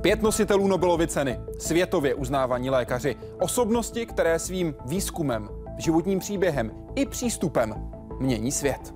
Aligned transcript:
Pět 0.00 0.22
nositelů 0.22 0.68
Nobelovy 0.68 1.06
ceny, 1.06 1.40
světově 1.58 2.14
uznávaní 2.14 2.70
lékaři, 2.70 3.16
osobnosti, 3.40 4.06
které 4.06 4.38
svým 4.38 4.74
výzkumem, 4.84 5.48
životním 5.78 6.18
příběhem 6.18 6.72
i 6.94 7.06
přístupem 7.06 7.74
mění 8.18 8.52
svět. 8.52 8.94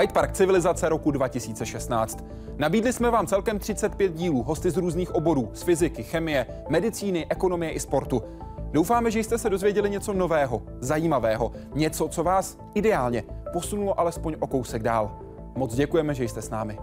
Hyde 0.00 0.12
Park 0.12 0.32
civilizace 0.32 0.88
roku 0.88 1.10
2016. 1.10 2.24
Nabídli 2.58 2.92
jsme 2.92 3.10
vám 3.10 3.26
celkem 3.26 3.58
35 3.58 4.12
dílů, 4.12 4.42
hosty 4.42 4.70
z 4.70 4.76
různých 4.76 5.14
oborů, 5.14 5.50
z 5.52 5.62
fyziky, 5.62 6.02
chemie, 6.02 6.46
medicíny, 6.68 7.26
ekonomie 7.30 7.72
i 7.72 7.80
sportu. 7.80 8.22
Doufáme, 8.72 9.10
že 9.10 9.20
jste 9.20 9.38
se 9.38 9.50
dozvěděli 9.50 9.90
něco 9.90 10.12
nového, 10.12 10.62
zajímavého, 10.80 11.52
něco, 11.74 12.08
co 12.08 12.24
vás 12.24 12.58
ideálně 12.74 13.24
posunulo 13.52 14.00
alespoň 14.00 14.36
o 14.40 14.46
kousek 14.46 14.82
dál. 14.82 15.18
Moc 15.56 15.74
děkujeme, 15.74 16.14
že 16.14 16.24
jste 16.24 16.42
s 16.42 16.50
námi. 16.50 16.78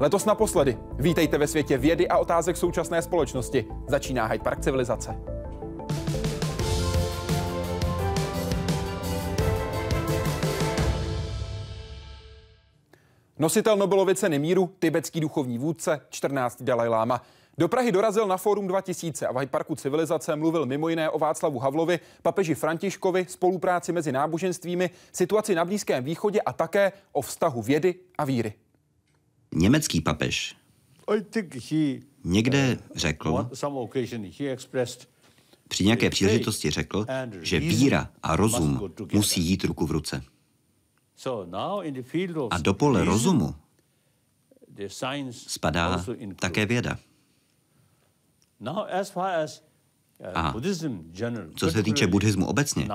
Letos 0.00 0.24
naposledy. 0.24 0.78
Vítejte 0.98 1.38
ve 1.38 1.46
světě 1.46 1.78
vědy 1.78 2.08
a 2.08 2.18
otázek 2.18 2.56
současné 2.56 3.02
společnosti. 3.02 3.66
Začíná 3.88 4.26
Hyde 4.26 4.44
Park 4.44 4.60
civilizace. 4.60 5.16
Nositel 13.38 13.76
Nobelovy 13.76 14.14
ceny 14.14 14.38
míru, 14.38 14.70
tibetský 14.78 15.20
duchovní 15.20 15.58
vůdce, 15.58 16.00
14. 16.10 16.62
Dalaj 16.62 16.88
Lama. 16.88 17.22
Do 17.58 17.68
Prahy 17.68 17.92
dorazil 17.92 18.26
na 18.26 18.36
Fórum 18.36 18.66
2000 18.66 19.26
a 19.26 19.32
v 19.32 19.36
Hyde 19.36 19.50
Parku 19.50 19.74
civilizace 19.74 20.36
mluvil 20.36 20.66
mimo 20.66 20.88
jiné 20.88 21.10
o 21.10 21.18
Václavu 21.18 21.58
Havlovi, 21.58 22.00
papeži 22.22 22.54
Františkovi, 22.54 23.26
spolupráci 23.28 23.92
mezi 23.92 24.12
náboženstvími, 24.12 24.90
situaci 25.12 25.54
na 25.54 25.64
Blízkém 25.64 26.04
východě 26.04 26.40
a 26.40 26.52
také 26.52 26.92
o 27.12 27.22
vztahu 27.22 27.62
vědy 27.62 27.94
a 28.18 28.24
víry. 28.24 28.54
Německý 29.54 30.00
papež 30.00 30.56
někde 32.24 32.78
řekl, 32.94 33.48
při 35.68 35.84
nějaké 35.84 36.10
příležitosti 36.10 36.70
řekl, 36.70 37.06
že 37.40 37.60
víra 37.60 38.10
a 38.22 38.36
rozum 38.36 38.92
musí 39.12 39.42
jít 39.42 39.64
ruku 39.64 39.86
v 39.86 39.90
ruce. 39.90 40.22
A 42.50 42.58
do 42.58 42.74
pole 42.74 43.04
rozumu 43.04 43.54
spadá 45.30 46.04
také 46.36 46.66
věda. 46.66 46.98
A 50.34 50.54
co 51.56 51.70
se 51.70 51.82
týče 51.82 52.06
buddhismu 52.06 52.46
obecně, 52.46 52.88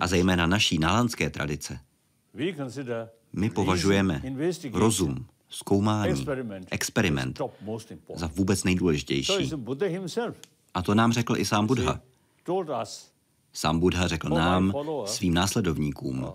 a 0.00 0.06
zejména 0.06 0.46
naší 0.46 0.78
nálandské 0.78 1.30
tradice, 1.30 1.80
my 3.32 3.50
považujeme 3.50 4.22
rozum, 4.72 5.26
zkoumání, 5.48 6.26
experiment. 6.70 7.40
Za 8.14 8.26
vůbec 8.26 8.64
nejdůležitější. 8.64 9.50
A 10.74 10.82
to 10.82 10.94
nám 10.94 11.12
řekl 11.12 11.36
i 11.36 11.44
sám 11.44 11.66
Buddha. 11.66 12.00
Sám 13.52 13.78
Buddha 13.80 14.08
řekl 14.08 14.28
nám, 14.28 14.72
svým 15.04 15.34
následovníkům, 15.34 16.32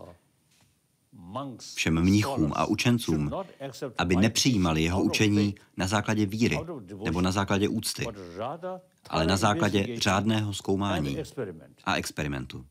všem 1.75 2.02
mnichům 2.02 2.52
a 2.55 2.66
učencům, 2.66 3.31
aby 3.97 4.16
nepřijímali 4.16 4.83
jeho 4.83 5.03
učení 5.03 5.55
na 5.77 5.87
základě 5.87 6.26
víry 6.26 6.60
nebo 7.04 7.21
na 7.21 7.32
základě 7.32 7.67
úcty, 7.67 8.08
ale 9.10 9.27
na 9.27 9.37
základě 9.37 9.99
řádného 9.99 10.54
zkoumání 10.54 11.17
a 11.83 11.95
experimentu. 11.95 12.66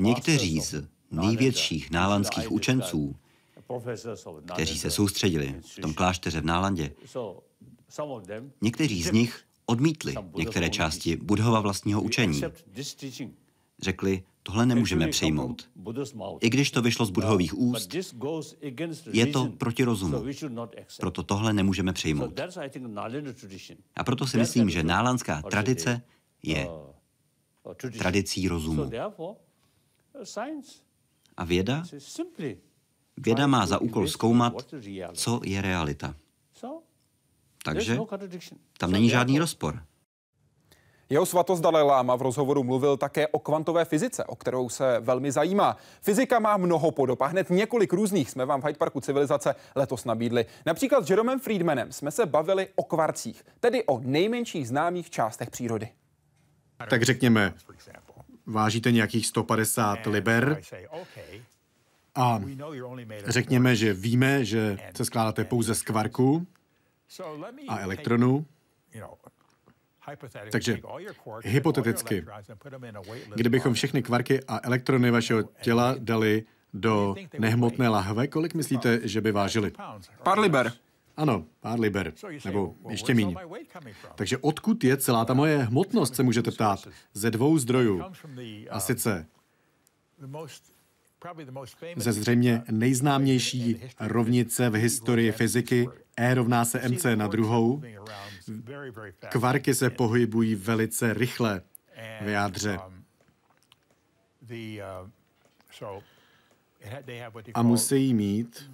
Někteří 0.00 0.60
z 0.60 0.88
největších 1.10 1.90
nálandských 1.90 2.52
učenců, 2.52 3.16
kteří 4.54 4.78
se 4.78 4.90
soustředili 4.90 5.60
v 5.60 5.80
tom 5.80 5.94
klášteře 5.94 6.40
v 6.40 6.44
Nálandě, 6.44 6.94
někteří 8.60 9.02
z 9.02 9.12
nich 9.12 9.44
odmítli 9.66 10.14
některé 10.36 10.70
části 10.70 11.16
Budhova 11.16 11.60
vlastního 11.60 12.02
učení. 12.02 12.42
Řekli, 13.82 14.22
tohle 14.42 14.66
nemůžeme 14.66 15.08
přijmout. 15.08 15.70
I 16.40 16.50
když 16.50 16.70
to 16.70 16.82
vyšlo 16.82 17.06
z 17.06 17.10
budhových 17.10 17.58
úst, 17.58 17.94
je 19.12 19.26
to 19.26 19.46
proti 19.46 19.84
rozumu. 19.84 20.24
Proto 21.00 21.22
tohle 21.22 21.52
nemůžeme 21.52 21.92
přijmout. 21.92 22.40
A 23.96 24.04
proto 24.04 24.26
si 24.26 24.38
myslím, 24.38 24.70
že 24.70 24.82
nálandská 24.82 25.42
tradice 25.42 26.02
je 26.42 26.68
tradicí 27.98 28.48
rozumu. 28.48 28.90
A 31.36 31.44
věda? 31.44 31.82
Věda 33.16 33.46
má 33.46 33.66
za 33.66 33.80
úkol 33.80 34.08
zkoumat, 34.08 34.54
co 35.12 35.40
je 35.44 35.62
realita. 35.62 36.14
Takže 37.64 37.98
tam 38.78 38.92
není 38.92 39.08
žádný 39.08 39.38
rozpor. 39.38 39.82
Jeho 41.10 41.26
svatost 41.26 41.62
Dalai 41.62 41.82
Lama 41.82 42.16
v 42.16 42.22
rozhovoru 42.22 42.64
mluvil 42.64 42.96
také 42.96 43.28
o 43.28 43.38
kvantové 43.38 43.84
fyzice, 43.84 44.24
o 44.24 44.36
kterou 44.36 44.68
se 44.68 45.00
velmi 45.00 45.32
zajímá. 45.32 45.76
Fyzika 46.00 46.38
má 46.38 46.56
mnoho 46.56 46.90
podob 46.90 47.22
a 47.22 47.26
hned 47.26 47.50
několik 47.50 47.92
různých 47.92 48.30
jsme 48.30 48.44
vám 48.44 48.60
v 48.60 48.64
Hyde 48.64 48.78
Parku 48.78 49.00
civilizace 49.00 49.54
letos 49.74 50.04
nabídli. 50.04 50.46
Například 50.66 51.06
s 51.06 51.10
Jeromem 51.10 51.40
Friedmanem 51.40 51.92
jsme 51.92 52.10
se 52.10 52.26
bavili 52.26 52.68
o 52.74 52.84
kvarcích, 52.84 53.44
tedy 53.60 53.84
o 53.84 54.00
nejmenších 54.04 54.68
známých 54.68 55.10
částech 55.10 55.50
přírody. 55.50 55.88
Tak 56.90 57.02
řekněme, 57.02 57.54
vážíte 58.46 58.92
nějakých 58.92 59.26
150 59.26 60.06
liber 60.06 60.60
a 62.14 62.40
řekněme, 63.26 63.76
že 63.76 63.94
víme, 63.94 64.44
že 64.44 64.78
se 64.96 65.04
skládáte 65.04 65.44
pouze 65.44 65.74
z 65.74 65.82
kvarku 65.82 66.46
a 67.68 67.78
elektronů, 67.78 68.46
takže 70.52 70.78
hypoteticky, 71.44 72.24
kdybychom 73.34 73.74
všechny 73.74 74.02
kvarky 74.02 74.44
a 74.48 74.60
elektrony 74.62 75.10
vašeho 75.10 75.42
těla 75.42 75.94
dali 75.98 76.44
do 76.74 77.14
nehmotné 77.38 77.88
lahve, 77.88 78.26
kolik 78.26 78.54
myslíte, 78.54 79.00
že 79.08 79.20
by 79.20 79.32
vážily? 79.32 79.72
Pár 80.22 80.38
liber. 80.38 80.72
Ano, 81.16 81.44
pár 81.60 81.80
liber, 81.80 82.12
nebo 82.44 82.74
ještě 82.88 83.14
méně. 83.14 83.36
Takže 84.14 84.38
odkud 84.38 84.84
je 84.84 84.96
celá 84.96 85.24
ta 85.24 85.34
moje 85.34 85.58
hmotnost, 85.58 86.14
se 86.14 86.22
můžete 86.22 86.50
ptát. 86.50 86.88
Ze 87.12 87.30
dvou 87.30 87.58
zdrojů. 87.58 88.02
A 88.70 88.80
sice 88.80 89.26
ze 91.96 92.12
zřejmě 92.12 92.62
nejznámější 92.70 93.80
rovnice 94.00 94.70
v 94.70 94.74
historii 94.74 95.32
fyziky 95.32 95.88
E 96.16 96.34
rovná 96.34 96.64
se 96.64 96.88
mc 96.88 97.06
na 97.14 97.26
druhou. 97.26 97.82
Kvarky 99.28 99.74
se 99.74 99.90
pohybují 99.90 100.54
velice 100.54 101.14
rychle 101.14 101.62
v 102.20 102.28
jádře. 102.28 102.78
A 107.54 107.62
musí 107.62 108.14
mít 108.14 108.70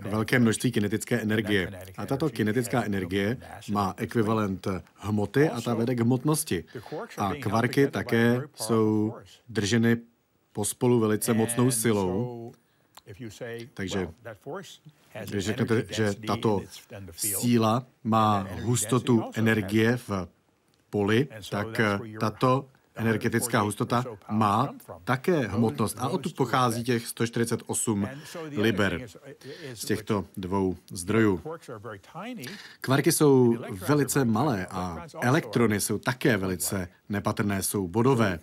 velké 0.00 0.38
množství 0.38 0.72
kinetické 0.72 1.20
energie. 1.20 1.70
A 1.96 2.06
tato 2.06 2.30
kinetická 2.30 2.84
energie 2.84 3.36
má 3.70 3.94
ekvivalent 3.96 4.66
hmoty 4.94 5.48
a 5.48 5.60
ta 5.60 5.74
vede 5.74 5.94
k 5.94 6.00
hmotnosti. 6.00 6.64
A 7.18 7.34
kvarky 7.34 7.86
také 7.86 8.40
jsou 8.54 9.14
drženy 9.48 9.96
pospolu 10.58 11.00
velice 11.00 11.34
mocnou 11.34 11.70
silou. 11.70 12.52
Takže 13.74 14.08
když 15.28 15.44
řeknete, 15.44 15.84
že 15.90 16.14
tato 16.26 16.60
síla 17.16 17.86
má 18.04 18.46
hustotu 18.62 19.30
energie 19.34 19.96
v 19.96 20.28
poli, 20.90 21.28
tak 21.50 21.80
tato 22.20 22.68
energetická 22.94 23.60
hustota 23.60 24.04
má 24.30 24.74
také 25.04 25.46
hmotnost 25.46 25.96
a 26.00 26.08
odtud 26.08 26.34
pochází 26.34 26.84
těch 26.84 27.06
148 27.06 28.08
liber 28.56 29.06
z 29.74 29.84
těchto 29.84 30.24
dvou 30.36 30.76
zdrojů. 30.90 31.42
Kvarky 32.80 33.12
jsou 33.12 33.56
velice 33.88 34.24
malé 34.24 34.66
a 34.66 35.06
elektrony 35.22 35.80
jsou 35.80 35.98
také 35.98 36.36
velice 36.36 36.88
nepatrné, 37.08 37.62
jsou 37.62 37.88
bodové. 37.88 38.40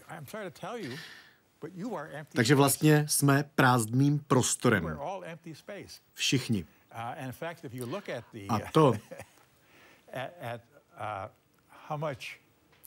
Takže 2.34 2.56
vlastně 2.56 3.06
jsme 3.10 3.44
prázdným 3.56 4.20
prostorem. 4.20 4.84
Všichni. 6.14 6.66
A 8.50 8.60
to, 8.72 8.94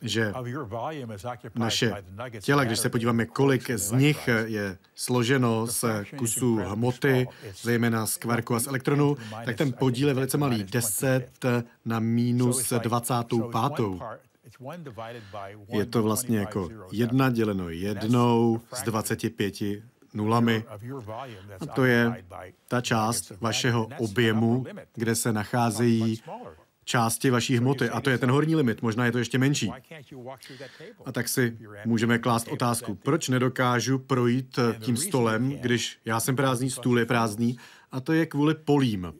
že 0.02 0.32
naše 1.54 1.92
těla, 2.40 2.64
když 2.64 2.78
se 2.78 2.88
podíváme, 2.88 3.26
kolik 3.26 3.70
z 3.70 3.92
nich 3.92 4.28
je 4.44 4.78
složeno 4.94 5.66
z 5.66 5.84
kusů 6.18 6.56
hmoty, 6.56 7.26
zejména 7.62 8.06
z 8.06 8.16
kvarku 8.16 8.54
a 8.54 8.60
z 8.60 8.66
elektronů, 8.66 9.16
tak 9.44 9.56
ten 9.56 9.72
podíl 9.72 10.08
je 10.08 10.14
velice 10.14 10.38
malý, 10.38 10.64
10 10.64 11.28
na 11.84 12.00
minus 12.00 12.72
25. 12.78 13.40
Je 15.68 15.86
to 15.86 16.02
vlastně 16.02 16.38
jako 16.38 16.68
jedna 16.92 17.30
děleno 17.30 17.68
jednou 17.68 18.60
z 18.74 18.82
25 18.82 19.54
nulami. 20.14 20.64
A 21.60 21.66
to 21.66 21.84
je 21.84 22.24
ta 22.68 22.80
část 22.80 23.32
vašeho 23.40 23.88
objemu, 23.98 24.64
kde 24.94 25.14
se 25.14 25.32
nacházejí 25.32 26.22
části 26.88 27.30
vaší 27.30 27.56
hmoty. 27.56 27.90
a 27.90 28.00
to 28.00 28.10
je 28.10 28.18
ten 28.18 28.30
horní 28.30 28.56
limit, 28.56 28.82
možná 28.82 29.06
je 29.06 29.12
to 29.12 29.18
ještě 29.18 29.38
menší. 29.38 29.70
A 31.04 31.12
tak 31.12 31.28
si 31.28 31.58
můžeme 31.84 32.18
klást 32.18 32.48
otázku, 32.48 32.94
proč 32.94 33.28
nedokážu 33.28 33.98
projít 33.98 34.58
tím 34.80 34.96
stolem, 34.96 35.50
když 35.50 35.98
já 36.04 36.20
jsem 36.20 36.36
prázdný, 36.36 36.70
stůl 36.70 36.98
je 36.98 37.06
prázdný? 37.06 37.58
A 37.92 38.00
to 38.00 38.12
je 38.12 38.26
kvůli 38.26 38.54
polím. 38.54 39.12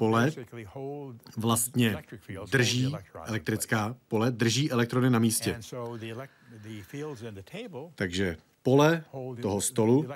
Pole 0.00 0.32
vlastně 1.36 1.96
drží 2.50 2.94
elektrická 3.24 3.96
pole, 4.08 4.30
drží 4.30 4.70
elektrony 4.70 5.10
na 5.10 5.18
místě. 5.18 5.60
Takže 7.94 8.36
pole 8.62 9.04
toho 9.42 9.60
stolu 9.60 10.06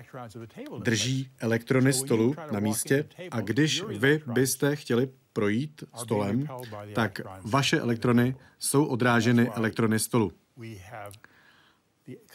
drží 0.83 1.31
elektrony 1.39 1.93
stolu 1.93 2.35
na 2.53 2.61
místě 2.61 3.05
a 3.31 3.41
když 3.41 3.83
vy 3.83 4.23
byste 4.27 4.77
chtěli 4.77 5.09
projít 5.33 5.85
stolem, 5.95 6.47
tak 6.95 7.21
vaše 7.43 7.81
elektrony 7.81 8.37
jsou 8.59 8.85
odráženy 8.85 9.49
elektrony 9.49 9.99
stolu. 9.99 10.33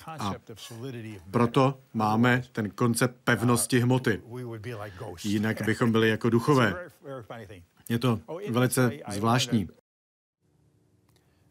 A 0.06 0.36
proto 1.32 1.80
máme 1.94 2.44
ten 2.52 2.70
koncept 2.70 3.16
pevnosti 3.24 3.80
hmoty. 3.80 4.22
Jinak 5.24 5.62
bychom 5.66 5.92
byli 5.92 6.10
jako 6.10 6.30
duchové. 6.30 6.90
Je 7.90 8.00
to 8.00 8.20
velice 8.50 8.92
zvláštní. 9.10 9.70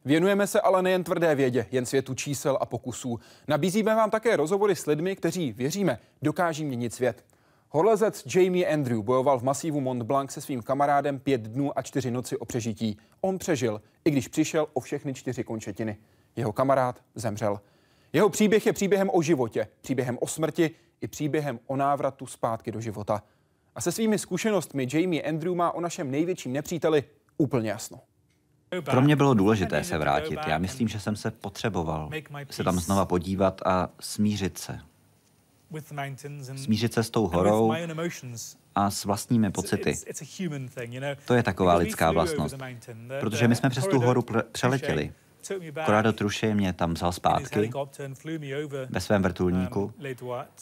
Věnujeme 0.05 0.47
se 0.47 0.61
ale 0.61 0.83
nejen 0.83 1.05
tvrdé 1.05 1.35
vědě, 1.35 1.67
jen 1.71 1.87
světu 1.87 2.15
čísel 2.15 2.59
a 2.61 2.67
pokusů. 2.67 3.21
Nabízíme 3.49 3.95
vám 3.95 4.11
také 4.11 4.37
rozhovory 4.37 4.77
s 4.77 4.87
lidmi, 4.87 5.17
kteří, 5.17 5.53
věříme, 5.53 5.99
dokáží 6.23 6.65
měnit 6.65 6.95
svět. 6.95 7.25
Horlezec 7.69 8.25
Jamie 8.35 8.73
Andrew 8.73 9.03
bojoval 9.03 9.39
v 9.39 9.43
masívu 9.43 9.81
Mont 9.81 10.03
Blanc 10.03 10.31
se 10.31 10.41
svým 10.41 10.63
kamarádem 10.63 11.19
pět 11.19 11.41
dnů 11.41 11.79
a 11.79 11.83
čtyři 11.83 12.11
noci 12.11 12.37
o 12.37 12.45
přežití. 12.45 12.99
On 13.21 13.39
přežil, 13.39 13.83
i 14.05 14.11
když 14.11 14.29
přišel 14.29 14.67
o 14.73 14.81
všechny 14.81 15.15
čtyři 15.15 15.45
končetiny. 15.45 15.99
Jeho 16.37 16.53
kamarád 16.53 17.03
zemřel. 17.15 17.61
Jeho 18.13 18.29
příběh 18.29 18.67
je 18.67 18.73
příběhem 18.73 19.11
o 19.13 19.23
životě, 19.23 19.69
příběhem 19.81 20.19
o 20.21 20.27
smrti 20.27 20.71
i 21.01 21.09
příběhem 21.09 21.61
o 21.67 21.77
návratu 21.77 22.27
zpátky 22.27 22.73
do 22.73 22.81
života. 22.81 23.23
A 23.75 23.81
se 23.81 23.93
svými 23.93 24.19
zkušenostmi 24.19 24.87
Jamie 24.93 25.23
Andrew 25.23 25.55
má 25.55 25.73
o 25.73 25.81
našem 25.81 26.11
největším 26.11 26.53
nepříteli 26.53 27.05
úplně 27.39 27.71
jasno. 27.71 28.01
Pro 28.85 29.01
mě 29.01 29.17
bylo 29.17 29.35
důležité 29.35 29.85
se 29.85 29.99
vrátit. 29.99 30.39
Já 30.47 30.59
myslím, 30.59 30.89
že 30.89 31.01
jsem 31.01 31.17
se 31.17 31.31
potřeboval 31.31 32.11
se 32.51 32.65
tam 32.65 32.81
znova 32.81 33.05
podívat 33.05 33.61
a 33.65 33.89
smířit 34.01 34.59
se. 34.59 34.81
Smířit 36.57 36.95
se 36.95 37.03
s 37.03 37.11
tou 37.11 37.27
horou 37.27 37.73
a 38.75 38.91
s 38.91 39.05
vlastními 39.05 39.51
pocity. 39.51 39.95
To 41.27 41.35
je 41.35 41.43
taková 41.43 41.75
lidská 41.75 42.13
vlastnost. 42.13 42.57
Protože 43.21 43.49
my 43.49 43.57
jsme 43.57 43.71
přes 43.71 43.87
tu 43.87 44.01
horu 44.01 44.25
přeletěli. 44.53 45.13
Corrado 45.85 46.13
Truše 46.13 46.55
mě 46.55 46.73
tam 46.73 46.95
vzal 46.95 47.13
zpátky 47.13 47.71
ve 48.89 49.01
svém 49.01 49.23
vrtulníku. 49.23 49.83
Um, 49.83 49.93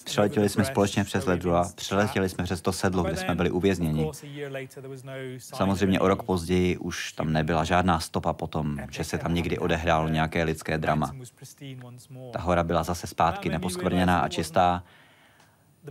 Přeletěli 0.05 0.49
jsme 0.49 0.65
společně 0.65 1.05
přes 1.05 1.27
Ledrua, 1.27 1.71
přeletěli 1.75 2.29
jsme 2.29 2.45
přes 2.45 2.61
to 2.61 2.73
sedlo, 2.73 3.03
kde 3.03 3.17
jsme 3.17 3.35
byli 3.35 3.51
uvězněni. 3.51 4.05
No 4.05 4.13
Samozřejmě 5.39 6.01
o 6.01 6.09
rok 6.09 6.23
později 6.23 6.77
už 6.79 7.13
tam 7.13 7.33
nebyla 7.33 7.65
žádná 7.65 8.01
stopa 8.01 8.33
potom, 8.33 8.79
že 8.91 9.05
se 9.05 9.19
tam 9.19 9.35
někdy 9.35 9.59
odehrálo 9.59 10.09
nějaké 10.09 10.43
lidské 10.45 10.79
drama. 10.79 11.15
Ta 12.33 12.41
hora 12.41 12.63
byla 12.63 12.83
zase 12.83 13.07
zpátky 13.07 13.49
neposkvrněná 13.49 14.21
a 14.21 14.29
čistá. 14.29 14.83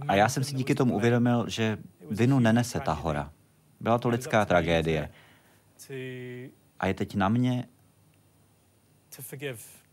A 0.08 0.16
já 0.16 0.30
jsem 0.30 0.44
si 0.44 0.56
díky 0.56 0.76
tomu 0.76 0.96
uvědomil, 0.96 1.46
že 1.50 1.78
vinu 2.12 2.40
nenese 2.40 2.80
ta 2.80 2.94
hora. 2.94 3.32
Byla 3.80 3.98
to 3.98 4.10
lidská 4.10 4.46
tragédie. 4.46 5.10
A 6.80 6.88
je 6.88 6.94
teď 6.94 7.16
na 7.16 7.30
mě, 7.30 7.66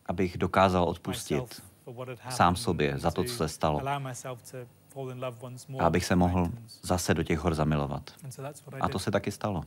abych 0.06 0.38
dokázal 0.38 0.84
odpustit 0.84 1.62
sám 2.30 2.56
sobě 2.56 2.98
za 2.98 3.10
to, 3.10 3.24
co 3.24 3.34
se 3.34 3.48
stalo. 3.48 3.80
A 5.78 5.86
abych 5.86 6.04
se 6.04 6.16
mohl 6.16 6.50
zase 6.82 7.14
do 7.14 7.22
těch 7.22 7.38
hor 7.38 7.54
zamilovat. 7.54 8.10
A 8.80 8.88
to 8.88 8.98
se 8.98 9.10
taky 9.10 9.30
stalo. 9.30 9.64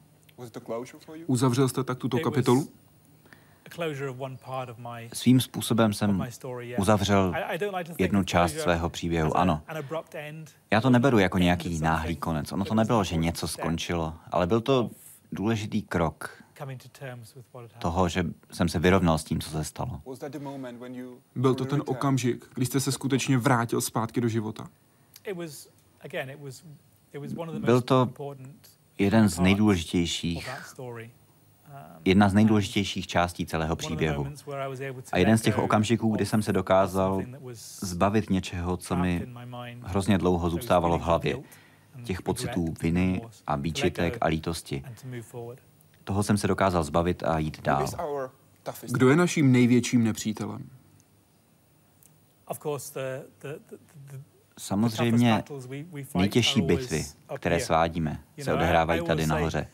Uzavřel 1.27 1.69
jste 1.69 1.83
tak 1.83 1.97
tuto 1.97 2.19
kapitolu? 2.19 2.67
Svým 5.13 5.41
způsobem 5.41 5.93
jsem 5.93 6.23
uzavřel 6.77 7.33
jednu 7.97 8.23
část 8.23 8.53
svého 8.53 8.89
příběhu, 8.89 9.37
ano. 9.37 9.61
Já 10.71 10.81
to 10.81 10.89
neberu 10.89 11.19
jako 11.19 11.37
nějaký 11.37 11.79
náhlý 11.79 12.15
konec. 12.15 12.51
Ono 12.51 12.65
to 12.65 12.75
nebylo, 12.75 13.03
že 13.03 13.15
něco 13.15 13.47
skončilo, 13.47 14.13
ale 14.31 14.47
byl 14.47 14.61
to 14.61 14.89
důležitý 15.31 15.81
krok 15.81 16.43
toho, 17.79 18.09
že 18.09 18.25
jsem 18.51 18.69
se 18.69 18.79
vyrovnal 18.79 19.17
s 19.17 19.23
tím, 19.23 19.41
co 19.41 19.49
se 19.49 19.63
stalo. 19.63 20.01
Byl 21.35 21.55
to 21.55 21.65
ten 21.65 21.83
okamžik, 21.85 22.45
kdy 22.53 22.65
jste 22.65 22.79
se 22.79 22.91
skutečně 22.91 23.37
vrátil 23.37 23.81
zpátky 23.81 24.21
do 24.21 24.27
života? 24.27 24.67
Byl 27.59 27.81
to 27.81 28.09
jeden 28.97 29.29
z 29.29 29.39
nejdůležitějších 29.39 30.49
jedna 32.05 32.29
z 32.29 32.33
nejdůležitějších 32.33 33.07
částí 33.07 33.45
celého 33.45 33.75
příběhu. 33.75 34.27
A 35.11 35.17
jeden 35.17 35.37
z 35.37 35.41
těch 35.41 35.57
okamžiků, 35.57 36.15
kdy 36.15 36.25
jsem 36.25 36.41
se 36.41 36.53
dokázal 36.53 37.21
zbavit 37.81 38.29
něčeho, 38.29 38.77
co 38.77 38.95
mi 38.95 39.27
hrozně 39.81 40.17
dlouho 40.17 40.49
zůstávalo 40.49 40.99
v 40.99 41.01
hlavě. 41.01 41.37
Těch 42.03 42.21
pocitů 42.21 42.73
viny 42.81 43.21
a 43.47 43.55
výčitek 43.55 44.17
a 44.21 44.27
lítosti. 44.27 44.83
Toho 46.05 46.23
jsem 46.23 46.37
se 46.37 46.47
dokázal 46.47 46.83
zbavit 46.83 47.23
a 47.23 47.37
jít 47.37 47.61
dál. 47.61 47.85
Kdo 48.81 49.09
je 49.09 49.15
naším 49.15 49.51
největším 49.51 50.03
nepřítelem? 50.03 50.69
Samozřejmě 54.59 55.43
nejtěžší 56.15 56.61
bitvy, 56.61 57.05
které 57.35 57.59
svádíme, 57.59 58.19
se 58.39 58.53
odehrávají 58.53 59.03
tady 59.03 59.27
nahoře. 59.27 59.67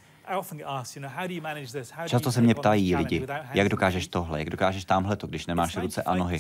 Často 2.06 2.32
se 2.32 2.41
mě 2.41 2.56
ptají 2.56 2.96
lidi, 2.96 3.27
jak 3.53 3.70
dokážeš 3.70 4.08
tohle, 4.08 4.39
jak 4.39 4.50
dokážeš 4.50 4.86
tamhle 4.86 5.15
to, 5.15 5.27
když 5.27 5.46
nemáš 5.46 5.77
ruce 5.77 6.03
a 6.03 6.15
nohy. 6.15 6.39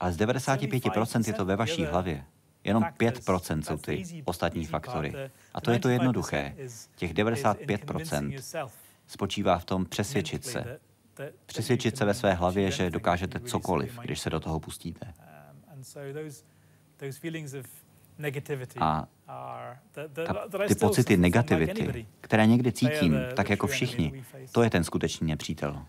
Ale 0.00 0.12
z 0.12 0.18
95% 0.18 1.22
je 1.26 1.32
to 1.32 1.44
ve 1.44 1.56
vaší 1.56 1.84
hlavě. 1.84 2.24
Jenom 2.64 2.82
5% 2.82 3.62
jsou 3.62 3.76
ty 3.76 4.22
ostatní 4.24 4.66
faktory. 4.66 5.14
A 5.54 5.60
to 5.60 5.70
je 5.70 5.78
to 5.78 5.88
jednoduché. 5.88 6.54
Těch 6.96 7.14
95% 7.14 8.68
spočívá 9.10 9.58
v 9.58 9.64
tom 9.64 9.84
přesvědčit 9.84 10.44
se. 10.44 10.80
Přesvědčit 11.46 11.96
se 11.96 12.04
ve 12.04 12.14
své 12.14 12.34
hlavě, 12.34 12.70
že 12.70 12.90
dokážete 12.90 13.40
cokoliv, 13.40 13.98
když 14.02 14.20
se 14.20 14.30
do 14.30 14.40
toho 14.40 14.60
pustíte. 14.60 15.14
A 18.78 19.08
ta, 20.14 20.46
ty 20.68 20.74
pocity 20.74 21.16
negativity, 21.16 22.06
které 22.20 22.46
někdy 22.46 22.72
cítím, 22.72 23.16
tak 23.36 23.50
jako 23.50 23.66
všichni, 23.66 24.24
to 24.52 24.62
je 24.62 24.70
ten 24.70 24.84
skutečný 24.84 25.28
nepřítel. 25.28 25.86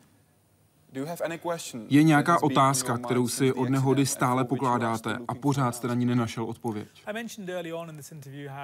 Je 1.90 2.04
nějaká 2.04 2.44
otázka, 2.44 2.98
kterou 2.98 3.28
si 3.28 3.54
od 3.54 3.70
nehody 3.70 4.06
stále 4.06 4.46
pokládáte 4.46 5.18
a 5.28 5.36
pořád 5.36 5.75
jste 5.75 5.88
na 5.88 5.94
ní 5.94 6.06
nenašel 6.06 6.44
odpověď? 6.44 6.88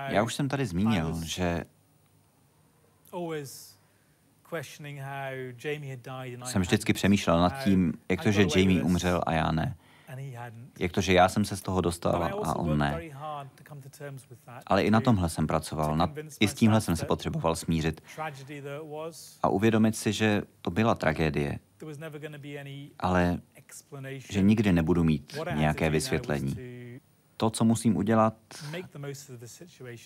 Já 0.08 0.24
už 0.24 0.36
jsem 0.36 0.50
tady 0.50 0.66
zmínil, 0.66 1.22
že 1.24 1.66
jsem 6.46 6.62
vždycky 6.62 6.94
přemýšlel 6.94 7.42
nad 7.42 7.64
tím, 7.64 7.94
jak 8.10 8.24
to, 8.24 8.32
že 8.32 8.42
Jamie 8.56 8.84
umřel 8.84 9.22
a 9.26 9.34
já 9.34 9.52
ne. 9.52 9.76
Jak 10.80 10.92
to, 10.92 11.02
že 11.02 11.14
já 11.14 11.30
jsem 11.30 11.46
se 11.46 11.58
z 11.58 11.62
toho 11.62 11.82
dostal 11.82 12.24
a 12.44 12.56
on 12.56 12.78
ne. 12.78 13.02
Ale 14.68 14.84
i 14.84 14.92
na 14.92 15.02
tomhle 15.02 15.30
jsem 15.30 15.48
pracoval, 15.48 15.98
nad, 15.98 16.10
i 16.40 16.48
s 16.48 16.54
tímhle 16.54 16.82
jsem 16.82 16.96
se 16.96 17.06
potřeboval 17.06 17.56
smířit. 17.56 18.02
a 19.44 19.50
uvědomit 19.50 19.96
si, 19.96 20.14
že 20.14 20.42
to 20.62 20.72
byla 20.72 20.96
tragédie, 20.96 21.60
ale 23.00 23.40
že 24.32 24.42
nikdy 24.42 24.74
nebudu 24.74 25.04
mít 25.04 25.38
nějaké 25.56 25.90
vysvětlení. 25.90 26.56
To, 27.38 27.50
co 27.50 27.66
musím 27.66 27.98
udělat, 27.98 28.34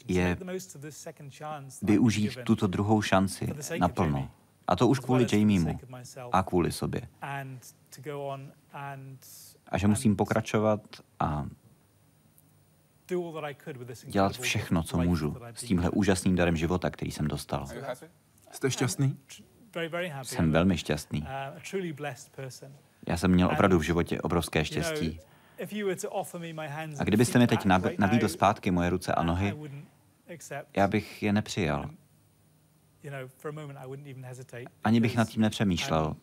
je 0.08 0.38
využít 1.82 2.38
tuto 2.44 2.68
druhou 2.68 3.02
šanci 3.02 3.54
naplno. 3.80 4.32
A 4.68 4.76
to 4.76 4.88
už 4.88 5.00
kvůli 5.00 5.28
Jamiemu 5.32 5.80
a 6.32 6.44
kvůli 6.44 6.72
sobě 6.72 7.02
a 9.68 9.78
že 9.78 9.88
musím 9.88 10.16
pokračovat 10.16 10.82
a 11.20 11.46
dělat 14.06 14.38
všechno, 14.38 14.84
co 14.84 14.98
můžu 14.98 15.38
s 15.54 15.64
tímhle 15.64 15.90
úžasným 15.90 16.36
darem 16.36 16.56
života, 16.56 16.90
který 16.90 17.12
jsem 17.12 17.28
dostal. 17.28 17.68
Jste 18.52 18.72
šťastný? 18.72 19.18
Jsem 20.24 20.52
velmi 20.52 20.78
šťastný. 20.78 21.28
Já 23.08 23.18
jsem 23.18 23.32
měl 23.32 23.48
opravdu 23.48 23.80
v 23.80 23.82
životě 23.82 24.22
obrovské 24.22 24.66
štěstí. 24.66 25.20
A 27.00 27.04
kdybyste 27.04 27.40
mi 27.40 27.48
teď 27.48 27.66
nabídl 27.98 28.28
zpátky 28.28 28.72
moje 28.72 28.90
ruce 28.90 29.14
a 29.14 29.24
nohy, 29.24 29.56
já 30.76 30.88
bych 30.88 31.24
je 31.24 31.34
nepřijal. 31.34 31.90
Ani 34.84 35.00
bych 35.00 35.18
nad 35.18 35.30
tím 35.30 35.42
nepřemýšlel, 35.42 36.16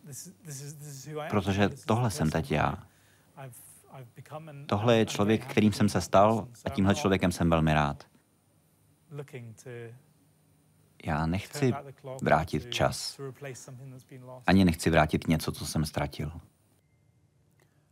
protože 1.29 1.69
tohle 1.69 2.11
jsem 2.11 2.29
teď 2.29 2.51
já. 2.51 2.83
Tohle 4.65 4.97
je 4.97 5.05
člověk, 5.05 5.45
kterým 5.45 5.73
jsem 5.73 5.89
se 5.89 6.01
stal 6.01 6.47
a 6.65 6.69
tímhle 6.69 6.95
člověkem 6.95 7.31
jsem 7.31 7.49
velmi 7.49 7.73
rád. 7.73 8.03
Já 11.05 11.25
nechci 11.25 11.73
vrátit 12.23 12.73
čas. 12.73 13.19
Ani 14.47 14.65
nechci 14.65 14.89
vrátit 14.89 15.27
něco, 15.27 15.51
co 15.51 15.65
jsem 15.65 15.85
ztratil. 15.85 16.31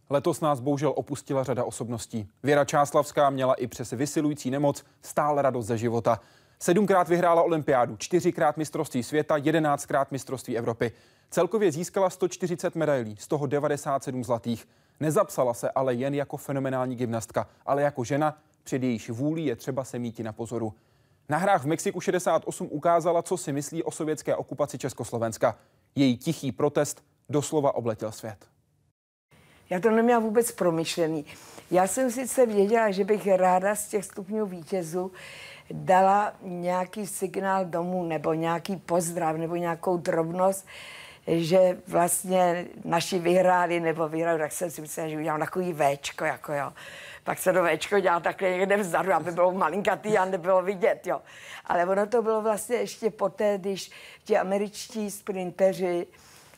Letos 0.09 0.41
nás 0.41 0.59
bohužel 0.59 0.93
opustila 0.95 1.43
řada 1.43 1.63
osobností. 1.63 2.29
Věra 2.43 2.65
Čáslavská 2.65 3.29
měla 3.29 3.53
i 3.53 3.67
přes 3.67 3.91
vysilující 3.91 4.51
nemoc 4.51 4.83
stále 5.01 5.41
radost 5.41 5.65
ze 5.65 5.77
života. 5.77 6.19
Sedmkrát 6.59 7.09
vyhrála 7.09 7.43
olympiádu, 7.43 7.97
čtyřikrát 7.97 8.57
mistrovství 8.57 9.03
světa, 9.03 9.37
jedenáctkrát 9.37 10.11
mistrovství 10.11 10.57
Evropy. 10.57 10.91
Celkově 11.29 11.71
získala 11.71 12.09
140 12.09 12.75
medailí, 12.75 13.17
z 13.17 13.27
toho 13.27 13.47
97 13.47 14.23
zlatých. 14.23 14.67
Nezapsala 14.99 15.53
se 15.53 15.71
ale 15.71 15.93
jen 15.93 16.13
jako 16.13 16.37
fenomenální 16.37 16.95
gymnastka, 16.95 17.47
ale 17.65 17.81
jako 17.81 18.03
žena, 18.03 18.37
před 18.63 18.83
jejíž 18.83 19.09
vůlí 19.09 19.45
je 19.45 19.55
třeba 19.55 19.83
se 19.83 19.99
míti 19.99 20.23
na 20.23 20.33
pozoru. 20.33 20.73
Na 21.29 21.37
hrách 21.37 21.63
v 21.63 21.67
Mexiku 21.67 22.01
68 22.01 22.67
ukázala, 22.71 23.21
co 23.21 23.37
si 23.37 23.53
myslí 23.53 23.83
o 23.83 23.91
sovětské 23.91 24.35
okupaci 24.35 24.77
Československa. 24.77 25.57
Její 25.95 26.17
tichý 26.17 26.51
protest 26.51 27.03
doslova 27.29 27.75
obletěl 27.75 28.11
svět. 28.11 28.56
Já 29.69 29.79
to 29.79 29.91
neměla 29.91 30.19
vůbec 30.19 30.51
promyšlený. 30.51 31.25
Já 31.71 31.87
jsem 31.87 32.11
sice 32.11 32.45
věděla, 32.45 32.91
že 32.91 33.03
bych 33.03 33.27
ráda 33.27 33.75
z 33.75 33.87
těch 33.87 34.05
stupňů 34.05 34.45
vítězů 34.45 35.11
dala 35.71 36.33
nějaký 36.41 37.07
signál 37.07 37.65
domů 37.65 38.03
nebo 38.03 38.33
nějaký 38.33 38.75
pozdrav 38.77 39.35
nebo 39.35 39.55
nějakou 39.55 39.97
drobnost, 39.97 40.67
že 41.27 41.77
vlastně 41.87 42.65
naši 42.85 43.19
vyhráli 43.19 43.79
nebo 43.79 44.09
vyhráli, 44.09 44.39
tak 44.39 44.51
jsem 44.51 44.71
si 44.71 44.81
myslela, 44.81 45.09
že 45.09 45.17
udělám 45.17 45.39
takový 45.39 45.73
Včko, 45.73 46.25
jako 46.25 46.53
jo. 46.53 46.73
Pak 47.23 47.39
se 47.39 47.53
to 47.53 47.63
Včko 47.63 47.99
dělá 47.99 48.19
takhle 48.19 48.49
někde 48.49 48.77
vzadu, 48.77 49.13
aby 49.13 49.31
bylo 49.31 49.51
malinkatý 49.51 50.17
a 50.17 50.25
nebylo 50.25 50.61
vidět, 50.61 51.07
jo. 51.07 51.21
Ale 51.65 51.85
ono 51.85 52.07
to 52.07 52.21
bylo 52.21 52.41
vlastně 52.41 52.75
ještě 52.75 53.09
poté, 53.09 53.57
když 53.57 53.91
ti 54.23 54.37
američtí 54.37 55.11
sprinteři 55.11 56.07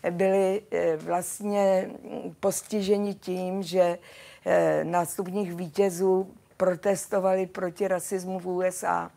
byli 0.10 0.62
eh, 0.72 0.98
vlastně 0.98 1.90
postiženi 2.40 3.14
tím, 3.14 3.64
že 3.64 4.00
eh, 4.46 4.84
nástupních 4.84 5.54
vítězů 5.54 6.34
protestovali 6.58 7.46
proti 7.46 7.88
rasismu 7.88 8.40
v 8.40 8.48
USA 8.48 9.12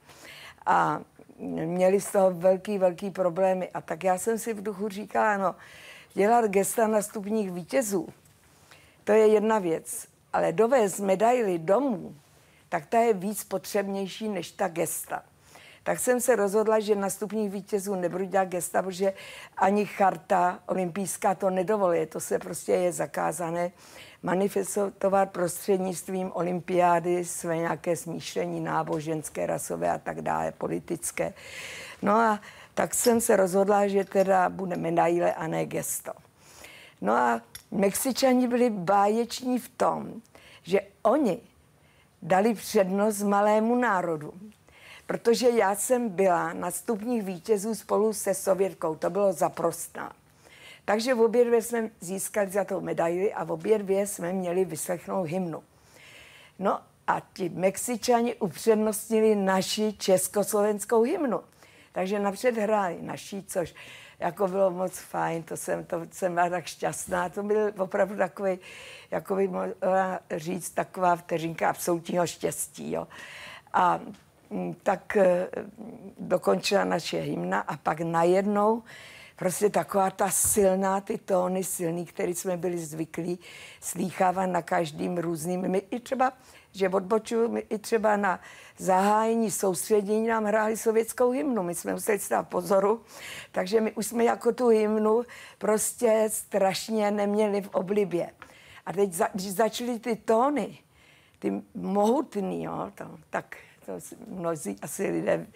a 0.67 1.01
měli 1.39 2.01
z 2.01 2.13
toho 2.13 2.31
velký, 2.31 2.79
velký 2.79 3.11
problémy. 3.11 3.71
A 3.75 3.81
tak 3.81 4.05
já 4.05 4.19
jsem 4.19 4.39
si 4.39 4.55
v 4.55 4.63
duchu 4.63 4.89
říkala, 4.89 5.37
no, 5.37 5.55
dělat 6.15 6.45
gesta 6.45 6.87
na 6.87 7.03
stupních 7.03 7.51
vítězů, 7.51 8.09
to 9.05 9.13
je 9.13 9.27
jedna 9.27 9.59
věc, 9.59 10.07
ale 10.33 10.53
dovést 10.53 11.01
medaily 11.01 11.59
domů, 11.59 12.15
tak 12.69 12.87
ta 12.87 12.99
je 12.99 13.15
víc 13.15 13.45
potřebnější 13.45 14.29
než 14.29 14.51
ta 14.51 14.69
gesta. 14.69 15.23
Tak 15.83 16.01
jsem 16.01 16.21
se 16.21 16.37
rozhodla, 16.37 16.81
že 16.81 16.95
na 16.95 17.11
stupních 17.11 17.51
vítězů 17.51 17.95
nebudu 17.95 18.25
dělat 18.25 18.49
gesta, 18.49 18.83
protože 18.83 19.13
ani 19.57 19.87
charta 19.87 20.59
olympijská 20.67 21.35
to 21.35 21.51
nedovoluje, 21.51 22.07
to 22.07 22.21
se 22.21 22.39
prostě 22.39 22.73
je 22.73 22.93
zakázané 22.93 23.73
manifestovat 24.23 25.31
prostřednictvím 25.31 26.31
olympiády 26.35 27.25
své 27.25 27.57
nějaké 27.57 27.97
smýšlení 27.97 28.61
náboženské, 28.61 29.47
rasové 29.47 29.91
a 29.91 29.99
tak 29.99 30.23
dále, 30.23 30.53
politické. 30.53 31.35
No 32.03 32.13
a 32.13 32.41
tak 32.75 32.95
jsem 32.95 33.21
se 33.21 33.37
rozhodla, 33.37 33.89
že 33.89 34.05
teda 34.05 34.49
bude 34.49 34.77
medaile 34.77 35.35
a 35.35 35.47
ne 35.47 35.67
gesto. 35.67 36.13
No 37.01 37.13
a 37.13 37.41
Mexičani 37.71 38.49
byli 38.49 38.71
báječní 38.71 39.59
v 39.59 39.69
tom, 39.69 40.13
že 40.63 40.81
oni 41.03 41.39
dali 42.23 42.55
přednost 42.55 43.23
malému 43.23 43.77
národu. 43.77 44.33
Protože 45.13 45.51
já 45.51 45.75
jsem 45.75 46.09
byla 46.09 46.53
na 46.53 46.71
stupních 46.71 47.23
vítězů 47.23 47.75
spolu 47.75 48.13
se 48.13 48.35
Sovětkou, 48.35 48.95
to 48.95 49.11
bylo 49.11 49.33
zaprostná. 49.33 50.13
Takže 50.85 51.15
v 51.15 51.21
obě 51.21 51.45
dvě 51.45 51.63
jsme 51.63 51.91
získali 52.01 52.51
za 52.51 52.65
to 52.65 52.81
medaili 52.81 53.33
a 53.33 53.45
v 53.45 53.53
obě 53.53 53.79
dvě 53.79 54.07
jsme 54.07 54.33
měli 54.33 54.65
vyslechnout 54.65 55.29
hymnu. 55.29 55.63
No 56.59 56.81
a 57.07 57.21
ti 57.33 57.49
Mexičani 57.49 58.35
upřednostnili 58.35 59.37
naši 59.37 59.93
československou 59.93 61.03
hymnu. 61.03 61.41
Takže 61.93 62.19
napřed 62.19 62.57
hráli 62.57 63.03
naší, 63.03 63.45
což 63.45 63.75
jako 64.19 64.49
bylo 64.49 64.71
moc 64.71 64.99
fajn, 64.99 65.43
to 65.43 65.57
jsem, 65.57 65.85
to 65.85 66.03
jsem 66.11 66.35
byla 66.35 66.49
tak 66.49 66.67
šťastná. 66.67 67.29
To 67.29 67.43
byl 67.43 67.73
opravdu 67.79 68.17
takový, 68.17 68.59
jako 69.11 69.35
by 69.35 69.49
mohla 69.49 70.21
říct, 70.37 70.71
taková 70.71 71.17
vteřinka 71.17 71.71
absolutního 71.71 72.27
štěstí. 72.27 72.93
Jo. 72.93 73.09
A 73.73 74.01
tak 74.83 75.17
e, 75.17 75.49
dokončila 76.19 76.85
naše 76.85 77.21
hymna 77.21 77.61
a 77.61 77.77
pak 77.77 78.01
najednou 78.01 78.83
prostě 79.37 79.71
taková 79.71 80.11
ta 80.11 80.31
silná, 80.31 81.01
ty 81.01 81.19
tóny 81.19 81.65
silný, 81.65 82.07
který 82.07 82.35
jsme 82.35 82.57
byli 82.57 82.79
zvyklí 82.79 83.39
slýchávat 83.81 84.51
na 84.51 84.63
každým 84.63 85.19
různým. 85.19 85.69
My 85.69 85.83
i 85.91 86.01
třeba, 86.01 86.33
že 86.73 86.89
odbočuju, 86.89 87.49
my 87.49 87.61
i 87.61 87.79
třeba 87.79 88.17
na 88.17 88.41
zahájení 88.79 89.51
soustředění 89.51 90.27
nám 90.27 90.45
hráli 90.45 90.77
sovětskou 90.77 91.31
hymnu. 91.31 91.63
My 91.63 91.75
jsme 91.75 91.93
museli 91.93 92.19
stát 92.19 92.49
pozoru, 92.49 93.03
takže 93.53 93.81
my 93.81 93.93
už 93.93 94.07
jsme 94.07 94.25
jako 94.25 94.53
tu 94.53 94.69
hymnu 94.69 95.23
prostě 95.59 96.29
strašně 96.33 97.11
neměli 97.11 97.63
v 97.63 97.69
oblibě. 97.69 98.31
A 98.87 98.93
teď, 98.93 99.13
za, 99.13 99.29
když 99.35 99.53
začaly 99.53 99.99
ty 99.99 100.17
tóny, 100.17 100.79
ty 101.39 101.63
mohutný, 101.75 102.65
jo, 102.65 102.91
to, 102.95 103.05
tak 103.31 103.57
to 103.87 103.93
mnozí 104.27 104.77
asi 104.83 105.11
lidé 105.11 105.47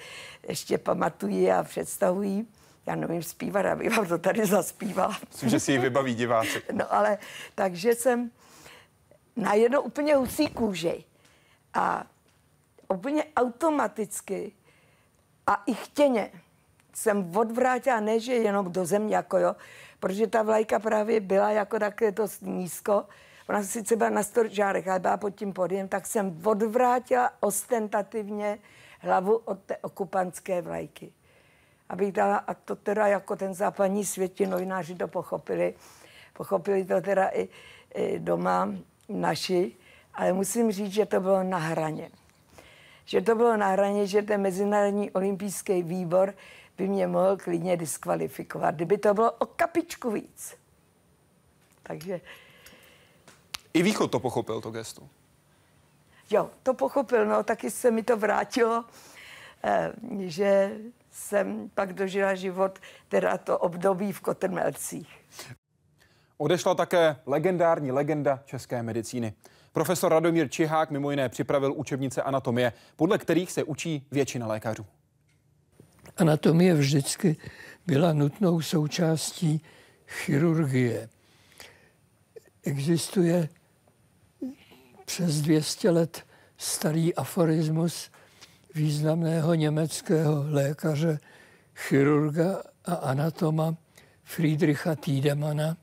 ještě 0.49 0.78
pamatují 0.78 1.50
a 1.50 1.62
představují, 1.62 2.49
já 2.87 2.95
nevím 2.95 3.23
zpívat, 3.23 3.66
abych 3.66 3.97
vám 3.97 4.06
to 4.06 4.18
tady 4.18 4.47
zaspívala. 4.47 5.16
Myslím, 5.28 5.50
že 5.50 5.61
si 5.61 5.73
ji 5.73 5.78
vybaví 5.78 6.14
diváci. 6.14 6.62
No 6.73 6.95
ale, 6.95 7.18
takže 7.54 7.95
jsem 7.95 8.30
najednou 9.37 9.80
úplně 9.80 10.14
husí 10.14 10.49
kůži 10.49 11.04
a 11.75 12.06
úplně 12.88 13.25
automaticky 13.37 14.52
a 15.47 15.62
i 15.66 15.75
chtěně 15.75 16.30
jsem 16.95 17.37
odvrátila, 17.37 18.00
ne 18.00 18.21
že 18.21 18.35
jenom 18.35 18.73
do 18.73 18.87
země, 18.87 19.16
jako 19.16 19.38
jo, 19.38 19.56
protože 20.00 20.26
ta 20.26 20.42
vlajka 20.42 20.78
právě 20.78 21.21
byla 21.21 21.50
jako 21.50 21.78
takhle 21.78 22.11
dost 22.11 22.40
nízko, 22.40 23.04
ona 23.49 23.62
sice 23.62 23.97
byla 23.97 24.11
na 24.11 24.23
storžárech, 24.23 24.88
ale 24.88 24.99
byla 24.99 25.17
pod 25.17 25.31
tím 25.31 25.53
podjem, 25.53 25.88
tak 25.88 26.07
jsem 26.07 26.41
odvrátila 26.45 27.31
ostentativně 27.41 28.59
hlavu 29.00 29.37
od 29.37 29.59
té 29.62 29.76
okupantské 29.76 30.62
vlajky 30.62 31.12
abych 31.88 32.12
dala, 32.12 32.37
a 32.37 32.55
to 32.55 32.76
teda 32.76 33.07
jako 33.07 33.37
ten 33.37 33.55
západní 33.55 34.05
svět, 34.05 34.33
ti 34.33 34.47
novináři 34.47 34.95
to 34.95 35.09
pochopili, 35.09 35.75
pochopili 36.33 36.85
to 36.85 37.00
teda 37.00 37.29
i, 37.29 37.49
i 37.95 38.19
doma 38.19 38.75
naši, 39.09 39.73
ale 40.15 40.33
musím 40.33 40.73
říct, 40.73 40.93
že 40.93 41.07
to 41.07 41.21
bylo 41.21 41.43
na 41.43 41.59
hraně. 41.59 42.11
Že 43.05 43.21
to 43.21 43.35
bylo 43.35 43.57
na 43.57 43.69
hraně, 43.69 44.07
že 44.07 44.23
ten 44.23 44.41
Mezinárodní 44.41 45.11
olympijský 45.11 45.83
výbor 45.83 46.35
by 46.79 46.88
mě 46.88 47.07
mohl 47.07 47.37
klidně 47.37 47.76
diskvalifikovat, 47.76 48.75
kdyby 48.75 48.99
to 48.99 49.15
bylo 49.15 49.33
o 49.33 49.47
kapičku 49.47 50.11
víc. 50.11 50.55
Takže... 51.83 52.21
I 53.76 53.83
Východ 53.83 54.11
to 54.11 54.21
pochopil, 54.21 54.61
to 54.61 54.71
gesto. 54.71 55.02
Jo, 56.30 56.50
to 56.62 56.75
pochopil, 56.75 57.26
no, 57.26 57.42
taky 57.42 57.71
se 57.71 57.90
mi 57.90 58.02
to 58.02 58.16
vrátilo, 58.16 58.85
eh, 59.64 59.92
že 60.18 60.76
jsem 61.11 61.71
pak 61.75 61.92
dožila 61.92 62.35
život, 62.35 62.78
teda 63.09 63.38
to 63.38 63.59
období 63.59 64.12
v 64.12 64.21
Kotrmelcích. 64.21 65.09
Odešla 66.38 66.75
také 66.75 67.16
legendární 67.26 67.92
legenda 67.92 68.42
české 68.45 68.83
medicíny. 68.83 69.33
Profesor 69.73 70.12
Radomír 70.12 70.49
Čihák 70.49 70.90
mimo 70.90 71.11
jiné 71.11 71.28
připravil 71.28 71.73
učebnice 71.76 72.23
anatomie, 72.23 72.73
podle 72.97 73.18
kterých 73.18 73.52
se 73.52 73.64
učí 73.64 74.06
většina 74.11 74.47
lékařů. 74.47 74.87
Anatomie 76.16 76.75
vždycky 76.75 77.37
byla 77.87 78.12
nutnou 78.12 78.61
součástí 78.61 79.62
chirurgie. 80.06 81.09
Existuje 82.62 83.49
přes 85.07 85.41
200 85.41 85.91
let 85.91 86.27
starý 86.57 87.15
aforismus 87.15 88.11
významného 88.75 89.55
německého 89.55 90.45
lékaře, 90.49 91.21
chirurga 91.75 92.63
a 92.85 92.95
anatoma 92.95 93.77
Friedricha 94.25 94.95
Tiedemana, 94.95 95.77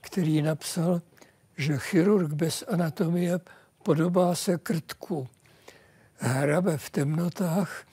který 0.00 0.42
napsal, 0.42 1.02
že 1.56 1.78
chirurg 1.78 2.32
bez 2.32 2.64
anatomie 2.68 3.40
podobá 3.82 4.34
se 4.34 4.58
krtku. 4.58 5.28
Hrabe 6.16 6.78
v 6.78 6.90
temnotách 6.90 7.86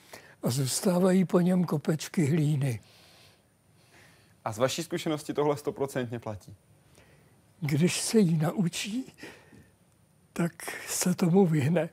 a 0.44 0.50
zůstávají 0.50 1.26
po 1.26 1.40
něm 1.40 1.64
kopečky 1.64 2.26
hlíny. 2.26 2.80
A 4.46 4.52
z 4.52 4.58
vaší 4.58 4.84
zkušenosti 4.84 5.34
tohle 5.34 5.58
stoprocentně 5.58 6.20
platí? 6.20 6.56
Když 7.60 8.02
se 8.02 8.20
jí 8.20 8.38
naučí, 8.38 9.14
tak 10.34 10.52
se 10.88 11.16
tomu 11.16 11.46
vyhne. 11.46 11.90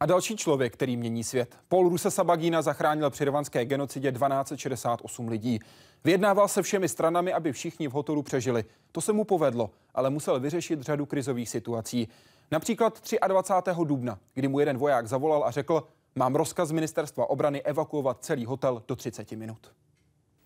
A 0.00 0.06
další 0.06 0.36
člověk, 0.36 0.72
který 0.72 0.96
mění 0.96 1.24
svět. 1.24 1.56
Paul 1.68 1.88
Rusesabagina 1.88 2.62
zachránil 2.62 3.10
při 3.10 3.24
rvanské 3.24 3.64
genocidě 3.64 4.12
1268 4.12 5.28
lidí. 5.28 5.58
Vyjednával 6.04 6.48
se 6.48 6.62
všemi 6.62 6.88
stranami, 6.88 7.32
aby 7.32 7.52
všichni 7.52 7.88
v 7.88 7.92
hotelu 7.92 8.22
přežili. 8.22 8.64
To 8.92 9.00
se 9.00 9.12
mu 9.12 9.24
povedlo, 9.24 9.70
ale 9.94 10.10
musel 10.10 10.40
vyřešit 10.40 10.82
řadu 10.82 11.06
krizových 11.06 11.48
situací. 11.48 12.08
Například 12.50 13.02
23. 13.28 13.70
dubna, 13.84 14.18
kdy 14.34 14.48
mu 14.48 14.60
jeden 14.60 14.78
voják 14.78 15.08
zavolal 15.08 15.44
a 15.44 15.50
řekl, 15.50 15.88
mám 16.14 16.34
rozkaz 16.34 16.68
z 16.68 16.72
ministerstva 16.72 17.30
obrany 17.30 17.62
evakuovat 17.62 18.24
celý 18.24 18.44
hotel 18.44 18.82
do 18.88 18.96
30 18.96 19.32
minut. 19.32 19.72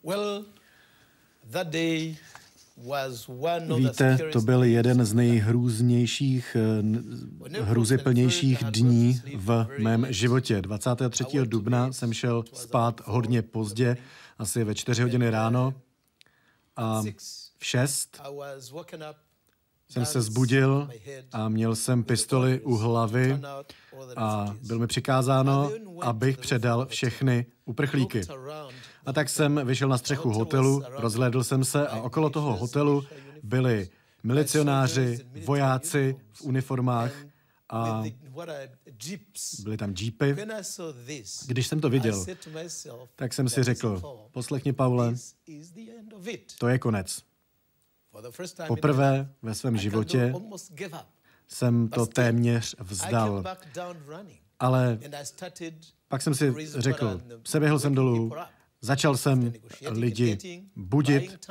Well, 0.05 0.45
that 1.51 1.67
day 1.67 2.17
Víte, 3.77 4.19
to 4.33 4.41
byl 4.41 4.63
jeden 4.65 5.05
z 5.05 5.15
nejhrůznějších, 5.15 6.57
eh, 7.57 7.63
hrůzyplnějších 7.63 8.65
dní 8.65 9.21
v 9.37 9.67
mém 9.79 10.07
životě. 10.11 10.63
23. 10.63 11.47
dubna 11.47 11.93
jsem 11.93 12.13
šel 12.13 12.45
spát 12.53 13.01
hodně 13.05 13.43
pozdě, 13.43 13.97
asi 14.39 14.65
ve 14.65 14.75
4 14.75 15.03
hodiny 15.03 15.31
ráno 15.31 15.75
a 16.77 17.03
v 17.59 17.65
6 17.67 18.21
jsem 19.89 20.05
se 20.05 20.23
zbudil 20.23 20.91
a 21.33 21.49
měl 21.49 21.77
jsem 21.77 22.05
pistoli 22.05 22.61
u 22.61 22.77
hlavy 22.77 23.41
a 24.17 24.57
byl 24.63 24.79
mi 24.79 24.87
přikázáno, 24.87 25.71
abych 26.01 26.39
předal 26.39 26.87
všechny 26.87 27.47
uprchlíky. 27.65 28.21
A 29.07 29.13
tak 29.13 29.29
jsem 29.29 29.61
vyšel 29.65 29.89
na 29.89 29.99
střechu 29.99 30.31
hotelu, 30.31 30.83
rozhlédl 30.89 31.45
jsem 31.45 31.65
se 31.65 31.89
a 31.89 32.01
okolo 32.01 32.31
toho 32.31 32.57
hotelu 32.57 33.05
byli 33.43 33.89
milicionáři, 34.23 35.19
vojáci 35.45 36.17
v 36.33 36.45
uniformách 36.45 37.13
a 37.69 38.05
byly 39.65 39.77
tam 39.77 39.95
jeepy. 40.01 40.37
Když 41.47 41.67
jsem 41.67 41.81
to 41.81 41.89
viděl, 41.89 42.27
tak 43.17 43.35
jsem 43.35 43.49
si 43.49 43.63
řekl, 43.63 44.03
poslechni, 44.31 44.73
Paule, 44.73 45.15
to 46.59 46.69
je 46.69 46.79
konec. 46.79 47.23
Poprvé 48.67 49.29
ve 49.43 49.55
svém 49.55 49.77
životě 49.77 50.35
jsem 51.49 51.89
to 51.89 52.07
téměř 52.07 52.77
vzdal. 52.81 53.45
Ale 54.59 54.99
pak 56.09 56.23
jsem 56.23 56.35
si 56.35 56.55
řekl, 56.79 57.21
seběhl 57.45 57.79
jsem 57.79 57.95
dolů, 57.95 58.33
začal 58.81 59.17
jsem 59.17 59.53
lidi 59.91 60.63
budit 60.77 61.49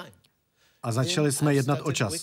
a 0.84 0.92
začali 0.92 1.32
jsme 1.32 1.54
jednat 1.54 1.80
o 1.84 1.92
čas. 1.92 2.14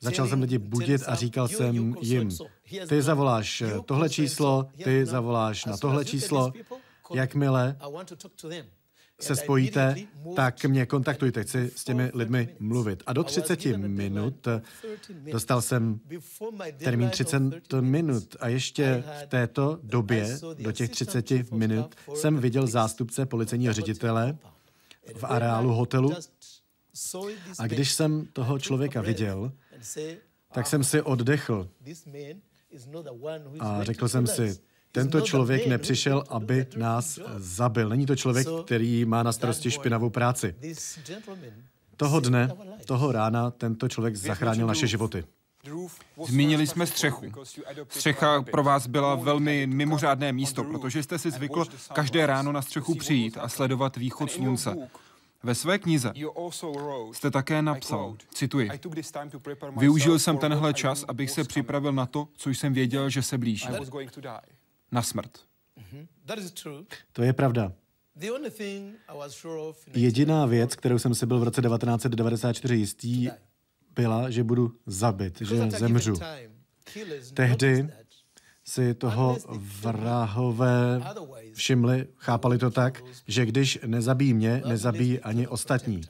Začal 0.00 0.28
jsem 0.28 0.40
lidi 0.40 0.58
budit 0.58 1.02
a 1.06 1.14
říkal 1.14 1.48
jsem 1.48 1.94
jim, 2.00 2.30
ty 2.88 3.02
zavoláš 3.02 3.62
tohle 3.86 4.10
číslo, 4.10 4.68
ty 4.84 5.06
zavoláš 5.06 5.64
na 5.64 5.76
tohle 5.76 6.04
číslo, 6.04 6.52
jakmile 7.14 7.76
se 9.20 9.36
spojíte, 9.36 9.94
tak 10.36 10.64
mě 10.64 10.86
kontaktujte, 10.86 11.42
chci 11.42 11.70
s 11.76 11.84
těmi 11.84 12.10
lidmi 12.14 12.48
mluvit. 12.58 13.02
A 13.06 13.12
do 13.12 13.24
30 13.24 13.66
minut 13.66 14.48
dostal 15.32 15.62
jsem 15.62 16.00
termín 16.78 17.10
30 17.10 17.42
minut. 17.80 18.36
A 18.40 18.48
ještě 18.48 19.04
v 19.22 19.26
této 19.26 19.78
době, 19.82 20.38
do 20.58 20.72
těch 20.72 20.90
30 20.90 21.52
minut, 21.52 21.94
jsem 22.14 22.38
viděl 22.38 22.66
zástupce 22.66 23.26
policejního 23.26 23.72
ředitele 23.72 24.38
v 25.14 25.24
areálu 25.24 25.72
hotelu. 25.72 26.12
A 27.58 27.66
když 27.66 27.92
jsem 27.92 28.26
toho 28.32 28.58
člověka 28.58 29.00
viděl, 29.00 29.52
tak 30.52 30.66
jsem 30.66 30.84
si 30.84 31.02
oddechl. 31.02 31.68
A 33.60 33.84
řekl 33.84 34.08
jsem 34.08 34.26
si, 34.26 34.58
tento 34.92 35.20
člověk 35.20 35.66
nepřišel, 35.66 36.24
aby 36.28 36.66
nás 36.76 37.18
zabil. 37.36 37.88
Není 37.88 38.06
to 38.06 38.16
člověk, 38.16 38.46
který 38.64 39.04
má 39.04 39.22
na 39.22 39.32
starosti 39.32 39.70
špinavou 39.70 40.10
práci. 40.10 40.54
Toho 41.96 42.20
dne, 42.20 42.52
toho 42.86 43.12
rána, 43.12 43.50
tento 43.50 43.88
člověk 43.88 44.16
zachránil 44.16 44.66
naše 44.66 44.86
životy. 44.86 45.24
Zmínili 46.26 46.66
jsme 46.66 46.86
střechu. 46.86 47.32
Střecha 47.88 48.42
pro 48.42 48.62
vás 48.62 48.86
byla 48.86 49.14
velmi 49.14 49.66
mimořádné 49.66 50.32
místo, 50.32 50.64
protože 50.64 51.02
jste 51.02 51.18
si 51.18 51.30
zvykl 51.30 51.64
každé 51.92 52.26
ráno 52.26 52.52
na 52.52 52.62
střechu 52.62 52.94
přijít 52.94 53.38
a 53.40 53.48
sledovat 53.48 53.96
východ 53.96 54.30
slunce. 54.30 54.76
Ve 55.42 55.54
své 55.54 55.78
knize 55.78 56.12
jste 57.12 57.30
také 57.30 57.62
napsal, 57.62 58.16
cituji, 58.34 58.70
využil 59.76 60.18
jsem 60.18 60.38
tenhle 60.38 60.74
čas, 60.74 61.04
abych 61.08 61.30
se 61.30 61.44
připravil 61.44 61.92
na 61.92 62.06
to, 62.06 62.28
co 62.36 62.50
jsem 62.50 62.72
věděl, 62.72 63.10
že 63.10 63.22
se 63.22 63.38
blíží 63.38 63.68
na 64.92 65.02
smrt. 65.02 65.38
Mhm. 65.76 66.06
To 67.12 67.22
je 67.22 67.32
pravda. 67.32 67.72
Jediná 69.94 70.46
věc, 70.46 70.76
kterou 70.76 70.98
jsem 70.98 71.14
si 71.14 71.26
byl 71.26 71.40
v 71.40 71.42
roce 71.42 71.62
1994 71.62 72.74
jistý, 72.74 73.28
byla, 73.94 74.30
že 74.30 74.44
budu 74.44 74.72
zabit, 74.86 75.40
že 75.40 75.70
zemřu. 75.70 76.14
Tehdy 77.34 77.88
si 78.64 78.94
toho 78.94 79.38
vrahové 79.80 81.00
všimli, 81.54 82.06
chápali 82.16 82.58
to 82.58 82.70
tak, 82.70 83.02
že 83.26 83.46
když 83.46 83.78
nezabíjí 83.86 84.34
mě, 84.34 84.62
nezabíjí 84.66 85.20
ani 85.20 85.46
ostatní. 85.46 86.00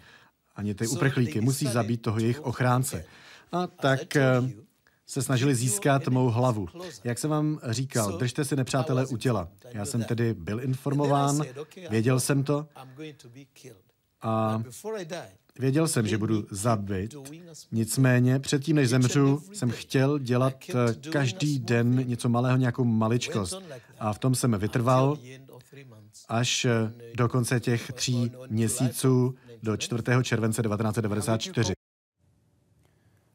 Ani 0.56 0.74
ty 0.74 0.86
uprchlíky. 0.86 1.40
Musí 1.40 1.66
zabít 1.66 2.02
toho 2.02 2.18
jejich 2.18 2.40
ochránce. 2.40 3.04
A 3.52 3.66
tak 3.66 4.16
se 5.10 5.22
snažili 5.22 5.54
získat 5.54 6.08
mou 6.08 6.28
hlavu. 6.28 6.66
Jak 7.04 7.18
jsem 7.18 7.30
vám 7.30 7.60
říkal, 7.68 8.18
držte 8.18 8.44
si 8.44 8.56
nepřátelé 8.56 9.06
u 9.06 9.16
těla. 9.16 9.48
Já 9.72 9.84
jsem 9.84 10.04
tedy 10.04 10.34
byl 10.34 10.60
informován, 10.60 11.42
věděl 11.90 12.20
jsem 12.20 12.44
to 12.44 12.66
a 14.22 14.62
věděl 15.58 15.88
jsem, 15.88 16.06
že 16.06 16.18
budu 16.18 16.46
zabit. 16.50 17.14
Nicméně 17.72 18.38
předtím, 18.38 18.76
než 18.76 18.88
zemřu, 18.88 19.42
jsem 19.52 19.70
chtěl 19.70 20.18
dělat 20.18 20.54
každý 21.12 21.58
den 21.58 22.08
něco 22.08 22.28
malého, 22.28 22.56
nějakou 22.56 22.84
maličkost. 22.84 23.62
A 23.98 24.12
v 24.12 24.18
tom 24.18 24.34
jsem 24.34 24.58
vytrval 24.58 25.18
až 26.28 26.66
do 27.14 27.28
konce 27.28 27.60
těch 27.60 27.92
tří 27.92 28.32
měsíců 28.48 29.34
do 29.62 29.76
4. 29.76 30.02
července 30.22 30.62
1994. 30.62 31.72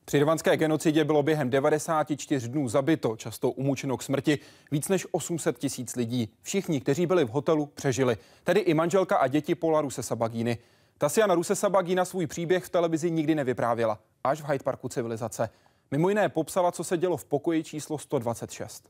Při 0.06 0.20
rvanské 0.20 0.58
genocidě 0.58 1.04
bylo 1.04 1.24
během 1.24 1.50
94 1.50 2.48
dnů 2.48 2.70
zabito, 2.70 3.16
často 3.16 3.52
umučeno 3.52 3.98
k 3.98 4.04
smrti, 4.04 4.40
víc 4.72 4.88
než 4.88 5.08
800 5.12 5.58
tisíc 5.60 5.96
lidí. 5.96 6.30
Všichni, 6.42 6.82
kteří 6.82 7.06
byli 7.06 7.26
v 7.26 7.30
hotelu, 7.30 7.66
přežili. 7.66 8.18
Tedy 8.44 8.60
i 8.60 8.74
manželka 8.74 9.18
a 9.18 9.28
děti 9.28 9.56
Paula 9.56 9.82
Ruse 9.82 10.04
Sabagíny. 10.04 10.58
Tasiana 10.98 11.36
Ruse 11.36 11.56
Sabagína 11.56 12.06
svůj 12.06 12.28
příběh 12.28 12.64
v 12.66 12.70
televizi 12.70 13.12
nikdy 13.12 13.36
nevyprávěla, 13.36 14.00
až 14.24 14.42
v 14.42 14.46
Hyde 14.46 14.64
Parku 14.64 14.90
civilizace. 14.90 15.50
Mimo 15.92 16.10
jiné 16.10 16.30
popsala, 16.30 16.72
co 16.72 16.84
se 16.84 16.98
dělo 16.98 17.18
v 17.18 17.26
pokoji 17.26 17.64
číslo 17.64 17.98
126. 17.98 18.90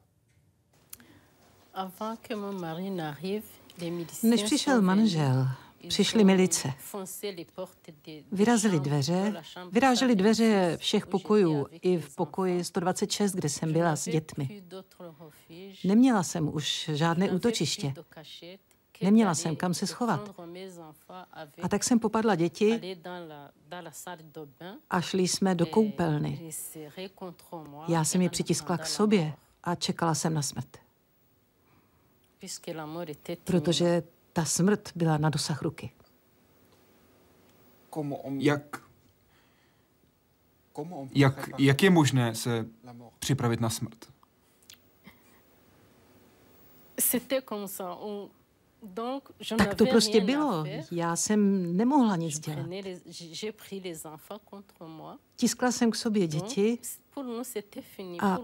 Než 4.24 4.44
přišel 4.44 4.82
manžel, 4.82 5.48
Přišly 5.88 6.24
milice. 6.24 6.74
Vyrazili 8.32 8.80
dveře, 8.80 9.44
vyráželi 9.72 10.16
dveře 10.16 10.78
všech 10.78 11.08
pokojů, 11.08 11.68
i 11.72 11.98
v 11.98 12.16
pokoji 12.16 12.64
126, 12.64 13.34
kde 13.34 13.50
jsem 13.50 13.74
byla 13.74 13.96
s 13.96 14.10
dětmi. 14.10 14.64
Neměla 15.84 16.24
jsem 16.24 16.56
už 16.56 16.90
žádné 16.94 17.32
útočiště. 17.32 17.94
Neměla 19.02 19.36
jsem 19.36 19.56
kam 19.56 19.74
se 19.74 19.88
schovat. 19.88 20.36
A 21.62 21.68
tak 21.70 21.84
jsem 21.84 22.00
popadla 22.00 22.36
děti 22.36 22.98
a 24.90 25.02
šli 25.02 25.28
jsme 25.28 25.56
do 25.56 25.66
koupelny. 25.66 26.52
Já 27.88 28.04
jsem 28.04 28.22
je 28.22 28.30
přitiskla 28.30 28.78
k 28.78 28.86
sobě 28.86 29.34
a 29.64 29.76
čekala 29.76 30.16
jsem 30.16 30.34
na 30.34 30.42
smrt. 30.42 30.78
Protože 33.44 34.04
ta 34.36 34.46
smrt 34.46 34.92
byla 34.96 35.18
na 35.18 35.30
dosah 35.30 35.62
ruky. 35.62 35.92
Jak, 38.46 38.82
jak, 41.12 41.50
jak 41.58 41.84
je 41.84 41.90
možné 41.90 42.36
se 42.36 42.66
připravit 43.20 43.60
na 43.62 43.70
smrt? 43.70 44.14
Tak 49.58 49.76
to 49.76 49.86
prostě 49.86 50.22
bylo. 50.22 50.66
Já 50.92 51.16
jsem 51.16 51.72
nemohla 51.78 52.16
nic 52.16 52.40
dělat. 52.40 52.68
Tiskla 55.36 55.72
jsem 55.72 55.92
k 55.92 55.96
sobě 55.96 56.28
děti 56.28 56.80
a 58.20 58.40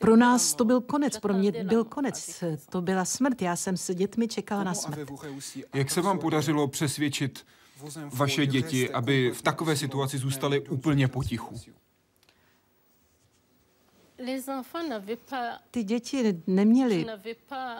pro 0.00 0.16
nás 0.16 0.54
to 0.54 0.64
byl 0.64 0.80
konec, 0.80 1.18
pro 1.18 1.34
mě 1.34 1.52
byl 1.52 1.84
konec. 1.84 2.44
To 2.70 2.80
byla 2.80 3.04
smrt. 3.04 3.42
Já 3.42 3.56
jsem 3.56 3.76
se 3.76 3.94
dětmi 3.94 4.28
čekala 4.28 4.64
na 4.64 4.74
smrt. 4.74 4.98
Jak 5.74 5.90
se 5.90 6.00
vám 6.00 6.18
podařilo 6.18 6.68
přesvědčit 6.68 7.46
vaše 8.14 8.46
děti, 8.46 8.90
aby 8.90 9.30
v 9.30 9.42
takové 9.42 9.76
situaci 9.76 10.18
zůstaly 10.18 10.60
úplně 10.68 11.08
potichu? 11.08 11.60
Ty 15.70 15.82
děti 15.84 16.42
neměly. 16.46 17.06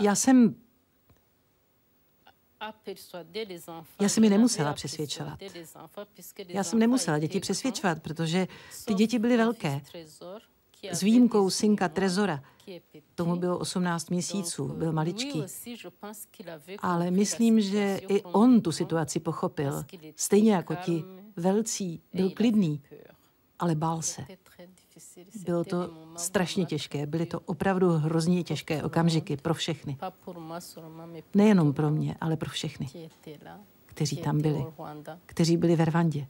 Já 0.00 0.14
jsem 0.14 0.54
já 4.00 4.08
jsem 4.08 4.24
je 4.24 4.30
nemusela 4.30 4.72
přesvědčovat. 4.72 5.38
Já 6.48 6.64
jsem 6.64 6.78
nemusela 6.78 7.18
děti 7.18 7.40
přesvědčovat, 7.40 8.02
protože 8.02 8.48
ty 8.84 8.94
děti 8.94 9.18
byly 9.18 9.36
velké. 9.36 9.80
S 10.90 11.02
výjimkou 11.02 11.50
synka 11.50 11.88
Trezora. 11.88 12.42
Tomu 13.14 13.36
bylo 13.36 13.58
18 13.58 14.10
měsíců, 14.10 14.68
byl 14.68 14.92
maličký. 14.92 15.42
Ale 16.78 17.10
myslím, 17.10 17.60
že 17.60 18.00
i 18.08 18.22
on 18.22 18.60
tu 18.60 18.72
situaci 18.72 19.20
pochopil. 19.20 19.84
Stejně 20.16 20.52
jako 20.52 20.74
ti 20.74 21.04
velcí, 21.36 22.02
byl 22.14 22.30
klidný, 22.30 22.82
ale 23.58 23.74
bál 23.74 24.02
se. 24.02 24.26
Bylo 25.44 25.64
to 25.64 25.90
strašně 26.16 26.66
těžké, 26.66 27.06
byly 27.06 27.26
to 27.26 27.40
opravdu 27.40 27.88
hrozně 27.88 28.42
těžké 28.42 28.82
okamžiky 28.82 29.36
pro 29.36 29.54
všechny. 29.54 29.98
Nejenom 31.34 31.72
pro 31.72 31.90
mě, 31.90 32.16
ale 32.20 32.36
pro 32.36 32.50
všechny, 32.50 33.10
kteří 33.86 34.16
tam 34.16 34.40
byli, 34.40 34.66
kteří 35.26 35.56
byli 35.56 35.76
ve 35.76 35.84
Rwandě. 35.84 36.26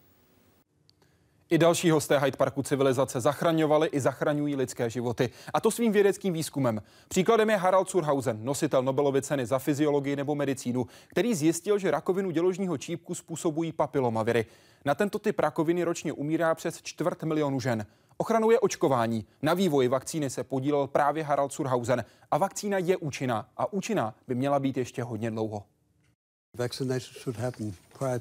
I 1.53 1.59
další 1.59 1.91
hosté 1.91 2.19
Hyde 2.19 2.37
Parku 2.37 2.63
civilizace 2.63 3.21
zachraňovali 3.21 3.89
i 3.89 4.01
zachraňují 4.01 4.57
lidské 4.57 4.91
životy. 4.91 5.31
A 5.55 5.61
to 5.61 5.71
svým 5.71 5.93
vědeckým 5.93 6.33
výzkumem. 6.33 6.83
Příkladem 7.09 7.51
je 7.51 7.57
Harald 7.57 7.91
Surhausen, 7.91 8.45
nositel 8.45 8.83
Nobelovy 8.83 9.23
ceny 9.23 9.47
za 9.47 9.59
fyziologii 9.59 10.17
nebo 10.17 10.35
medicínu, 10.35 10.87
který 11.09 11.35
zjistil, 11.35 11.79
že 11.79 11.91
rakovinu 11.91 12.31
děložního 12.31 12.79
čípku 12.79 13.15
způsobují 13.15 13.73
papilomaviry. 13.73 14.47
Na 14.85 14.95
tento 14.95 15.19
typ 15.19 15.39
rakoviny 15.39 15.85
ročně 15.85 16.13
umírá 16.13 16.55
přes 16.55 16.83
čtvrt 16.83 17.23
milionu 17.23 17.61
žen. 17.61 17.87
Ochranou 18.17 18.51
je 18.51 18.61
očkování. 18.61 19.27
Na 19.43 19.55
vývoji 19.55 19.89
vakcíny 19.89 20.31
se 20.31 20.45
podílel 20.45 20.87
právě 20.87 21.25
Harald 21.25 21.53
Surhausen 21.53 22.05
a 22.31 22.39
vakcína 22.39 22.79
je 22.79 22.97
účinná 22.97 23.49
a 23.57 23.73
účinná 23.73 24.15
by 24.29 24.35
měla 24.35 24.59
být 24.61 24.77
ještě 24.77 25.03
hodně 25.03 25.31
dlouho. 25.31 25.65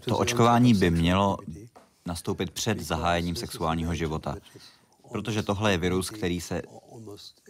To 0.06 0.17
očkování 0.17 0.73
by 0.73 0.91
mělo 0.91 1.38
nastoupit 2.06 2.51
před 2.51 2.80
zahájením 2.80 3.36
sexuálního 3.36 3.95
života, 3.95 4.36
protože 5.12 5.43
tohle 5.43 5.71
je 5.71 5.77
virus, 5.77 6.10
který 6.10 6.41
se 6.41 6.62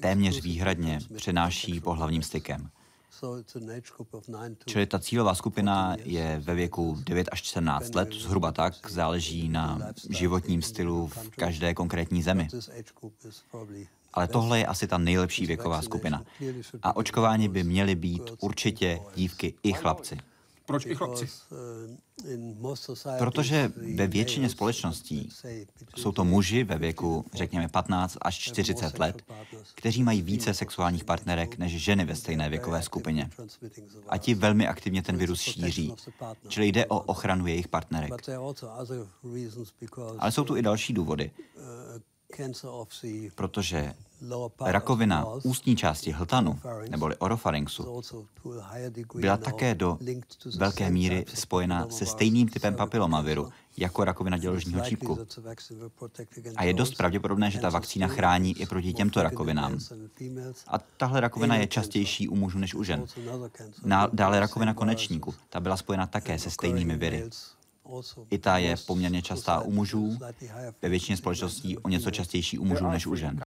téměř 0.01 0.41
výhradně 0.41 0.99
přenáší 1.15 1.79
pohlavním 1.79 2.23
stykem. 2.23 2.69
Čili 4.65 4.85
ta 4.85 4.99
cílová 4.99 5.35
skupina 5.35 5.95
je 6.03 6.41
ve 6.43 6.55
věku 6.55 6.97
9 7.05 7.29
až 7.31 7.41
14 7.41 7.95
let, 7.95 8.13
zhruba 8.13 8.51
tak, 8.51 8.91
záleží 8.91 9.49
na 9.49 9.79
životním 10.09 10.61
stylu 10.61 11.07
v 11.07 11.29
každé 11.29 11.73
konkrétní 11.73 12.23
zemi. 12.23 12.47
Ale 14.13 14.27
tohle 14.27 14.59
je 14.59 14.65
asi 14.65 14.87
ta 14.87 14.97
nejlepší 14.97 15.45
věková 15.45 15.81
skupina. 15.81 16.23
A 16.83 16.95
očkování 16.95 17.49
by 17.49 17.63
měly 17.63 17.95
být 17.95 18.31
určitě 18.39 18.99
dívky 19.15 19.53
i 19.63 19.73
chlapci. 19.73 20.17
Proč 20.65 20.85
i 20.85 20.95
chlapci? 20.95 21.29
Protože 23.17 23.71
ve 23.95 24.07
většině 24.07 24.49
společností 24.49 25.29
jsou 25.95 26.11
to 26.11 26.25
muži 26.25 26.63
ve 26.63 26.77
věku, 26.77 27.25
řekněme, 27.33 27.67
15 27.67 28.17
až 28.21 28.37
40 28.37 28.99
let, 28.99 29.21
kteří 29.75 30.03
mají 30.03 30.21
více 30.21 30.53
sexuálních 30.53 31.03
partnerek 31.03 31.57
než 31.57 31.83
ženy 31.83 32.05
ve 32.05 32.15
stejné 32.15 32.49
věkové 32.49 32.81
skupině. 32.81 33.29
A 34.09 34.17
ti 34.17 34.33
velmi 34.33 34.67
aktivně 34.67 35.01
ten 35.01 35.17
virus 35.17 35.41
šíří, 35.41 35.93
čili 36.47 36.67
jde 36.67 36.85
o 36.85 36.99
ochranu 36.99 37.47
jejich 37.47 37.67
partnerek. 37.67 38.11
Ale 40.19 40.31
jsou 40.31 40.43
tu 40.43 40.57
i 40.57 40.61
další 40.61 40.93
důvody. 40.93 41.31
Protože 43.35 43.93
Rakovina 44.61 45.25
ústní 45.43 45.75
části 45.75 46.11
hltanu, 46.11 46.59
neboli 46.89 47.15
orofaringsu, 47.17 48.01
byla 49.15 49.37
také 49.37 49.75
do 49.75 49.97
velké 50.57 50.89
míry 50.89 51.25
spojena 51.33 51.89
se 51.89 52.05
stejným 52.05 52.47
typem 52.49 52.75
papilomaviru, 52.75 53.49
jako 53.77 54.03
rakovina 54.03 54.37
děložního 54.37 54.81
čípku. 54.81 55.19
A 56.55 56.63
je 56.63 56.73
dost 56.73 56.95
pravděpodobné, 56.95 57.51
že 57.51 57.59
ta 57.59 57.69
vakcína 57.69 58.07
chrání 58.07 58.61
i 58.61 58.65
proti 58.65 58.93
těmto 58.93 59.23
rakovinám. 59.23 59.77
A 60.67 60.79
tahle 60.97 61.19
rakovina 61.19 61.55
je 61.55 61.67
častější 61.67 62.27
u 62.27 62.35
mužů 62.35 62.59
než 62.59 62.75
u 62.75 62.83
žen. 62.83 63.05
Dále 64.13 64.39
rakovina 64.39 64.73
konečníku, 64.73 65.33
ta 65.49 65.59
byla 65.59 65.77
spojena 65.77 66.07
také 66.07 66.39
se 66.39 66.49
stejnými 66.49 66.95
viry. 66.95 67.29
I 68.29 68.37
ta 68.37 68.57
je 68.57 68.75
poměrně 68.87 69.21
častá 69.21 69.61
u 69.61 69.71
mužů, 69.71 70.17
ve 70.81 70.89
většině 70.89 71.17
společností 71.17 71.77
o 71.77 71.89
něco 71.89 72.11
častější 72.11 72.59
u 72.59 72.65
mužů 72.65 72.87
než 72.87 73.07
u 73.07 73.15
žen. 73.15 73.41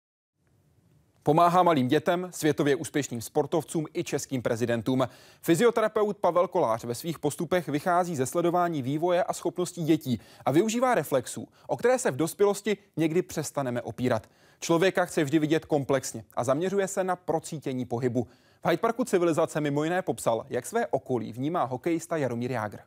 Pomáhá 1.23 1.63
malým 1.63 1.89
dětem, 1.89 2.29
světově 2.31 2.77
úspěšným 2.77 3.23
sportovcům 3.23 3.87
i 3.95 4.05
českým 4.05 4.43
prezidentům. 4.43 5.09
Fyzioterapeut 5.43 6.17
Pavel 6.17 6.49
Kolář 6.49 6.85
ve 6.85 6.95
svých 6.95 7.19
postupech 7.19 7.69
vychází 7.69 8.17
ze 8.17 8.27
sledování 8.27 8.83
vývoje 8.83 9.25
a 9.25 9.33
schopností 9.33 9.85
dětí 9.85 10.21
a 10.45 10.51
využívá 10.51 10.95
reflexů, 10.95 11.49
o 11.67 11.77
které 11.77 11.99
se 11.99 12.11
v 12.11 12.17
dospělosti 12.17 12.77
někdy 12.97 13.23
přestaneme 13.23 13.83
opírat. 13.83 14.27
Člověka 14.61 15.05
chce 15.05 15.25
vždy 15.25 15.39
vidět 15.39 15.65
komplexně 15.65 16.25
a 16.35 16.45
zaměřuje 16.45 16.89
se 16.89 17.05
na 17.05 17.17
procítění 17.17 17.85
pohybu. 17.85 18.27
V 18.63 18.69
Hyde 18.69 18.81
Parku 18.81 19.05
civilizace 19.05 19.61
mimo 19.61 19.85
jiné 19.85 20.03
popsal, 20.03 20.47
jak 20.51 20.67
své 20.67 20.87
okolí 20.87 21.33
vnímá 21.33 21.65
hokejista 21.65 22.17
Jaromír 22.17 22.51
Jágr. 22.51 22.79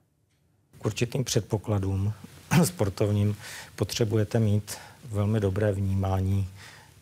K 0.82 0.86
určitým 0.86 1.24
předpokladům 1.24 2.14
sportovním 2.64 3.38
potřebujete 3.76 4.40
mít 4.40 4.78
velmi 5.12 5.40
dobré 5.40 5.72
vnímání 5.72 6.48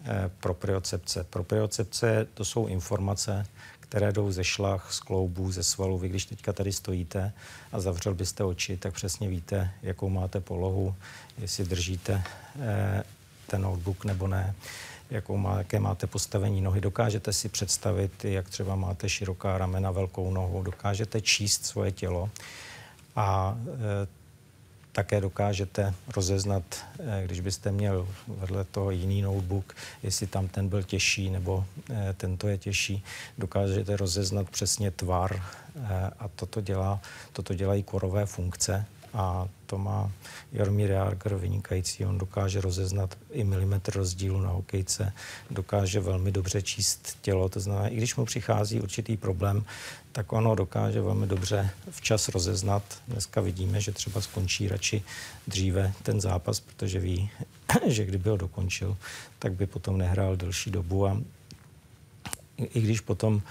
Eh, 0.08 0.32
propriocepce. 0.40 1.24
Propriocepce 1.24 2.28
to 2.34 2.46
jsou 2.46 2.68
informace, 2.68 3.46
které 3.80 4.12
jdou 4.12 4.32
ze 4.32 4.44
šlach, 4.44 4.94
z 4.94 5.00
kloubů, 5.00 5.52
ze 5.52 5.64
svalů. 5.64 5.98
Vy 5.98 6.10
když 6.10 6.26
teďka 6.26 6.54
tady 6.54 6.74
stojíte 6.74 7.34
a 7.72 7.80
zavřel 7.80 8.14
byste 8.14 8.44
oči, 8.44 8.78
tak 8.78 8.94
přesně 8.94 9.28
víte, 9.28 9.72
jakou 9.82 10.10
máte 10.10 10.40
polohu, 10.40 10.96
jestli 11.38 11.66
držíte 11.66 12.24
eh, 12.60 13.04
ten 13.48 13.62
notebook 13.62 14.06
nebo 14.06 14.28
ne, 14.28 14.56
jakou 15.10 15.38
má, 15.38 15.58
jaké 15.58 15.80
máte 15.80 16.08
postavení 16.08 16.62
nohy. 16.62 16.82
Dokážete 16.82 17.34
si 17.34 17.50
představit, 17.50 18.26
jak 18.26 18.50
třeba 18.50 18.76
máte 18.76 19.10
široká 19.10 19.58
ramena, 19.58 19.92
velkou 19.92 20.32
nohu, 20.32 20.64
dokážete 20.64 21.22
číst 21.22 21.66
svoje 21.66 21.92
tělo 21.92 22.30
a 23.16 23.58
eh, 23.68 24.08
také 24.92 25.22
dokážete 25.22 25.94
rozeznat, 26.16 26.64
eh, 27.00 27.22
když 27.26 27.40
byste 27.40 27.72
měl 27.72 28.08
vedle 28.28 28.64
toho 28.64 28.92
jiný 28.92 29.22
notebook, 29.22 29.76
jestli 30.04 30.28
tam 30.28 30.48
ten 30.48 30.70
byl 30.70 30.84
těžší 30.84 31.30
nebo 31.30 31.66
eh, 31.90 32.14
tento 32.18 32.48
je 32.48 32.58
těžší. 32.58 33.04
Dokážete 33.38 33.98
rozeznat 33.98 34.50
přesně 34.50 34.92
tvar 34.92 35.42
a 36.20 36.28
toto, 36.36 36.62
dělá, 36.62 37.02
toto 37.34 37.54
dělají 37.54 37.84
korové 37.84 38.26
funkce 38.26 38.86
a 39.16 39.48
to 39.66 39.78
má 39.78 40.12
Jaromír 40.52 40.92
Jarger 40.92 41.36
vynikající. 41.36 42.06
On 42.06 42.18
dokáže 42.18 42.62
rozeznat 42.62 43.18
i 43.32 43.44
milimetr 43.44 43.94
rozdílu 43.94 44.42
na 44.42 44.50
hokejce, 44.50 45.14
dokáže 45.52 46.00
velmi 46.00 46.32
dobře 46.32 46.62
číst 46.62 47.18
tělo, 47.22 47.50
to 47.50 47.60
znamená, 47.60 47.88
i 47.88 47.96
když 47.96 48.16
mu 48.16 48.26
přichází 48.26 48.82
určitý 48.82 49.18
problém, 49.18 49.66
tak 50.12 50.34
ono 50.34 50.56
dokáže 50.56 51.02
velmi 51.02 51.28
dobře 51.28 51.70
včas 51.90 52.30
rozeznat. 52.30 52.84
Dneska 53.08 53.42
vidíme, 53.42 53.82
že 53.82 53.92
třeba 53.92 54.22
skončí 54.22 54.68
radši 54.68 55.04
dříve 55.48 55.94
ten 56.04 56.22
zápas, 56.22 56.60
protože 56.60 57.00
ví, 57.00 57.30
že 57.88 58.06
kdyby 58.06 58.30
ho 58.30 58.38
dokončil, 58.38 58.98
tak 59.40 59.54
by 59.54 59.66
potom 59.66 59.98
nehrál 59.98 60.36
delší 60.36 60.72
dobu 60.72 61.08
a 61.08 61.22
i 62.58 62.82
když 62.82 63.02
potom 63.02 63.42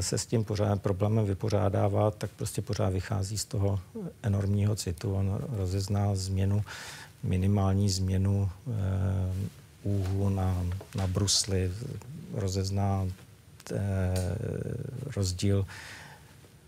se 0.00 0.18
s 0.18 0.26
tím 0.26 0.44
pořád 0.44 0.82
problémem 0.82 1.26
vypořádává, 1.26 2.10
tak 2.10 2.30
prostě 2.30 2.62
pořád 2.62 2.88
vychází 2.88 3.38
z 3.38 3.44
toho 3.44 3.80
enormního 4.22 4.76
citu. 4.76 5.14
On 5.14 5.40
rozezná 5.48 6.14
změnu, 6.14 6.64
minimální 7.22 7.90
změnu 7.90 8.50
e, 8.50 8.72
úhlu 9.82 10.28
na, 10.28 10.64
na 10.94 11.06
brusli, 11.06 11.72
rozezná 12.34 13.06
Eh, 13.72 14.38
rozdíl 15.16 15.66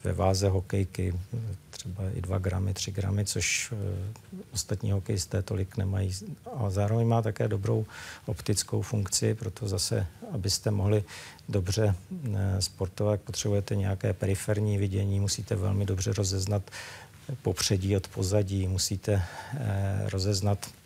ve 0.05 0.13
váze 0.13 0.49
hokejky 0.49 1.15
třeba 1.71 2.03
i 2.15 2.21
2 2.21 2.39
gramy, 2.39 2.75
3 2.75 2.91
gramy, 2.93 3.25
což 3.25 3.73
ostatní 4.53 4.93
hokejisté 4.93 5.43
tolik 5.43 5.77
nemají. 5.77 6.13
A 6.57 6.71
zároveň 6.71 7.07
má 7.07 7.23
také 7.23 7.49
dobrou 7.49 7.87
optickou 8.27 8.83
funkci, 8.83 9.35
proto 9.35 9.69
zase, 9.69 10.07
abyste 10.33 10.71
mohli 10.71 11.05
dobře 11.49 11.95
sportovat, 12.59 13.21
potřebujete 13.21 13.77
nějaké 13.77 14.13
periferní 14.13 14.79
vidění, 14.79 15.21
musíte 15.21 15.57
velmi 15.57 15.87
dobře 15.87 16.13
rozeznat 16.13 16.63
popředí 17.43 17.97
od 17.97 18.09
pozadí, 18.09 18.69
musíte 18.69 19.23
rozeznat 20.07 20.67
Eh, 20.67 20.80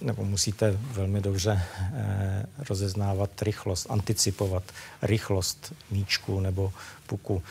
nebo 0.00 0.24
musíte 0.24 0.78
velmi 0.92 1.20
dobře 1.20 1.62
eh, 1.80 2.46
rozeznávat 2.68 3.42
rychlost, 3.42 3.86
anticipovat 3.90 4.62
rychlost 5.02 5.72
míčku 5.90 6.40
nebo 6.40 6.72
puku. 7.06 7.42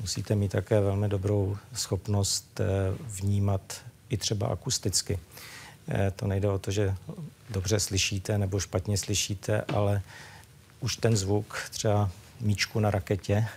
Musíte 0.00 0.34
mít 0.34 0.52
také 0.52 0.80
velmi 0.80 1.08
dobrou 1.08 1.56
schopnost 1.72 2.60
eh, 2.60 2.64
vnímat 3.00 3.80
i 4.08 4.16
třeba 4.16 4.46
akusticky. 4.46 5.18
To 6.16 6.26
nejde 6.26 6.48
o 6.48 6.58
to, 6.58 6.70
že 6.70 6.94
dobře 7.50 7.80
slyšíte 7.80 8.38
nebo 8.38 8.60
špatně 8.60 8.98
slyšíte, 8.98 9.60
ale 9.60 10.02
už 10.80 10.96
ten 10.96 11.16
zvuk 11.16 11.58
třeba 11.70 12.10
míčku 12.40 12.80
na 12.80 12.90
raketě 12.90 13.48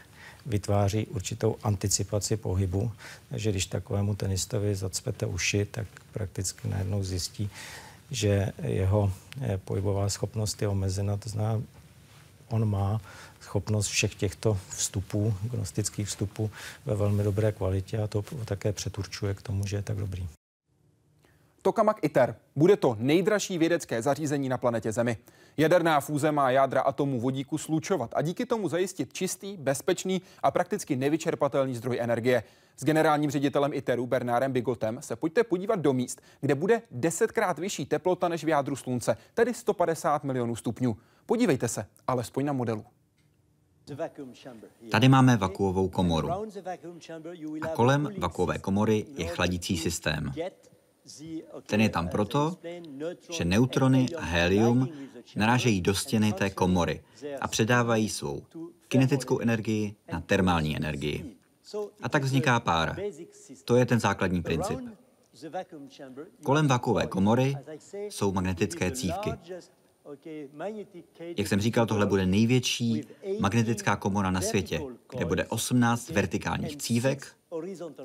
vytváří 0.46 1.08
určitou 1.08 1.56
anticipaci 1.64 2.38
pohybu. 2.38 2.92
Takže 3.30 3.52
když 3.52 3.66
takovému 3.66 4.16
tenistovi 4.16 4.76
zacpete 4.76 5.26
uši, 5.26 5.66
tak 5.66 5.88
prakticky 6.14 6.68
najednou 6.68 7.04
zjistí, 7.04 7.50
že 8.12 8.52
jeho 8.64 9.14
eh, 9.42 9.58
pohybová 9.58 10.10
schopnost 10.10 10.62
je 10.62 10.68
omezena, 10.68 11.18
to 11.18 11.30
znamená, 11.30 11.62
on 12.50 12.70
má 12.70 13.02
schopnost 13.42 13.88
všech 13.88 14.16
těchto 14.16 14.58
vstupů, 14.70 15.34
gnostických 15.44 16.08
vstupů 16.08 16.52
ve 16.86 16.96
velmi 16.96 17.24
dobré 17.24 17.52
kvalitě 17.52 17.98
a 17.98 18.08
to 18.08 18.24
také 18.46 18.74
přeturčuje 18.74 19.34
k 19.34 19.42
tomu, 19.42 19.68
že 19.68 19.76
je 19.76 19.82
tak 19.82 19.98
dobrý. 19.98 20.28
Tokamak 21.68 22.00
ITER. 22.02 22.36
Bude 22.56 22.78
to 22.78 22.96
nejdražší 23.00 23.58
vědecké 23.58 24.02
zařízení 24.02 24.50
na 24.50 24.58
planetě 24.58 24.92
Zemi. 24.92 25.18
Jaderná 25.58 26.00
fúze 26.00 26.32
má 26.32 26.52
jádra 26.52 26.82
atomů 26.82 27.20
vodíku 27.20 27.58
slučovat 27.58 28.12
a 28.16 28.22
díky 28.22 28.46
tomu 28.46 28.70
zajistit 28.70 29.14
čistý, 29.14 29.58
bezpečný 29.58 30.22
a 30.44 30.52
prakticky 30.52 30.96
nevyčerpatelný 30.96 31.76
zdroj 31.76 32.00
energie. 32.00 32.44
S 32.78 32.84
generálním 32.84 33.32
ředitelem 33.32 33.74
ITERu 33.74 34.08
Bernárem 34.08 34.52
Bigotem 34.52 35.02
se 35.02 35.16
pojďte 35.16 35.44
podívat 35.44 35.80
do 35.80 35.94
míst, 35.94 36.22
kde 36.42 36.56
bude 36.56 36.82
desetkrát 36.92 37.60
vyšší 37.60 37.86
teplota 37.86 38.28
než 38.28 38.44
v 38.44 38.50
jádru 38.50 38.76
Slunce, 38.76 39.18
tedy 39.34 39.54
150 39.54 40.24
milionů 40.24 40.56
stupňů. 40.56 40.98
Podívejte 41.26 41.68
se, 41.68 41.86
alespoň 42.08 42.46
na 42.46 42.54
modelu. 42.54 42.86
Tady 44.92 45.10
máme 45.10 45.38
vakuovou 45.38 45.90
komoru. 45.90 46.32
A 47.62 47.68
kolem 47.68 48.10
vakuové 48.18 48.58
komory 48.58 49.06
je 49.18 49.28
chladící 49.28 49.78
systém. 49.78 50.32
Ten 51.66 51.82
je 51.82 51.90
tam 51.90 52.08
proto, 52.08 52.58
že 53.32 53.46
neutrony 53.46 54.06
a 54.18 54.22
helium 54.22 54.90
narážejí 55.36 55.82
do 55.82 55.96
stěny 55.96 56.34
té 56.34 56.50
komory 56.50 57.04
a 57.42 57.48
předávají 57.48 58.10
svou 58.10 58.44
kinetickou 58.88 59.40
energii 59.40 59.96
na 60.12 60.22
termální 60.22 60.78
energii. 60.78 61.36
A 62.02 62.10
tak 62.10 62.24
vzniká 62.24 62.60
pára. 62.60 62.96
To 63.66 63.76
je 63.76 63.86
ten 63.86 64.00
základní 64.00 64.42
princip. 64.42 64.80
Kolem 66.44 66.68
vakuové 66.68 67.08
komory 67.08 67.56
jsou 68.10 68.32
magnetické 68.32 68.92
cívky. 68.92 69.34
Jak 71.38 71.48
jsem 71.48 71.62
říkal, 71.62 71.86
tohle 71.86 72.06
bude 72.06 72.26
největší 72.26 73.04
magnetická 73.40 73.96
komora 73.96 74.32
na 74.32 74.42
světě, 74.42 74.82
kde 75.10 75.26
bude 75.26 75.46
18 75.46 76.10
vertikálních 76.10 76.78
cívek 76.78 77.28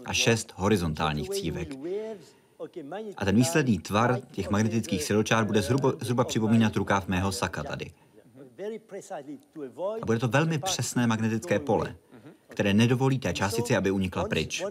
a 0.04 0.12
6 0.12 0.52
horizontálních 0.56 1.30
cívek. 1.30 1.78
A 3.16 3.24
ten 3.24 3.36
výsledný 3.36 3.78
tvar 3.78 4.20
těch 4.30 4.50
magnetických 4.50 5.02
siločár 5.02 5.44
bude 5.44 5.62
zhruba, 5.62 5.92
zhruba 6.00 6.24
připomínat 6.24 6.76
rukáv 6.76 7.08
mého 7.08 7.32
saka 7.32 7.62
tady. 7.62 7.92
A 10.02 10.06
bude 10.06 10.18
to 10.18 10.28
velmi 10.28 10.58
přesné 10.58 11.06
magnetické 11.06 11.58
pole, 11.58 11.96
které 12.48 12.74
nedovolí 12.74 13.18
té 13.18 13.32
částici, 13.32 13.76
aby 13.76 13.90
unikla 13.90 14.24
pryč. 14.24 14.64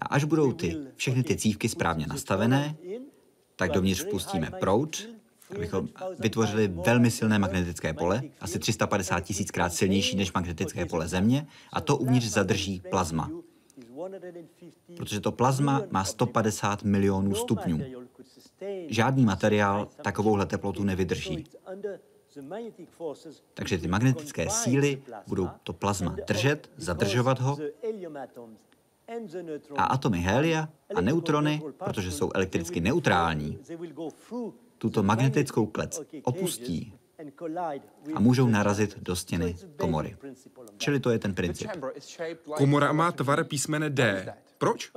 A 0.00 0.06
až 0.06 0.24
budou 0.24 0.52
ty, 0.52 0.76
všechny 0.96 1.22
ty 1.22 1.36
cívky 1.36 1.68
správně 1.68 2.06
nastavené, 2.06 2.76
tak 3.56 3.72
dovnitř 3.72 4.02
vpustíme 4.02 4.50
proud, 4.60 5.08
abychom 5.56 5.88
vytvořili 6.18 6.68
velmi 6.68 7.10
silné 7.10 7.38
magnetické 7.38 7.92
pole, 7.94 8.22
asi 8.40 8.58
350 8.58 9.20
tisíckrát 9.20 9.74
silnější 9.74 10.16
než 10.16 10.32
magnetické 10.32 10.86
pole 10.86 11.08
Země, 11.08 11.46
a 11.72 11.80
to 11.80 11.96
uvnitř 11.96 12.26
zadrží 12.26 12.82
plazma 12.90 13.30
protože 14.96 15.20
to 15.20 15.32
plazma 15.32 15.82
má 15.90 16.04
150 16.04 16.82
milionů 16.82 17.34
stupňů. 17.34 17.80
Žádný 18.88 19.24
materiál 19.24 19.88
takovouhle 20.02 20.46
teplotu 20.46 20.84
nevydrží. 20.84 21.44
Takže 23.54 23.78
ty 23.78 23.88
magnetické 23.88 24.50
síly 24.50 25.02
budou 25.26 25.48
to 25.62 25.72
plazma 25.72 26.16
držet, 26.26 26.70
zadržovat 26.76 27.40
ho 27.40 27.58
a 29.76 29.84
atomy 29.84 30.18
helia 30.18 30.68
a 30.94 31.00
neutrony, 31.00 31.62
protože 31.84 32.10
jsou 32.10 32.30
elektricky 32.34 32.80
neutrální, 32.80 33.58
tuto 34.78 35.02
magnetickou 35.02 35.66
klec 35.66 36.00
opustí 36.22 36.94
a 38.14 38.20
můžou 38.20 38.46
narazit 38.46 38.98
do 38.98 39.16
stěny 39.16 39.56
komory. 39.76 40.16
Čili 40.76 41.00
to 41.00 41.10
je 41.10 41.18
ten 41.18 41.34
princip. 41.34 41.70
Komora 42.54 42.92
má 42.92 43.12
tvar 43.12 43.44
písmene 43.44 43.90
D. 43.90 44.34
Proč? 44.58 44.90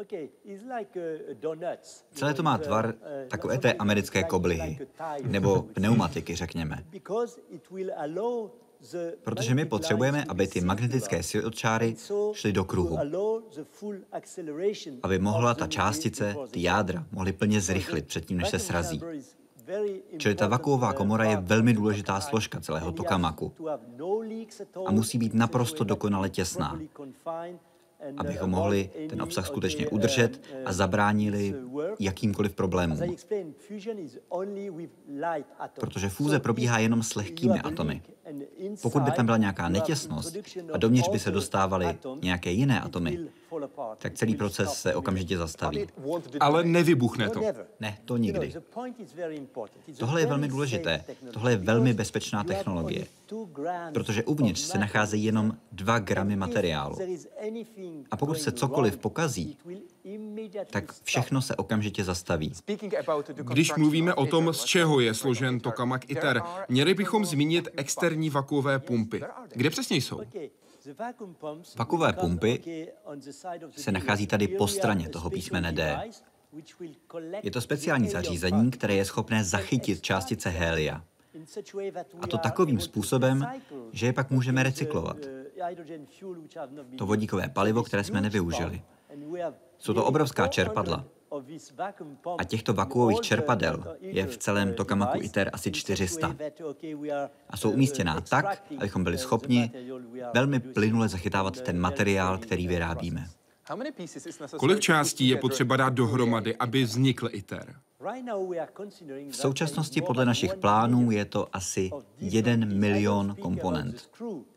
Celé 2.12 2.34
to 2.34 2.44
má 2.44 2.58
tvar 2.58 2.94
takové 3.28 3.58
té 3.58 3.74
americké 3.74 4.24
koblihy, 4.24 4.88
nebo 5.24 5.62
pneumatiky, 5.62 6.36
řekněme. 6.36 6.84
Protože 9.24 9.56
my 9.56 9.66
potřebujeme, 9.66 10.26
aby 10.30 10.48
ty 10.48 10.62
magnetické 10.62 11.24
siločáry 11.24 11.96
šly 12.34 12.54
do 12.54 12.66
kruhu. 12.66 13.00
Aby 15.04 15.20
mohla 15.20 15.54
ta 15.54 15.68
částice, 15.68 16.36
ty 16.52 16.62
jádra, 16.62 17.06
mohly 17.12 17.34
plně 17.34 17.62
zrychlit 17.62 18.08
předtím, 18.08 18.38
než 18.38 18.50
se 18.50 18.60
srazí. 18.60 19.02
Čili 20.18 20.36
ta 20.36 20.48
vakuová 20.48 20.94
komora 20.94 21.24
je 21.24 21.38
velmi 21.38 21.74
důležitá 21.74 22.22
složka 22.22 22.60
celého 22.60 22.92
tokamaku. 22.92 23.54
a 24.86 24.92
musí 24.92 25.18
být 25.18 25.34
naprosto 25.34 25.84
dokonale 25.84 26.30
těsná. 26.30 26.80
abychom 28.18 28.50
mohli 28.50 28.90
ten 29.10 29.22
obsah 29.22 29.48
skutečně 29.48 29.88
udržet 29.88 30.42
a 30.66 30.74
zabránili 30.74 31.56
jakýmkoliv 32.00 32.56
problémům. 32.56 33.16
Protože 35.80 36.10
fúze 36.10 36.40
probíhá 36.40 36.80
jenom 36.80 37.04
s 37.04 37.16
lehkými 37.16 37.60
atomy. 37.60 38.02
Pokud 38.82 39.02
by 39.02 39.12
tam 39.12 39.26
byla 39.26 39.38
nějaká 39.38 39.70
netěsnost 39.70 40.38
a 40.74 40.78
dovnitř 40.78 41.10
by 41.10 41.20
se 41.20 41.32
dostávaly 41.32 41.98
nějaké 42.22 42.52
jiné 42.52 42.82
atomy, 42.82 43.20
tak 43.98 44.14
celý 44.14 44.36
proces 44.36 44.74
se 44.74 44.96
okamžitě 44.96 45.38
zastaví. 45.38 45.88
Ale 46.40 46.64
nevybuchne 46.64 47.30
to. 47.30 47.42
Ne, 47.80 47.98
to 48.06 48.18
nikdy. 48.18 48.54
Tohle 49.98 50.22
je 50.22 50.26
velmi 50.26 50.48
důležité. 50.48 51.04
Tohle 51.34 51.52
je 51.52 51.58
velmi 51.58 51.94
bezpečná 51.94 52.44
technologie, 52.44 53.06
protože 53.94 54.24
uvnitř 54.24 54.60
se 54.60 54.78
nacházejí 54.78 55.24
jenom 55.24 55.58
2 55.72 56.00
gramy 56.00 56.36
materiálu. 56.36 56.98
A 58.12 58.18
pokud 58.18 58.40
se 58.40 58.52
cokoliv 58.52 58.98
pokazí, 58.98 59.58
tak 60.72 60.94
všechno 61.04 61.42
se 61.42 61.56
okamžitě 61.56 62.04
zastaví. 62.04 62.54
Když 63.34 63.76
mluvíme 63.76 64.14
o 64.14 64.26
tom, 64.26 64.54
z 64.54 64.64
čeho 64.64 65.00
je 65.00 65.14
složen 65.14 65.60
tokamak 65.60 66.10
ITER, 66.10 66.42
měli 66.70 66.94
bychom 66.94 67.26
zmínit 67.26 67.70
externí 67.78 68.30
vakuové 68.30 68.80
pumpy. 68.80 69.22
Kde 69.54 69.70
přesně 69.70 69.98
jsou? 69.98 70.22
Vakové 71.78 72.14
pumpy 72.14 72.88
se 73.72 73.92
nachází 73.92 74.28
tady 74.28 74.48
po 74.48 74.68
straně 74.68 75.10
toho 75.10 75.30
písmene 75.30 75.72
D. 75.72 76.10
Je 77.44 77.52
to 77.52 77.62
speciální 77.62 78.10
zařízení, 78.10 78.72
které 78.72 78.96
je 78.96 79.06
schopné 79.06 79.44
zachytit 79.44 80.02
částice 80.02 80.50
helia. 80.50 81.04
A 82.22 82.28
to 82.28 82.38
takovým 82.38 82.80
způsobem, 82.80 83.48
že 83.92 84.06
je 84.06 84.14
pak 84.14 84.32
můžeme 84.32 84.64
recyklovat. 84.64 85.18
To 86.98 87.06
vodíkové 87.06 87.50
palivo, 87.50 87.84
které 87.84 88.04
jsme 88.04 88.22
nevyužili. 88.22 88.82
Jsou 89.78 89.94
to 89.94 90.06
obrovská 90.06 90.48
čerpadla. 90.48 91.06
A 92.38 92.44
těchto 92.44 92.74
vakuových 92.74 93.22
čerpadel 93.22 93.98
je 94.00 94.26
v 94.26 94.38
celém 94.38 94.74
tokamaku 94.74 95.22
ITER 95.22 95.50
asi 95.54 95.72
400. 95.72 96.36
A 97.50 97.58
jsou 97.58 97.72
umístěná 97.72 98.22
tak, 98.22 98.64
abychom 98.78 99.04
byli 99.04 99.18
schopni 99.18 99.72
velmi 100.34 100.60
plynule 100.60 101.10
zachytávat 101.10 101.62
ten 101.62 101.80
materiál, 101.80 102.38
který 102.38 102.68
vyrábíme. 102.68 103.28
Kolik 104.58 104.80
částí 104.80 105.28
je 105.28 105.38
potřeba 105.38 105.78
dát 105.78 105.94
dohromady, 105.94 106.56
aby 106.56 106.84
vznikl 106.84 107.30
ITER? 107.32 107.76
V 109.30 109.36
současnosti 109.36 110.02
podle 110.02 110.26
našich 110.26 110.56
plánů 110.56 111.12
je 111.12 111.26
to 111.26 111.56
asi 111.56 111.90
1 112.20 112.56
milion 112.66 113.36
komponent. 113.36 114.10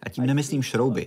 A 0.02 0.08
tím 0.08 0.26
nemyslím 0.26 0.62
šrouby. 0.62 1.06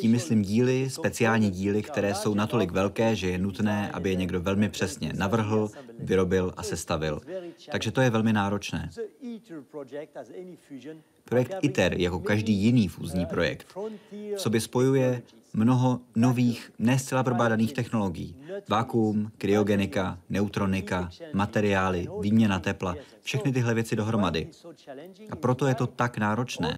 Tím 0.00 0.12
myslím 0.12 0.42
díly, 0.42 0.90
speciální 0.90 1.50
díly, 1.50 1.82
které 1.82 2.14
jsou 2.14 2.34
natolik 2.34 2.70
velké, 2.70 3.16
že 3.16 3.30
je 3.30 3.38
nutné, 3.38 3.90
aby 3.90 4.10
je 4.10 4.14
někdo 4.14 4.40
velmi 4.40 4.68
přesně 4.68 5.12
navrhl, 5.16 5.70
vyrobil 5.98 6.54
a 6.56 6.62
sestavil. 6.62 7.20
Takže 7.70 7.90
to 7.90 8.00
je 8.00 8.10
velmi 8.10 8.32
náročné. 8.32 8.90
Projekt 11.24 11.54
ITER, 11.62 11.94
jako 12.00 12.20
každý 12.20 12.52
jiný 12.52 12.88
fúzní 12.88 13.26
projekt, 13.26 13.76
v 14.36 14.40
sobě 14.40 14.60
spojuje 14.60 15.22
mnoho 15.54 16.00
nových, 16.16 16.72
ne 16.78 16.98
zcela 16.98 17.22
probádaných 17.22 17.72
technologií. 17.72 18.36
Vákuum, 18.68 19.30
kryogenika, 19.38 20.18
neutronika, 20.30 21.10
materiály, 21.32 22.08
výměna 22.20 22.58
tepla, 22.58 22.96
všechny 23.22 23.52
tyhle 23.52 23.74
věci 23.74 23.96
dohromady. 23.96 24.48
A 25.30 25.36
proto 25.36 25.66
je 25.66 25.74
to 25.74 25.86
tak 25.86 26.18
náročné. 26.18 26.77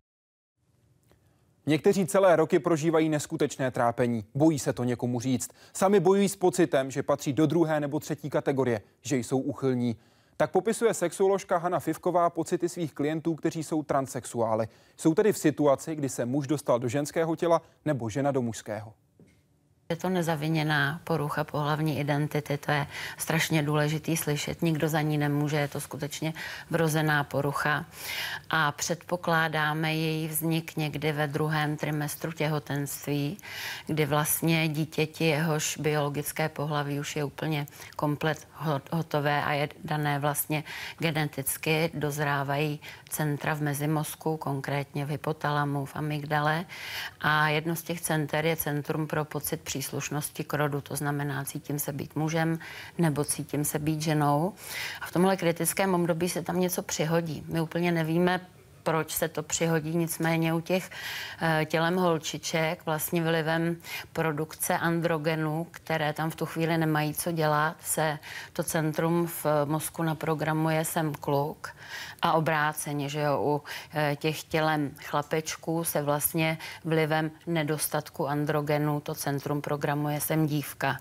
Někteří 1.71 2.07
celé 2.07 2.37
roky 2.37 2.59
prožívají 2.59 3.09
neskutečné 3.09 3.71
trápení. 3.71 4.25
Bojí 4.35 4.59
se 4.59 4.73
to 4.73 4.85
někomu 4.85 5.21
říct. 5.21 5.51
Sami 5.73 6.01
bojují 6.01 6.29
s 6.29 6.37
pocitem, 6.37 6.91
že 6.91 7.03
patří 7.03 7.33
do 7.33 7.47
druhé 7.47 7.81
nebo 7.81 8.01
třetí 8.01 8.31
kategorie, 8.31 8.81
že 9.03 9.17
jsou 9.17 9.39
uchylní. 9.39 9.97
Tak 10.37 10.51
popisuje 10.51 10.95
sexuoložka 10.95 11.57
Hanna 11.57 11.81
Fivková 11.81 12.31
pocity 12.31 12.69
svých 12.69 12.95
klientů, 12.95 13.35
kteří 13.35 13.63
jsou 13.63 13.83
transexuály. 13.83 14.69
Jsou 14.97 15.15
tedy 15.15 15.33
v 15.33 15.39
situaci, 15.39 15.95
kdy 15.95 16.09
se 16.09 16.25
muž 16.27 16.47
dostal 16.47 16.79
do 16.79 16.89
ženského 16.89 17.37
těla 17.37 17.63
nebo 17.85 18.11
žena 18.11 18.31
do 18.31 18.43
mužského. 18.43 18.93
Je 19.91 19.97
to 19.97 20.09
nezaviněná 20.09 21.01
porucha 21.05 21.45
pohlavní 21.45 21.99
identity, 21.99 22.59
to 22.59 22.71
je 22.71 22.87
strašně 23.19 23.63
důležitý 23.63 24.17
slyšet. 24.17 24.63
Nikdo 24.63 24.89
za 24.89 25.01
ní 25.01 25.19
nemůže, 25.19 25.57
je 25.57 25.69
to 25.69 25.81
skutečně 25.81 26.33
vrozená 26.71 27.25
porucha. 27.25 27.85
A 28.51 28.73
předpokládáme 28.73 29.95
její 29.95 30.29
vznik 30.29 30.77
někdy 30.77 31.13
ve 31.13 31.27
druhém 31.27 31.77
trimestru 31.77 32.33
těhotenství, 32.33 33.39
kdy 33.87 34.07
vlastně 34.07 34.69
dítěti, 34.69 35.25
jehož 35.25 35.77
biologické 35.77 36.49
pohlaví 36.49 37.01
už 37.01 37.17
je 37.17 37.25
úplně 37.25 37.67
komplet 37.97 38.49
hotové 38.93 39.45
a 39.45 39.53
je 39.53 39.69
dané 39.85 40.19
vlastně 40.19 40.65
geneticky, 40.99 41.91
dozrávají 41.95 42.81
centra 43.09 43.55
v 43.55 43.63
mezimozku, 43.63 44.37
konkrétně 44.37 45.05
v 45.05 45.09
hypotalamu, 45.09 45.85
v 45.85 45.97
amygdale. 45.97 46.65
A 47.21 47.49
jedno 47.49 47.77
z 47.77 47.83
těch 47.83 48.01
center 48.01 48.47
je 48.47 48.57
Centrum 48.57 49.07
pro 49.07 49.25
pocit 49.25 49.61
příslušnosti 49.81 50.45
k 50.45 50.55
rodu, 50.55 50.81
to 50.81 50.97
znamená 50.97 51.45
cítím 51.45 51.79
se 51.79 51.93
být 51.93 52.17
mužem 52.17 52.59
nebo 52.99 53.25
cítím 53.25 53.65
se 53.65 53.79
být 53.79 54.03
ženou. 54.03 54.53
A 55.01 55.07
v 55.07 55.13
tomhle 55.13 55.37
kritickém 55.37 55.95
období 55.95 56.29
se 56.29 56.43
tam 56.43 56.61
něco 56.61 56.83
přihodí. 56.83 57.45
My 57.49 57.61
úplně 57.61 57.93
nevíme, 57.93 58.41
proč 58.83 59.15
se 59.15 59.29
to 59.29 59.43
přihodí. 59.43 59.97
Nicméně 59.97 60.55
u 60.55 60.61
těch 60.61 60.91
eh, 61.41 61.65
tělem 61.65 61.97
holčiček 61.97 62.87
vlastně 62.87 63.23
vlivem 63.23 63.77
produkce 64.13 64.79
androgenů, 64.79 65.67
které 65.71 66.13
tam 66.13 66.31
v 66.31 66.37
tu 66.37 66.47
chvíli 66.47 66.79
nemají 66.79 67.15
co 67.15 67.33
dělat, 67.33 67.77
se 67.81 68.19
to 68.53 68.63
centrum 68.63 69.27
v 69.27 69.47
mozku 69.65 70.03
naprogramuje 70.03 70.85
sem 70.85 71.15
kluk 71.15 71.71
a 72.23 72.33
obráceně, 72.33 73.09
že 73.09 73.21
jo, 73.21 73.41
u 73.43 73.63
eh, 73.95 74.17
těch 74.17 74.43
tělem 74.43 74.91
chlapečků 75.05 75.85
se 75.85 76.03
vlastně 76.03 76.59
vlivem 76.85 77.31
nedostatku 77.47 78.29
androgenů 78.29 79.01
to 79.01 79.15
centrum 79.15 79.61
programuje 79.61 80.21
sem 80.21 80.47
dívka. 80.47 81.01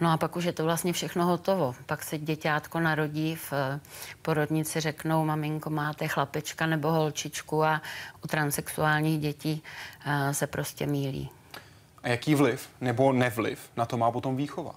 No 0.00 0.12
a 0.12 0.16
pak 0.16 0.36
už 0.36 0.44
je 0.44 0.52
to 0.52 0.64
vlastně 0.64 0.92
všechno 0.92 1.26
hotovo. 1.26 1.74
Pak 1.86 2.02
se 2.02 2.18
děťátko 2.18 2.80
narodí 2.80 3.34
v 3.36 3.52
eh, 3.52 3.80
porodnici, 4.22 4.80
řeknou, 4.80 5.24
maminko, 5.24 5.70
máte 5.70 6.08
chlapečka 6.08 6.66
nebo 6.66 6.90
holčičku 7.14 7.64
a 7.64 7.82
u 8.24 8.28
transexuálních 8.28 9.20
dětí 9.20 9.62
eh, 10.06 10.34
se 10.34 10.46
prostě 10.46 10.86
mílí. 10.86 11.30
A 12.02 12.08
jaký 12.08 12.34
vliv 12.34 12.68
nebo 12.80 13.12
nevliv 13.12 13.70
na 13.76 13.86
to 13.86 13.96
má 13.96 14.10
potom 14.10 14.36
výchova? 14.36 14.74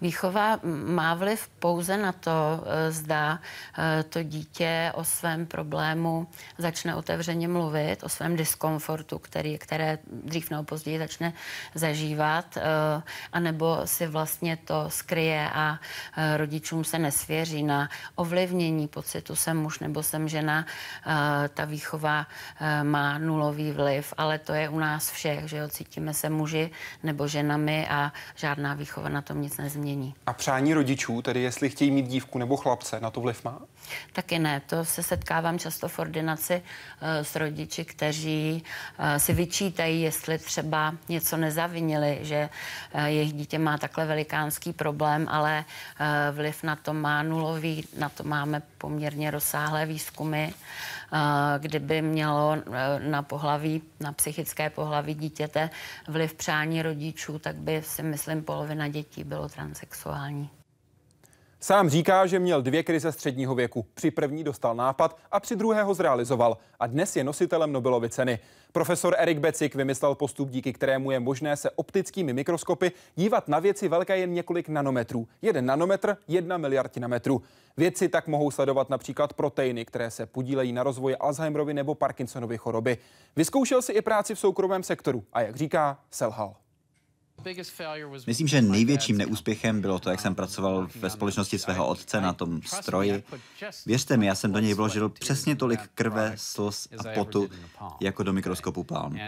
Výchova 0.00 0.60
má 0.86 1.14
vliv 1.14 1.48
pouze 1.58 1.96
na 1.96 2.12
to, 2.12 2.30
eh, 2.30 2.92
zda 2.92 3.38
eh, 3.78 4.02
to 4.02 4.22
dítě 4.22 4.92
o 4.94 5.04
svém 5.04 5.46
problému 5.46 6.26
začne 6.58 6.94
otevřeně 6.94 7.48
mluvit, 7.48 8.02
o 8.02 8.08
svém 8.08 8.36
diskomfortu, 8.36 9.18
který, 9.18 9.58
které 9.58 9.98
dřív 10.06 10.50
nebo 10.50 10.62
později 10.62 10.98
začne 10.98 11.32
zažívat, 11.74 12.56
eh, 12.56 12.62
anebo 13.32 13.80
si 13.84 14.06
vlastně 14.06 14.56
to 14.56 14.90
skryje 14.90 15.50
a 15.54 15.78
rodičům 16.36 16.84
se 16.84 16.98
nesvěří 16.98 17.62
na 17.62 17.88
ovlivnění 18.14 18.88
pocitu 18.88 19.36
jsem 19.36 19.56
muž 19.56 19.78
nebo 19.78 20.02
jsem 20.02 20.28
žena. 20.28 20.66
Ta 21.54 21.64
výchova 21.64 22.26
má 22.82 23.18
nulový 23.18 23.72
vliv, 23.72 24.14
ale 24.16 24.38
to 24.38 24.52
je 24.52 24.68
u 24.68 24.78
nás 24.78 25.10
všech, 25.10 25.48
že 25.48 25.56
jo, 25.56 25.68
cítíme 25.68 26.14
se 26.14 26.30
muži 26.30 26.70
nebo 27.02 27.28
ženami 27.28 27.88
a 27.88 28.12
žádná 28.34 28.74
výchova 28.74 29.08
na 29.08 29.22
tom 29.22 29.42
nic 29.42 29.57
nezmění. 29.58 30.14
A 30.26 30.32
přání 30.32 30.74
rodičů, 30.74 31.22
tedy 31.22 31.42
jestli 31.42 31.70
chtějí 31.70 31.90
mít 31.90 32.06
dívku 32.06 32.38
nebo 32.38 32.56
chlapce, 32.56 33.00
na 33.00 33.10
to 33.10 33.20
vliv 33.20 33.44
má? 33.44 33.58
Taky 34.12 34.38
ne. 34.38 34.60
To 34.66 34.84
se 34.84 35.02
setkávám 35.02 35.58
často 35.58 35.88
v 35.88 35.98
ordinaci 35.98 36.54
uh, 36.54 37.08
s 37.22 37.36
rodiči, 37.36 37.84
kteří 37.84 38.62
uh, 38.98 39.04
si 39.16 39.32
vyčítají, 39.32 40.02
jestli 40.02 40.38
třeba 40.38 40.94
něco 41.08 41.36
nezavinili, 41.36 42.18
že 42.22 42.48
uh, 42.94 43.04
jejich 43.04 43.32
dítě 43.32 43.58
má 43.58 43.78
takhle 43.78 44.06
velikánský 44.06 44.72
problém, 44.72 45.26
ale 45.30 45.64
vliv 46.32 46.62
na 46.62 46.76
to 46.76 46.94
má 46.94 47.22
nulový, 47.22 47.84
na 47.98 48.08
to 48.08 48.24
máme 48.24 48.62
poměrně 48.78 49.30
rozsáhlé 49.30 49.86
výzkumy. 49.86 50.52
Kdyby 51.58 52.02
mělo 52.02 52.56
na 52.98 53.22
pohlaví, 53.22 53.82
na 54.00 54.12
psychické 54.12 54.70
pohlaví 54.70 55.14
dítěte 55.14 55.70
vliv 56.08 56.34
přání 56.34 56.82
rodičů, 56.82 57.38
tak 57.38 57.56
by 57.56 57.82
si 57.82 58.02
myslím 58.02 58.42
polovina 58.42 58.88
dětí 58.88 59.24
bylo 59.24 59.48
transexuální. 59.48 60.50
Sám 61.60 61.88
říká, 61.88 62.26
že 62.26 62.38
měl 62.38 62.62
dvě 62.62 62.82
krize 62.82 63.12
středního 63.12 63.54
věku. 63.54 63.86
Při 63.94 64.10
první 64.10 64.44
dostal 64.44 64.74
nápad 64.74 65.18
a 65.32 65.40
při 65.40 65.56
druhé 65.56 65.82
ho 65.82 65.94
zrealizoval. 65.94 66.58
A 66.80 66.86
dnes 66.86 67.16
je 67.16 67.24
nositelem 67.24 67.72
Nobelovy 67.72 68.08
ceny. 68.10 68.38
Profesor 68.72 69.14
Erik 69.18 69.38
Becik 69.38 69.74
vymyslel 69.74 70.14
postup, 70.14 70.50
díky 70.50 70.72
kterému 70.72 71.10
je 71.10 71.20
možné 71.20 71.56
se 71.56 71.70
optickými 71.70 72.32
mikroskopy 72.32 72.92
dívat 73.16 73.48
na 73.48 73.58
věci 73.58 73.88
velké 73.88 74.18
jen 74.18 74.32
několik 74.32 74.68
nanometrů. 74.68 75.28
Jeden 75.42 75.66
nanometr, 75.66 76.16
jedna 76.28 76.56
miliardina 76.56 77.08
metru. 77.08 77.42
Vědci 77.76 78.08
tak 78.08 78.28
mohou 78.28 78.50
sledovat 78.50 78.90
například 78.90 79.32
proteiny, 79.32 79.84
které 79.84 80.10
se 80.10 80.26
podílejí 80.26 80.72
na 80.72 80.82
rozvoji 80.82 81.16
Alzheimerovy 81.16 81.74
nebo 81.74 81.94
Parkinsonovy 81.94 82.58
choroby. 82.58 82.98
Vyzkoušel 83.36 83.82
si 83.82 83.92
i 83.92 84.02
práci 84.02 84.34
v 84.34 84.38
soukromém 84.38 84.82
sektoru 84.82 85.24
a 85.32 85.40
jak 85.40 85.56
říká, 85.56 85.98
selhal. 86.10 86.54
Myslím, 88.26 88.48
že 88.48 88.62
největším 88.62 89.18
neúspěchem 89.18 89.80
bylo 89.80 89.98
to, 89.98 90.10
jak 90.10 90.20
jsem 90.20 90.34
pracoval 90.34 90.88
ve 91.00 91.10
společnosti 91.10 91.58
svého 91.58 91.86
otce 91.86 92.20
na 92.20 92.32
tom 92.32 92.62
stroji. 92.62 93.24
Věřte 93.86 94.16
mi, 94.16 94.26
já 94.26 94.34
jsem 94.34 94.52
do 94.52 94.58
něj 94.58 94.74
vložil 94.74 95.08
přesně 95.08 95.56
tolik 95.56 95.80
krve, 95.94 96.32
slz 96.36 96.88
a 96.98 97.14
potu, 97.14 97.48
jako 98.00 98.22
do 98.22 98.32
mikroskopu 98.32 98.84
Palm. 98.84 99.18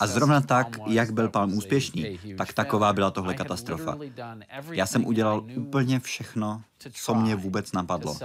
A 0.00 0.06
zrovna 0.06 0.40
tak, 0.40 0.78
jak 0.86 1.10
byl 1.10 1.28
Palm 1.28 1.56
úspěšný, 1.56 2.18
tak 2.38 2.52
taková 2.52 2.92
byla 2.92 3.10
tohle 3.10 3.34
katastrofa. 3.34 3.98
Já 4.70 4.86
jsem 4.86 5.06
udělal 5.06 5.46
úplně 5.56 6.00
všechno, 6.00 6.62
co 6.92 7.14
mě 7.14 7.36
vůbec 7.36 7.72
napadlo, 7.72 8.16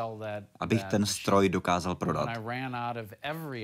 abych 0.60 0.84
ten 0.84 1.06
stroj 1.06 1.50
dokázal 1.50 1.96
prodat. 1.96 2.30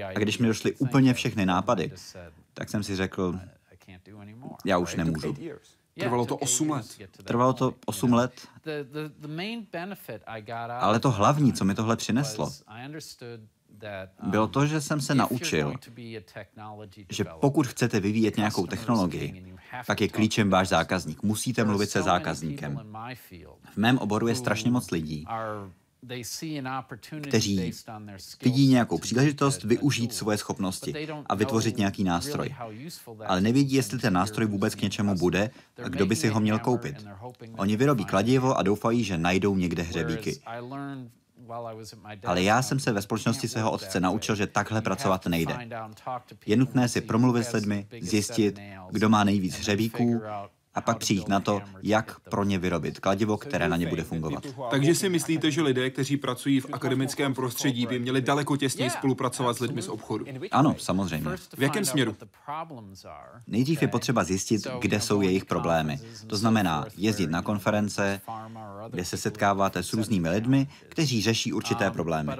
A 0.05 0.19
když 0.19 0.37
mi 0.37 0.47
došly 0.47 0.73
úplně 0.73 1.13
všechny 1.13 1.45
nápady, 1.45 1.91
tak 2.53 2.69
jsem 2.69 2.83
si 2.83 2.95
řekl, 2.95 3.39
já 4.65 4.77
už 4.77 4.95
nemůžu. 4.95 5.35
Trvalo 5.99 6.25
to 6.25 6.37
8 6.37 6.69
let. 6.69 6.85
Trvalo 7.23 7.53
to 7.53 7.73
8 7.85 8.13
let. 8.13 8.47
Ale 10.79 10.99
to 10.99 11.11
hlavní, 11.11 11.53
co 11.53 11.65
mi 11.65 11.75
tohle 11.75 11.95
přineslo, 11.95 12.51
bylo 14.23 14.47
to, 14.47 14.65
že 14.65 14.81
jsem 14.81 15.01
se 15.01 15.15
naučil, 15.15 15.73
že 17.09 17.25
pokud 17.39 17.67
chcete 17.67 17.99
vyvíjet 17.99 18.37
nějakou 18.37 18.67
technologii, 18.67 19.55
tak 19.87 20.01
je 20.01 20.07
klíčem 20.07 20.49
váš 20.49 20.67
zákazník. 20.67 21.23
Musíte 21.23 21.63
mluvit 21.63 21.89
se 21.89 22.01
zákazníkem. 22.01 22.79
V 23.73 23.77
mém 23.77 23.97
oboru 23.97 24.27
je 24.27 24.35
strašně 24.35 24.71
moc 24.71 24.91
lidí, 24.91 25.25
kteří 27.21 27.73
vidí 28.43 28.67
nějakou 28.67 28.97
příležitost 28.97 29.63
využít 29.63 30.13
svoje 30.13 30.37
schopnosti 30.37 31.07
a 31.25 31.35
vytvořit 31.35 31.77
nějaký 31.77 32.03
nástroj. 32.03 32.55
Ale 33.25 33.41
nevědí, 33.41 33.75
jestli 33.75 33.99
ten 33.99 34.13
nástroj 34.13 34.47
vůbec 34.47 34.75
k 34.75 34.81
něčemu 34.81 35.15
bude 35.15 35.49
a 35.83 35.89
kdo 35.89 36.05
by 36.05 36.15
si 36.15 36.27
ho 36.27 36.39
měl 36.39 36.59
koupit. 36.59 36.95
Oni 37.57 37.75
vyrobí 37.77 38.05
kladivo 38.05 38.57
a 38.57 38.63
doufají, 38.63 39.03
že 39.03 39.17
najdou 39.17 39.55
někde 39.55 39.83
hřebíky. 39.83 40.41
Ale 42.25 42.43
já 42.43 42.61
jsem 42.61 42.79
se 42.79 42.91
ve 42.91 43.01
společnosti 43.01 43.47
svého 43.47 43.71
otce 43.71 43.99
naučil, 43.99 44.35
že 44.35 44.47
takhle 44.47 44.81
pracovat 44.81 45.25
nejde. 45.25 45.69
Je 46.45 46.57
nutné 46.57 46.89
si 46.89 47.01
promluvit 47.01 47.43
s 47.43 47.53
lidmi, 47.53 47.87
zjistit, 48.01 48.59
kdo 48.91 49.09
má 49.09 49.23
nejvíc 49.23 49.55
hřebíků 49.55 50.21
a 50.79 50.81
pak 50.81 50.97
přijít 50.97 51.27
na 51.27 51.39
to, 51.39 51.61
jak 51.83 52.19
pro 52.19 52.43
ně 52.43 52.59
vyrobit 52.59 52.99
kladivo, 52.99 53.37
které 53.37 53.69
na 53.69 53.77
ně 53.77 53.87
bude 53.87 54.03
fungovat. 54.03 54.43
Takže 54.71 54.95
si 54.95 55.09
myslíte, 55.09 55.51
že 55.51 55.61
lidé, 55.61 55.89
kteří 55.89 56.17
pracují 56.17 56.59
v 56.59 56.65
akademickém 56.71 57.33
prostředí, 57.33 57.85
by 57.85 57.99
měli 57.99 58.21
daleko 58.21 58.57
těsněji 58.57 58.89
spolupracovat 58.89 59.57
s 59.57 59.59
lidmi 59.59 59.81
z 59.81 59.87
obchodu? 59.87 60.25
Ano, 60.51 60.75
samozřejmě. 60.79 61.29
V 61.57 61.61
jakém 61.61 61.85
směru? 61.85 62.15
Nejdřív 63.47 63.81
je 63.81 63.87
potřeba 63.87 64.23
zjistit, 64.23 64.67
kde 64.79 65.01
jsou 65.01 65.21
jejich 65.21 65.45
problémy. 65.45 65.99
To 66.27 66.37
znamená 66.37 66.85
jezdit 66.97 67.29
na 67.29 67.41
konference, 67.41 68.21
kde 68.89 69.05
se 69.05 69.17
setkáváte 69.17 69.83
s 69.83 69.93
různými 69.93 70.29
lidmi, 70.29 70.67
kteří 70.89 71.21
řeší 71.21 71.53
určité 71.53 71.91
problémy. 71.91 72.31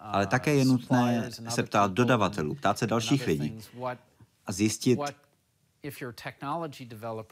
Ale 0.00 0.26
také 0.26 0.54
je 0.54 0.64
nutné 0.64 1.30
se 1.48 1.62
ptát 1.62 1.92
dodavatelů, 1.92 2.54
ptát 2.54 2.78
se 2.78 2.86
dalších 2.86 3.26
lidí 3.26 3.58
a 4.46 4.52
zjistit, 4.52 4.98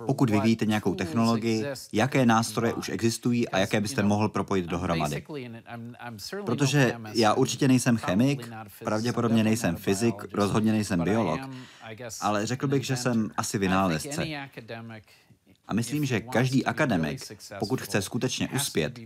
pokud 0.07 0.31
vyvíjíte 0.31 0.67
nějakou 0.67 0.95
technologii, 0.95 1.65
jaké 1.93 2.27
nástroje 2.27 2.75
už 2.75 2.89
existují 2.89 3.49
a 3.49 3.59
jaké 3.59 3.81
byste 3.81 4.03
mohl 4.03 4.29
propojit 4.29 4.67
dohromady. 4.67 5.25
Protože 6.45 6.97
já 7.13 7.35
určitě 7.35 7.69
nejsem 7.69 7.97
chemik, 7.97 8.49
pravděpodobně 8.85 9.45
nejsem 9.45 9.77
fyzik, 9.77 10.15
rozhodně 10.33 10.73
nejsem 10.73 11.05
biolog, 11.05 11.41
ale 12.21 12.47
řekl 12.47 12.67
bych, 12.67 12.85
že 12.85 12.97
jsem 12.97 13.31
asi 13.37 13.59
vynálezce. 13.59 14.27
A 15.71 15.75
myslím, 15.75 16.05
že 16.05 16.21
každý 16.21 16.67
akademik, 16.67 17.33
pokud 17.59 17.81
chce 17.81 18.03
skutečně 18.03 18.49
uspět, 18.49 18.99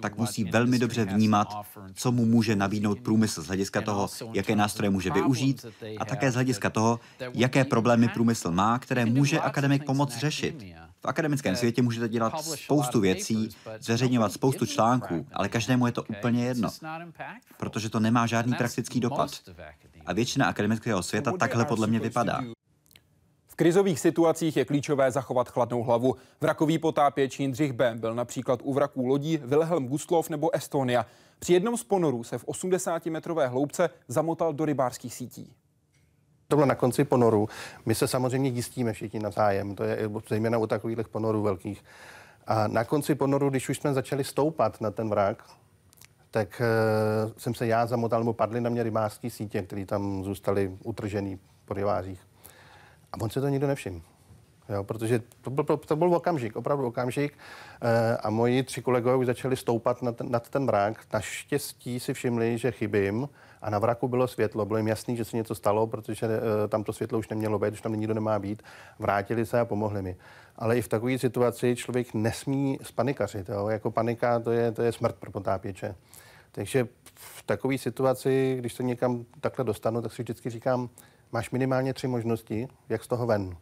tak 0.00 0.18
musí 0.18 0.44
velmi 0.44 0.78
dobře 0.78 1.04
vnímat, 1.04 1.48
co 1.94 2.12
mu 2.12 2.24
může 2.24 2.56
nabídnout 2.56 3.00
průmysl 3.00 3.42
z 3.42 3.46
hlediska 3.46 3.80
toho, 3.80 4.08
jaké 4.32 4.56
nástroje 4.56 4.90
může 4.90 5.10
využít 5.10 5.66
a 5.98 6.04
také 6.04 6.30
z 6.30 6.34
hlediska 6.34 6.70
toho, 6.70 7.00
jaké 7.34 7.64
problémy 7.64 8.08
průmysl 8.08 8.50
má, 8.50 8.78
které 8.78 9.04
může 9.04 9.40
akademik 9.40 9.84
pomoct 9.84 10.16
řešit. 10.18 10.64
V 11.00 11.04
akademickém 11.04 11.56
světě 11.56 11.82
můžete 11.82 12.08
dělat 12.08 12.44
spoustu 12.44 13.00
věcí, 13.00 13.48
zveřejňovat 13.80 14.32
spoustu 14.32 14.66
článků, 14.66 15.26
ale 15.32 15.48
každému 15.48 15.86
je 15.86 15.92
to 15.92 16.02
úplně 16.02 16.44
jedno, 16.44 16.68
protože 17.56 17.88
to 17.88 18.00
nemá 18.00 18.26
žádný 18.26 18.54
praktický 18.54 19.00
dopad. 19.00 19.30
A 20.06 20.12
většina 20.12 20.46
akademického 20.46 21.02
světa 21.02 21.32
takhle 21.32 21.64
podle 21.64 21.86
mě 21.86 22.00
vypadá 22.00 22.40
krizových 23.56 24.00
situacích 24.00 24.56
je 24.56 24.64
klíčové 24.64 25.10
zachovat 25.10 25.48
chladnou 25.48 25.82
hlavu. 25.82 26.14
Vrakový 26.40 26.78
potápěč 26.78 27.40
Jindřich 27.40 27.72
Bem 27.72 27.98
byl 27.98 28.14
například 28.14 28.60
u 28.62 28.72
vraků 28.72 29.06
lodí 29.06 29.36
Wilhelm 29.36 29.88
Gustlov 29.88 30.30
nebo 30.30 30.54
Estonia. 30.54 31.06
Při 31.38 31.52
jednom 31.52 31.76
z 31.76 31.84
ponorů 31.84 32.24
se 32.24 32.38
v 32.38 32.46
80-metrové 32.46 33.48
hloubce 33.48 33.90
zamotal 34.08 34.52
do 34.52 34.64
rybářských 34.64 35.14
sítí. 35.14 35.52
To 36.48 36.56
bylo 36.56 36.66
na 36.66 36.74
konci 36.74 37.04
ponoru. 37.04 37.48
My 37.86 37.94
se 37.94 38.08
samozřejmě 38.08 38.50
jistíme 38.50 38.92
všichni 38.92 39.20
navzájem, 39.20 39.74
to 39.74 39.84
je 39.84 40.10
zejména 40.28 40.58
u 40.58 40.66
takových 40.66 41.08
ponorů 41.08 41.42
velkých. 41.42 41.84
A 42.46 42.68
na 42.68 42.84
konci 42.84 43.14
ponoru, 43.14 43.50
když 43.50 43.68
už 43.68 43.76
jsme 43.76 43.94
začali 43.94 44.24
stoupat 44.24 44.80
na 44.80 44.90
ten 44.90 45.08
vrak, 45.08 45.44
tak 46.30 46.62
uh, 47.26 47.32
jsem 47.38 47.54
se 47.54 47.66
já 47.66 47.86
zamotal, 47.86 48.20
nebo 48.20 48.32
padly 48.32 48.60
na 48.60 48.70
mě 48.70 48.82
rybářské 48.82 49.30
sítě, 49.30 49.62
které 49.62 49.86
tam 49.86 50.24
zůstaly 50.24 50.76
utržený 50.84 51.38
po 51.64 51.74
rybářích. 51.74 52.25
A 53.12 53.20
on 53.20 53.30
se 53.30 53.40
to 53.40 53.48
nikdo 53.48 53.66
nevšiml. 53.66 54.00
Jo, 54.68 54.84
protože 54.84 55.22
to 55.40 55.50
byl, 55.50 55.64
to 55.64 55.96
byl 55.96 56.14
okamžik, 56.14 56.56
opravdu 56.56 56.86
okamžik. 56.86 57.38
E, 57.82 58.16
a 58.16 58.30
moji 58.30 58.62
tři 58.62 58.82
kolegové 58.82 59.16
už 59.16 59.26
začali 59.26 59.56
stoupat 59.56 60.02
nad 60.02 60.16
ten, 60.16 60.30
nad 60.30 60.48
ten 60.48 60.64
mrak. 60.64 61.04
Naštěstí 61.12 62.00
si 62.00 62.14
všimli, 62.14 62.58
že 62.58 62.72
chybím 62.72 63.28
a 63.62 63.70
na 63.70 63.78
vraku 63.78 64.08
bylo 64.08 64.28
světlo. 64.28 64.64
Bylo 64.66 64.76
jim 64.76 64.88
jasný, 64.88 65.16
že 65.16 65.24
se 65.24 65.36
něco 65.36 65.54
stalo, 65.54 65.86
protože 65.86 66.26
e, 66.26 66.68
tam 66.68 66.84
to 66.84 66.92
světlo 66.92 67.18
už 67.18 67.28
nemělo 67.28 67.58
být, 67.58 67.72
už 67.72 67.80
tam 67.80 67.92
nikdo 67.92 68.14
nemá 68.14 68.38
být. 68.38 68.62
Vrátili 68.98 69.46
se 69.46 69.60
a 69.60 69.64
pomohli 69.64 70.02
mi. 70.02 70.16
Ale 70.56 70.78
i 70.78 70.82
v 70.82 70.88
takové 70.88 71.18
situaci 71.18 71.76
člověk 71.76 72.14
nesmí 72.14 72.78
spanikařit. 72.82 73.48
Jo? 73.48 73.68
Jako 73.68 73.90
panika 73.90 74.40
to 74.40 74.52
je, 74.52 74.72
to 74.72 74.82
je 74.82 74.92
smrt 74.92 75.16
pro 75.16 75.30
potápěče. 75.30 75.94
Takže 76.52 76.88
v 77.14 77.42
takové 77.42 77.78
situaci, 77.78 78.56
když 78.58 78.72
se 78.72 78.82
někam 78.82 79.24
takhle 79.40 79.64
dostanu, 79.64 80.02
tak 80.02 80.12
si 80.12 80.22
vždycky 80.22 80.50
říkám, 80.50 80.88
máš 81.32 81.50
minimálně 81.50 81.94
tři 81.94 82.06
možnosti, 82.06 82.68
jak 82.88 83.04
z 83.04 83.08
toho 83.08 83.26
ven. 83.26 83.56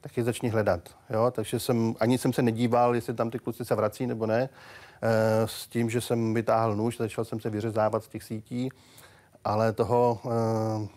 Tak 0.00 0.16
je 0.16 0.24
začni 0.24 0.48
hledat. 0.48 0.96
Jo? 1.10 1.30
Takže 1.30 1.60
jsem, 1.60 1.94
ani 2.00 2.18
jsem 2.18 2.32
se 2.32 2.42
nedíval, 2.42 2.94
jestli 2.94 3.14
tam 3.14 3.30
ty 3.30 3.38
kluci 3.38 3.64
se 3.64 3.74
vrací 3.74 4.06
nebo 4.06 4.26
ne. 4.26 4.48
E, 5.02 5.46
s 5.46 5.66
tím, 5.66 5.90
že 5.90 6.00
jsem 6.00 6.34
vytáhl 6.34 6.76
nůž, 6.76 6.96
začal 6.96 7.24
jsem 7.24 7.40
se 7.40 7.50
vyřezávat 7.50 8.04
z 8.04 8.08
těch 8.08 8.22
sítí, 8.22 8.68
ale 9.44 9.72
toho, 9.72 10.20
e, 10.24 10.88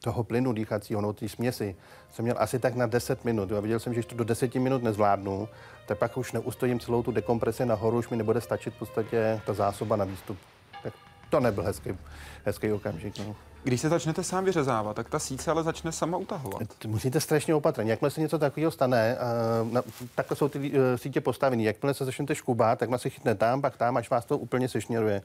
toho 0.00 0.24
plynu 0.24 0.52
dýchacího, 0.52 1.00
no 1.00 1.12
té 1.12 1.28
směsi, 1.28 1.76
jsem 2.10 2.22
měl 2.22 2.36
asi 2.38 2.58
tak 2.58 2.74
na 2.74 2.86
10 2.86 3.24
minut. 3.24 3.50
Jo? 3.50 3.62
Viděl 3.62 3.80
jsem, 3.80 3.94
že 3.94 3.98
ještě 3.98 4.14
do 4.14 4.24
10 4.24 4.54
minut 4.54 4.82
nezvládnu, 4.82 5.48
tak 5.86 5.98
pak 5.98 6.16
už 6.16 6.32
neustojím 6.32 6.80
celou 6.80 7.02
tu 7.02 7.12
dekompresi 7.12 7.66
nahoru, 7.66 7.98
už 7.98 8.08
mi 8.08 8.16
nebude 8.16 8.40
stačit 8.40 8.74
v 8.74 8.78
podstatě 8.78 9.40
ta 9.46 9.52
zásoba 9.52 9.96
na 9.96 10.04
výstup. 10.04 10.38
Tak 10.82 10.92
to 11.30 11.40
nebyl 11.40 11.64
hezký, 11.64 11.90
hezký 12.44 12.72
okamžik. 12.72 13.18
No. 13.18 13.36
Když 13.64 13.80
se 13.80 13.88
začnete 13.88 14.24
sám 14.24 14.44
vyřezávat, 14.44 14.96
tak 14.96 15.08
ta 15.08 15.18
síť 15.18 15.48
ale 15.48 15.62
začne 15.62 15.92
sama 15.92 16.18
utahovat. 16.18 16.62
Musíte 16.86 17.20
strašně 17.20 17.54
opatrně. 17.54 17.90
Jakmile 17.90 18.10
se 18.10 18.20
něco 18.20 18.38
takového 18.38 18.70
stane, 18.70 19.16
uh, 19.64 19.72
na, 19.72 19.82
takhle 20.14 20.36
jsou 20.36 20.48
ty 20.48 20.58
uh, 20.58 20.76
sítě 20.96 21.20
postavené. 21.20 21.62
Jakmile 21.62 21.94
se 21.94 22.04
začnete 22.04 22.34
škubat, 22.34 22.78
tak 22.78 22.90
se 22.96 23.10
chytne 23.10 23.34
tam, 23.34 23.60
pak 23.60 23.76
tam, 23.76 23.96
až 23.96 24.10
vás 24.10 24.24
to 24.24 24.38
úplně 24.38 24.68
sešněruje. 24.68 25.22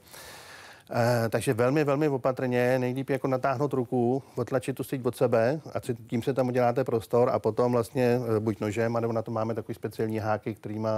Uh, 0.89 0.95
takže 1.29 1.53
velmi, 1.53 1.83
velmi 1.83 2.07
opatrně, 2.07 2.79
nejlíp 2.79 3.09
jako 3.09 3.27
natáhnout 3.27 3.73
ruku, 3.73 4.23
otlačit 4.35 4.75
tu 4.75 4.83
síť 4.83 5.05
od 5.05 5.15
sebe 5.15 5.61
a 5.73 5.79
tím 6.07 6.21
se 6.21 6.33
tam 6.33 6.47
uděláte 6.47 6.83
prostor 6.83 7.29
a 7.29 7.39
potom 7.39 7.71
vlastně 7.71 8.19
buď 8.39 8.59
nožem, 8.59 8.93
nebo 8.93 9.13
na 9.13 9.21
to 9.21 9.31
máme 9.31 9.53
takový 9.53 9.75
speciální 9.75 10.19
háky, 10.19 10.55
kterýma 10.55 10.89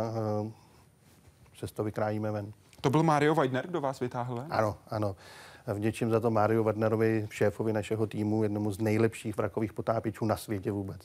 uh, 0.41 0.51
se 1.67 1.73
to 1.73 1.83
vykrájíme 1.83 2.31
ven. 2.31 2.51
To 2.81 2.89
byl 2.89 3.03
Mario 3.03 3.35
Weidner, 3.35 3.67
kdo 3.67 3.81
vás 3.81 3.99
vytáhl? 3.99 4.45
Ano, 4.49 4.75
ano. 4.89 5.15
Vděčím 5.73 6.09
za 6.09 6.19
to 6.19 6.31
Máriu 6.31 6.63
Wernerovi, 6.63 7.27
šéfovi 7.31 7.73
našeho 7.73 8.07
týmu, 8.07 8.43
jednomu 8.43 8.71
z 8.71 8.79
nejlepších 8.79 9.37
vrakových 9.37 9.73
potápěčů 9.73 10.25
na 10.25 10.37
světě 10.37 10.71
vůbec. 10.71 11.01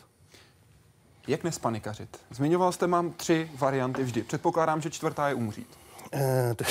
Jak 1.28 1.44
nespanikařit? 1.44 2.18
Zmiňoval 2.30 2.72
jste, 2.72 2.86
mám 2.86 3.12
tři 3.12 3.50
varianty 3.58 4.02
vždy. 4.02 4.22
Předpokládám, 4.22 4.80
že 4.80 4.90
čtvrtá 4.90 5.28
je 5.28 5.34
umřít. 5.34 5.78
To... 6.56 6.64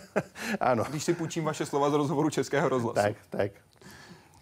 ano. 0.60 0.84
Když 0.90 1.04
si 1.04 1.14
půjčím 1.14 1.44
vaše 1.44 1.66
slova 1.66 1.90
z 1.90 1.94
rozhovoru 1.94 2.30
Českého 2.30 2.68
rozhlasu. 2.68 2.94
Tak, 2.94 3.16
tak. 3.30 3.52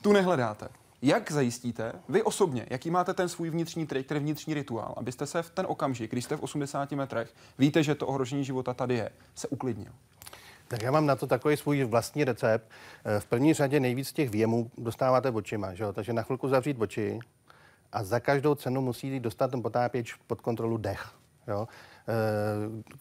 Tu 0.03 0.13
nehledáte. 0.13 0.69
Jak 1.03 1.33
zajistíte, 1.33 1.93
vy 2.09 2.23
osobně, 2.23 2.67
jaký 2.71 2.91
máte 2.91 3.15
ten 3.15 3.29
svůj 3.29 3.51
vnitřní 3.51 3.87
trik, 3.87 4.07
ten 4.07 4.19
vnitřní 4.19 4.55
rituál, 4.55 4.95
abyste 4.97 5.27
se 5.27 5.43
v 5.43 5.51
ten 5.51 5.67
okamžik, 5.69 6.11
když 6.11 6.25
jste 6.25 6.37
v 6.37 6.43
80 6.43 6.93
metrech, 6.93 7.35
víte, 7.59 7.83
že 7.83 7.95
to 7.95 8.07
ohrožení 8.07 8.45
života 8.45 8.75
tady 8.75 8.95
je, 8.95 9.11
se 9.35 9.49
uklidnil? 9.49 9.93
Tak 10.69 10.83
já 10.83 10.91
mám 10.91 11.07
na 11.07 11.17
to 11.17 11.27
takový 11.27 11.57
svůj 11.57 11.85
vlastní 11.85 12.25
recept. 12.25 12.71
Eh, 13.05 13.21
v 13.21 13.27
první 13.27 13.55
řadě 13.55 13.81
nejvíc 13.81 14.13
těch 14.13 14.31
věmů 14.31 14.71
dostáváte 14.79 15.31
očima, 15.31 15.75
že 15.75 15.85
jo? 15.85 15.93
takže 15.93 16.13
na 16.13 16.23
chvilku 16.23 16.49
zavřít 16.49 16.77
oči 16.81 17.19
a 17.93 18.05
za 18.05 18.21
každou 18.21 18.55
cenu 18.55 18.81
musí 18.81 19.21
dostat 19.21 19.51
ten 19.51 19.63
potápěč 19.63 20.15
pod 20.27 20.41
kontrolu 20.41 20.77
dech. 20.77 21.11
Jo? 21.49 21.69
Eh, 22.09 22.13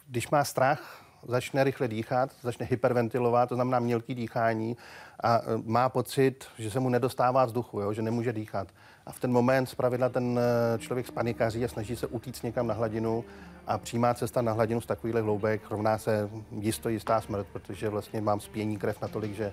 když 0.08 0.30
má 0.30 0.44
strach, 0.44 1.04
začne 1.26 1.64
rychle 1.64 1.88
dýchat, 1.88 2.30
začne 2.42 2.66
hyperventilovat, 2.66 3.48
to 3.48 3.54
znamená 3.54 3.78
mělký 3.78 4.14
dýchání 4.14 4.76
a 5.20 5.38
eh, 5.38 5.42
má 5.64 5.88
pocit, 5.88 6.46
že 6.58 6.70
se 6.70 6.80
mu 6.80 6.88
nedostává 6.88 7.44
vzduchu, 7.44 7.80
jo? 7.80 7.92
že 7.92 8.02
nemůže 8.02 8.32
dýchat. 8.32 8.68
A 9.08 9.12
v 9.12 9.20
ten 9.20 9.32
moment 9.32 9.66
zpravidla 9.66 10.08
ten 10.08 10.40
člověk 10.78 11.06
spanikaří 11.06 11.64
a 11.64 11.68
snaží 11.68 11.96
se 11.96 12.06
utíct 12.06 12.42
někam 12.42 12.66
na 12.66 12.74
hladinu 12.74 13.24
a 13.66 13.78
přímá 13.78 14.14
cesta 14.14 14.42
na 14.42 14.52
hladinu 14.52 14.80
z 14.80 14.86
takovýchhle 14.86 15.20
hloubek 15.20 15.70
rovná 15.70 15.98
se 15.98 16.30
jisto 16.50 16.88
jistá 16.88 17.20
smrt, 17.20 17.46
protože 17.52 17.88
vlastně 17.88 18.20
mám 18.20 18.40
spění 18.40 18.78
krev 18.78 19.00
natolik, 19.02 19.34
že 19.34 19.52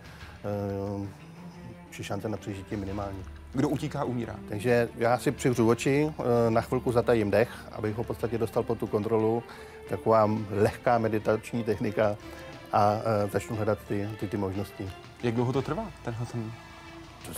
uh, 0.97 1.07
šance 2.03 2.29
na 2.29 2.37
přežití 2.37 2.67
je 2.71 2.77
minimální. 2.77 3.23
Kdo 3.53 3.69
utíká, 3.69 4.03
umírá. 4.03 4.35
Takže 4.49 4.89
já 4.97 5.17
si 5.17 5.31
přivřu 5.31 5.69
oči, 5.69 6.13
eh, 6.19 6.51
na 6.51 6.61
chvilku 6.61 6.91
zatajím 6.91 7.31
dech, 7.31 7.49
abych 7.71 7.95
ho 7.95 8.03
v 8.03 8.07
podstatě 8.07 8.37
dostal 8.37 8.63
pod 8.63 8.79
tu 8.79 8.87
kontrolu. 8.87 9.43
Taková 9.89 10.29
lehká 10.49 10.97
meditační 10.97 11.63
technika 11.63 12.17
a 12.73 12.97
začnu 13.31 13.55
hledat 13.55 13.79
ty, 13.87 14.09
ty, 14.19 14.27
ty 14.27 14.37
možnosti. 14.37 14.89
Jak 15.23 15.35
dlouho 15.35 15.53
to 15.53 15.61
trvá, 15.61 15.85
tenhle 16.03 16.25
ten 16.25 16.51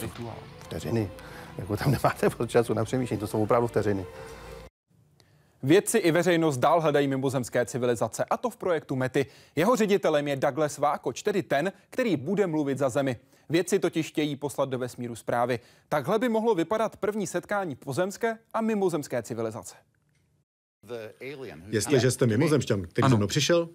rituál? 0.02 0.36
Vteřiny. 0.60 1.10
Jako 1.58 1.78
tam 1.78 1.92
nemáte 1.92 2.30
pod 2.30 2.50
času 2.50 2.74
na 2.74 2.86
přemýšlení, 2.86 3.20
to 3.20 3.28
jsou 3.28 3.44
opravdu 3.44 3.68
vteřiny. 3.68 4.06
Vědci 5.64 5.98
i 5.98 6.12
veřejnost 6.12 6.58
dál 6.58 6.82
hledají 6.82 7.08
mimozemské 7.08 7.66
civilizace, 7.66 8.26
a 8.26 8.38
to 8.38 8.50
v 8.50 8.58
projektu 8.58 8.96
METY. 8.96 9.26
Jeho 9.56 9.76
ředitelem 9.76 10.28
je 10.28 10.36
Douglas 10.36 10.78
Vákoč, 10.78 11.24
tedy 11.24 11.44
ten, 11.44 11.72
který 11.90 12.18
bude 12.18 12.48
mluvit 12.48 12.78
za 12.78 12.90
Zemi. 12.90 13.18
Vědci 13.50 13.80
totiž 13.80 14.08
chtějí 14.08 14.36
poslat 14.36 14.70
do 14.70 14.80
vesmíru 14.80 15.16
zprávy. 15.16 15.60
Takhle 15.90 16.20
by 16.20 16.30
mohlo 16.30 16.56
vypadat 16.56 16.98
první 16.98 17.28
setkání 17.28 17.76
pozemské 17.76 18.38
a 18.54 18.62
mimozemské 18.62 19.24
civilizace. 19.24 19.76
Jestliže 21.70 22.12
jste 22.12 22.26
mimozemšťan, 22.26 22.82
který 22.82 23.06
ano. 23.06 23.28
přišel, 23.28 23.70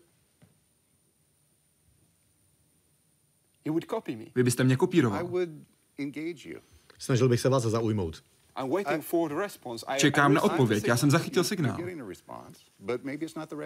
Vy 4.34 4.42
byste 4.42 4.64
mě 4.64 4.76
kopíroval. 4.76 5.30
Snažil 7.02 7.28
bych 7.28 7.40
se 7.40 7.48
vás 7.48 7.62
zaujmout. 7.62 8.22
Čekám 9.96 10.34
na 10.34 10.40
odpověď, 10.40 10.88
já 10.88 10.96
jsem 10.96 11.10
zachytil 11.10 11.44
signál. 11.44 11.78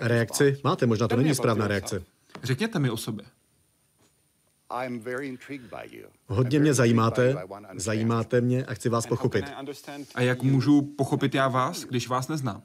Reakci 0.01 0.61
máte, 0.65 0.87
možná 0.87 1.09
to 1.09 1.17
není 1.17 1.35
správná 1.35 1.69
reakce. 1.69 2.03
Řekněte 2.43 2.79
mi 2.79 2.91
o 2.91 2.97
sobě. 2.97 3.27
Hodně 6.27 6.59
mě 6.59 6.75
zajímáte, 6.75 7.37
zajímáte 7.75 8.41
mě 8.41 8.65
a 8.65 8.75
chci 8.75 8.89
vás 8.89 9.07
pochopit. 9.07 9.45
A 10.15 10.21
jak 10.23 10.43
můžu 10.43 10.83
pochopit 10.83 11.35
já 11.35 11.49
vás, 11.49 11.85
když 11.85 12.09
vás 12.09 12.29
neznám? 12.29 12.63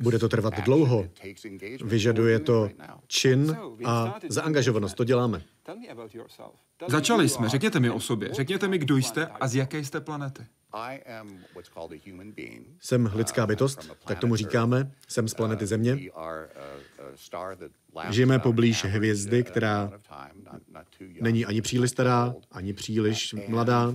Bude 0.00 0.18
to 0.18 0.28
trvat 0.28 0.64
dlouho. 0.64 1.08
Vyžaduje 1.84 2.38
to 2.38 2.70
čin 3.06 3.56
a 3.84 4.14
zaangažovanost. 4.28 4.96
To 4.96 5.04
děláme. 5.04 5.42
Začali 6.88 7.28
jsme. 7.28 7.48
Řekněte 7.48 7.80
mi 7.80 7.90
o 7.90 8.00
sobě. 8.00 8.28
Řekněte 8.32 8.68
mi, 8.68 8.78
kdo 8.78 8.96
jste 8.96 9.26
a 9.26 9.48
z 9.48 9.54
jaké 9.54 9.84
jste 9.84 10.00
planety. 10.00 10.46
Jsem 12.80 13.10
lidská 13.14 13.46
bytost, 13.46 13.90
tak 14.04 14.18
tomu 14.18 14.36
říkáme. 14.36 14.92
Jsem 15.08 15.28
z 15.28 15.34
planety 15.34 15.66
Země. 15.66 15.98
Žijeme 18.10 18.38
poblíž 18.38 18.84
hvězdy, 18.84 19.42
která 19.42 19.92
není 21.20 21.44
ani 21.44 21.62
příliš 21.62 21.90
stará, 21.90 22.34
ani 22.50 22.72
příliš 22.72 23.34
mladá. 23.48 23.94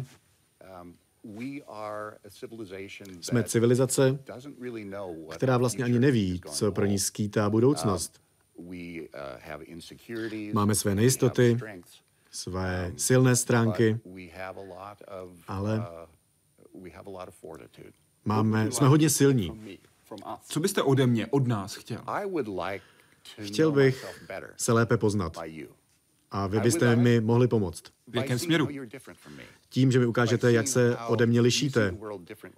Jsme 3.22 3.44
civilizace, 3.44 4.20
která 5.30 5.58
vlastně 5.58 5.84
ani 5.84 6.00
neví, 6.00 6.42
co 6.52 6.72
pro 6.72 6.86
ní 6.86 7.00
skýtá 7.00 7.50
budoucnost. 7.50 8.22
Máme 10.54 10.76
své 10.76 10.96
nejistoty, 10.96 11.58
své 12.32 12.94
silné 12.98 13.36
stránky, 13.36 14.00
ale 15.48 15.86
máme, 18.26 18.72
jsme 18.72 18.88
hodně 18.88 19.10
silní. 19.10 19.78
Co 20.44 20.60
byste 20.60 20.82
ode 20.82 21.08
mě, 21.08 21.28
od 21.28 21.48
nás 21.48 21.76
chtěl? 21.76 22.04
Chtěl 23.42 23.72
bych 23.72 24.06
se 24.58 24.74
lépe 24.74 24.98
poznat. 24.98 25.38
A 26.32 26.48
vy 26.48 26.60
byste 26.60 26.96
mi 26.96 27.22
mohli 27.22 27.48
pomoct. 27.48 27.84
V 28.08 28.16
jakém 28.16 28.40
směru? 28.40 28.68
Tím, 29.70 29.92
že 29.92 30.00
mi 30.00 30.06
ukážete, 30.06 30.52
jak 30.52 30.68
se 30.68 30.98
ode 31.08 31.26
mě 31.26 31.42
lišíte, 31.42 31.96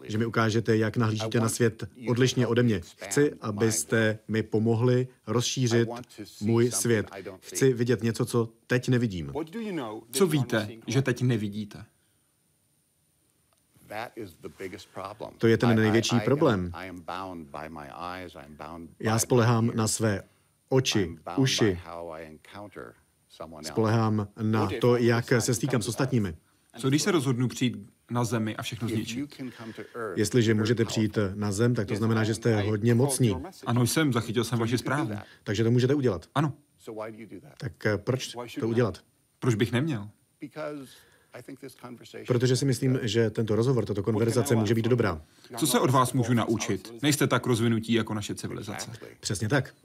že 0.03 0.17
mi 0.17 0.25
ukážete, 0.25 0.77
jak 0.77 0.97
nahlížíte 0.97 1.39
na 1.39 1.49
svět 1.49 1.83
odlišně 2.07 2.47
ode 2.47 2.63
mě. 2.63 2.81
Chci, 2.97 3.33
abyste 3.41 4.19
mi 4.27 4.43
pomohli 4.43 5.07
rozšířit 5.27 5.89
můj 6.41 6.71
svět. 6.71 7.07
Chci 7.39 7.73
vidět 7.73 8.03
něco, 8.03 8.25
co 8.25 8.49
teď 8.67 8.89
nevidím. 8.89 9.33
Co 10.11 10.27
víte, 10.27 10.69
že 10.87 11.01
teď 11.01 11.21
nevidíte? 11.21 11.85
To 15.37 15.47
je 15.47 15.57
ten 15.57 15.75
největší 15.75 16.19
problém. 16.19 16.71
Já 18.99 19.19
spolehám 19.19 19.71
na 19.75 19.87
své 19.87 20.23
oči, 20.69 21.17
uši. 21.37 21.79
Spolehám 23.61 24.27
na 24.41 24.69
to, 24.81 24.97
jak 24.97 25.33
se 25.39 25.53
stýkám 25.53 25.81
s 25.81 25.87
ostatními. 25.87 26.35
Co 26.77 26.89
když 26.89 27.01
se 27.01 27.11
rozhodnu 27.11 27.47
přijít 27.47 27.77
na 28.11 28.23
zemi 28.23 28.55
a 28.55 28.61
všechno 28.61 28.87
zničit? 28.87 29.41
Jestliže 30.15 30.53
můžete 30.53 30.85
přijít 30.85 31.17
na 31.33 31.51
zem, 31.51 31.75
tak 31.75 31.87
to 31.87 31.95
znamená, 31.95 32.23
že 32.23 32.33
jste 32.35 32.61
hodně 32.61 32.95
mocní. 32.95 33.35
Ano, 33.65 33.87
jsem, 33.87 34.13
zachytil 34.13 34.43
jsem 34.43 34.59
vaši 34.59 34.77
zprávu. 34.77 35.11
Takže 35.43 35.63
to 35.63 35.71
můžete 35.71 35.95
udělat. 35.95 36.25
Ano. 36.35 36.53
Tak 37.57 37.85
eh, 37.85 37.97
proč 37.97 38.35
to 38.59 38.67
udělat? 38.67 39.03
Proč 39.39 39.55
bych 39.55 39.71
neměl? 39.71 40.09
Protože 42.27 42.55
si 42.55 42.65
myslím, 42.65 42.99
že 43.01 43.29
tento 43.29 43.55
rozhovor, 43.55 43.85
tato 43.85 44.03
konverzace 44.03 44.55
může 44.55 44.75
být 44.75 44.85
dobrá. 44.85 45.21
Co 45.57 45.67
se 45.67 45.79
od 45.79 45.89
vás 45.89 46.13
můžu 46.13 46.33
naučit? 46.33 46.93
Nejste 47.01 47.27
tak 47.27 47.45
rozvinutí 47.45 47.93
jako 47.93 48.13
naše 48.13 48.35
civilizace. 48.35 48.91
Přesně 49.19 49.49
tak. 49.49 49.75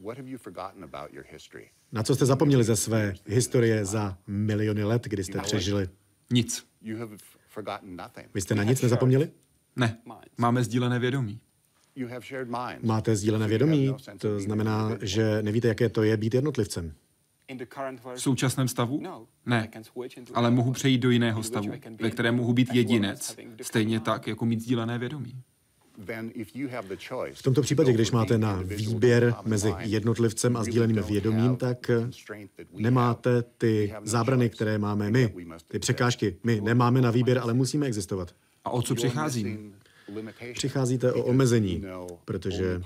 Na 1.93 2.03
co 2.03 2.15
jste 2.15 2.27
zapomněli 2.27 2.65
ze 2.65 2.77
své 2.77 3.15
historie 3.27 3.85
za 3.85 4.19
miliony 4.27 4.85
let, 4.85 5.05
kdy 5.05 5.25
jste 5.25 5.39
přežili? 5.41 5.89
Nic. 6.31 6.67
Vy 8.35 8.41
jste 8.41 8.55
na 8.55 8.63
nic 8.63 8.83
nezapomněli? 8.83 9.31
Ne. 9.77 9.99
Máme 10.39 10.65
sdílené 10.65 10.99
vědomí. 10.99 11.41
Máte 12.83 13.17
sdílené 13.17 13.49
vědomí? 13.49 13.95
To 14.19 14.41
znamená, 14.41 14.99
že 15.01 15.43
nevíte, 15.43 15.69
jaké 15.69 15.89
to 15.89 16.03
je 16.03 16.17
být 16.17 16.35
jednotlivcem. 16.35 16.95
V 18.15 18.21
současném 18.21 18.69
stavu? 18.69 19.03
Ne, 19.47 19.71
ale 20.35 20.51
mohu 20.51 20.73
přejít 20.73 20.99
do 20.99 21.11
jiného 21.11 21.43
stavu, 21.43 21.73
ve 22.01 22.11
kterém 22.11 22.35
mohu 22.35 22.53
být 22.53 22.69
jedinec, 22.73 23.37
stejně 23.63 24.01
tak, 24.01 24.27
jako 24.27 24.47
mít 24.47 24.61
sdílené 24.61 24.99
vědomí. 24.99 25.43
V 27.33 27.43
tomto 27.43 27.63
případě, 27.63 27.93
když 27.93 28.11
máte 28.11 28.39
na 28.39 28.63
výběr 28.63 29.35
mezi 29.45 29.75
jednotlivcem 29.79 30.57
a 30.57 30.65
sdíleným 30.65 31.03
vědomím, 31.03 31.57
tak 31.57 31.91
nemáte 32.73 33.43
ty 33.43 33.95
zábrany, 34.03 34.51
které 34.51 34.79
máme 34.79 35.11
my, 35.11 35.35
ty 35.69 35.79
překážky. 35.79 36.37
My 36.45 36.61
nemáme 36.61 37.01
na 37.01 37.11
výběr, 37.11 37.39
ale 37.39 37.55
musíme 37.55 37.87
existovat. 37.87 38.35
A 38.65 38.71
o 38.71 38.83
co 38.83 38.95
přichází? 38.95 39.59
Přicházíte 40.53 41.13
o 41.13 41.23
omezení, 41.23 41.85
protože 42.25 42.81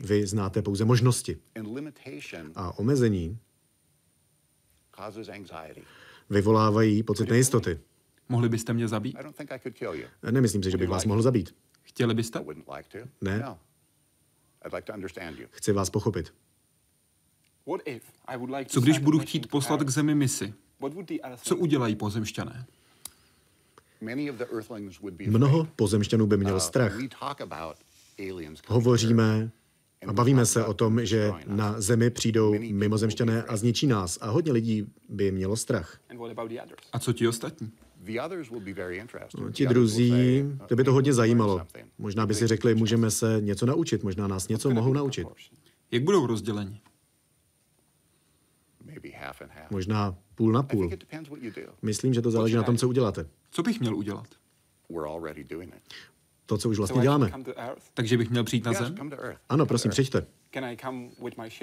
vy 0.00 0.26
znáte 0.26 0.62
pouze 0.62 0.84
možnosti. 0.84 1.36
A 2.54 2.78
omezení 2.78 3.38
vyvolávají 6.30 7.02
pocit 7.02 7.28
nejistoty. 7.28 7.80
Mohli 8.28 8.48
byste 8.48 8.72
mě 8.72 8.88
zabít? 8.88 9.16
Nemyslím 10.30 10.62
si, 10.62 10.70
že 10.70 10.76
bych 10.76 10.88
vás 10.88 11.04
mohl 11.04 11.22
zabít. 11.22 11.54
Chtěli 11.82 12.14
byste? 12.14 12.40
Ne. 13.20 13.38
No. 13.38 13.58
Chci 15.50 15.72
vás 15.72 15.90
pochopit. 15.90 16.34
Co 18.66 18.80
když 18.80 18.98
budu 18.98 19.18
chtít 19.18 19.50
poslat 19.50 19.82
k 19.82 19.88
zemi 19.88 20.14
misi? 20.14 20.54
Co 21.42 21.56
udělají 21.56 21.96
pozemšťané? 21.96 22.66
Mnoho 25.26 25.64
pozemšťanů 25.64 26.26
by 26.26 26.36
mělo 26.36 26.56
uh, 26.56 26.62
strach. 26.62 26.92
Hovoříme 28.68 29.50
a 30.06 30.12
bavíme 30.12 30.46
se 30.46 30.64
o 30.64 30.74
tom, 30.74 31.04
že 31.06 31.32
na 31.46 31.80
Zemi 31.80 32.10
přijdou 32.10 32.54
mimozemšťané 32.72 33.42
a 33.42 33.56
zničí 33.56 33.86
nás. 33.86 34.18
A 34.20 34.30
hodně 34.30 34.52
lidí 34.52 34.86
by 35.08 35.32
mělo 35.32 35.56
strach. 35.56 36.00
A 36.92 36.98
co 36.98 37.12
ti 37.12 37.28
ostatní? 37.28 37.72
No, 39.38 39.50
ti 39.52 39.66
druzí, 39.66 40.12
to 40.66 40.76
by 40.76 40.84
to 40.84 40.92
hodně 40.92 41.12
zajímalo. 41.12 41.66
Možná 41.98 42.26
by 42.26 42.34
si 42.34 42.46
řekli, 42.46 42.74
můžeme 42.74 43.10
se 43.10 43.36
něco 43.40 43.66
naučit, 43.66 44.02
možná 44.02 44.26
nás 44.26 44.48
něco 44.48 44.70
mohou 44.70 44.92
naučit. 44.92 45.28
Jak 45.90 46.02
budou 46.02 46.26
rozděleni? 46.26 46.80
Možná 49.70 50.16
půl 50.34 50.52
na 50.52 50.62
půl. 50.62 50.90
Myslím, 51.82 52.14
že 52.14 52.22
to 52.22 52.30
záleží 52.30 52.54
na 52.54 52.62
tom, 52.62 52.76
co 52.76 52.88
uděláte. 52.88 53.26
Co 53.50 53.62
bych 53.62 53.80
měl 53.80 53.96
udělat? 53.96 54.26
To, 56.46 56.58
co 56.58 56.68
už 56.68 56.78
vlastně 56.78 57.02
děláme. 57.02 57.32
Takže 57.94 58.16
bych 58.16 58.30
měl 58.30 58.44
přijít 58.44 58.64
na 58.64 58.72
zem? 58.72 58.94
Ano, 59.48 59.66
prosím, 59.66 59.90
přijďte. 59.90 60.26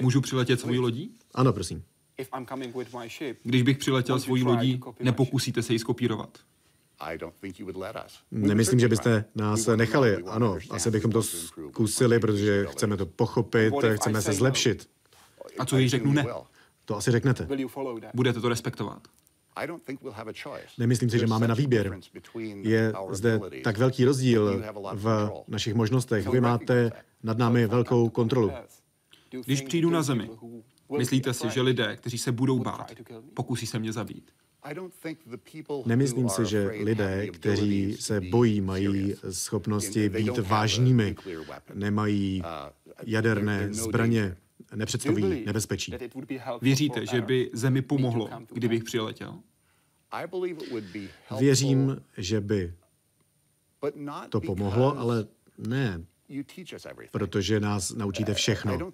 Můžu 0.02 0.22
přiletět 0.22 0.60
svojí 0.60 0.80
lodí? 0.80 1.16
Ano, 1.34 1.54
prosím. 1.54 1.84
Když 3.44 3.62
bych 3.62 3.78
přiletěl 3.78 4.20
svojí 4.20 4.44
lodí, 4.44 4.80
nepokusíte 5.00 5.62
se 5.64 5.74
ji 5.74 5.80
skopírovat? 5.80 6.38
Nemyslím, 8.32 8.80
že 8.80 8.88
byste 8.88 9.26
nás 9.36 9.70
nechali. 9.76 10.24
Ano, 10.24 10.58
asi 10.70 10.92
bychom 10.92 11.12
to 11.12 11.24
zkusili, 11.24 12.20
protože 12.20 12.66
chceme 12.66 12.98
to 12.98 13.06
pochopit, 13.06 13.74
chceme 13.96 14.22
se 14.22 14.34
zlepšit. 14.34 14.90
A 15.60 15.66
co 15.66 15.76
když 15.76 15.92
řeknu 15.92 16.14
ne? 16.14 16.26
To 16.86 16.98
asi 16.98 17.12
řeknete. 17.12 17.48
Budete 18.14 18.40
to 18.40 18.50
respektovat? 18.50 19.08
Nemyslím 20.78 21.10
si, 21.10 21.20
že 21.20 21.28
máme 21.28 21.48
na 21.48 21.56
výběr. 21.56 22.00
Je 22.62 22.94
zde 23.12 23.40
tak 23.64 23.78
velký 23.78 24.06
rozdíl 24.06 24.64
v 24.94 25.32
našich 25.48 25.74
možnostech. 25.74 26.28
Vy 26.28 26.42
máte 26.42 26.92
nad 27.24 27.38
námi 27.38 27.68
velkou 27.68 28.10
kontrolu. 28.10 28.52
Když 29.46 29.62
přijdu 29.62 29.90
na 29.90 30.02
zemi, 30.02 30.30
myslíte 30.98 31.34
si, 31.34 31.50
že 31.50 31.62
lidé, 31.62 31.96
kteří 31.96 32.18
se 32.18 32.32
budou 32.32 32.60
bát, 32.60 32.92
pokusí 33.34 33.66
se 33.66 33.80
mě 33.80 33.94
zabít? 33.94 34.32
Nemyslím 35.86 36.30
si, 36.30 36.46
že 36.46 36.68
lidé, 36.68 37.28
kteří 37.28 37.98
se 38.00 38.22
bojí, 38.22 38.62
mají 38.62 39.16
schopnosti 39.30 40.10
být 40.10 40.38
vážnými, 40.38 41.16
nemají 41.74 42.44
jaderné 43.04 43.74
zbraně, 43.74 44.38
nepředstavují 44.76 45.46
nebezpečí. 45.46 45.94
Věříte, 46.62 47.06
že 47.06 47.22
by 47.22 47.50
zemi 47.54 47.82
pomohlo, 47.82 48.30
kdybych 48.54 48.84
přiletěl? 48.84 49.40
Věřím, 51.40 52.02
že 52.18 52.42
by 52.42 52.74
to 54.30 54.42
pomohlo, 54.42 54.98
ale 54.98 55.26
ne, 55.58 56.06
protože 57.12 57.60
nás 57.60 57.92
naučíte 57.92 58.34
všechno. 58.34 58.92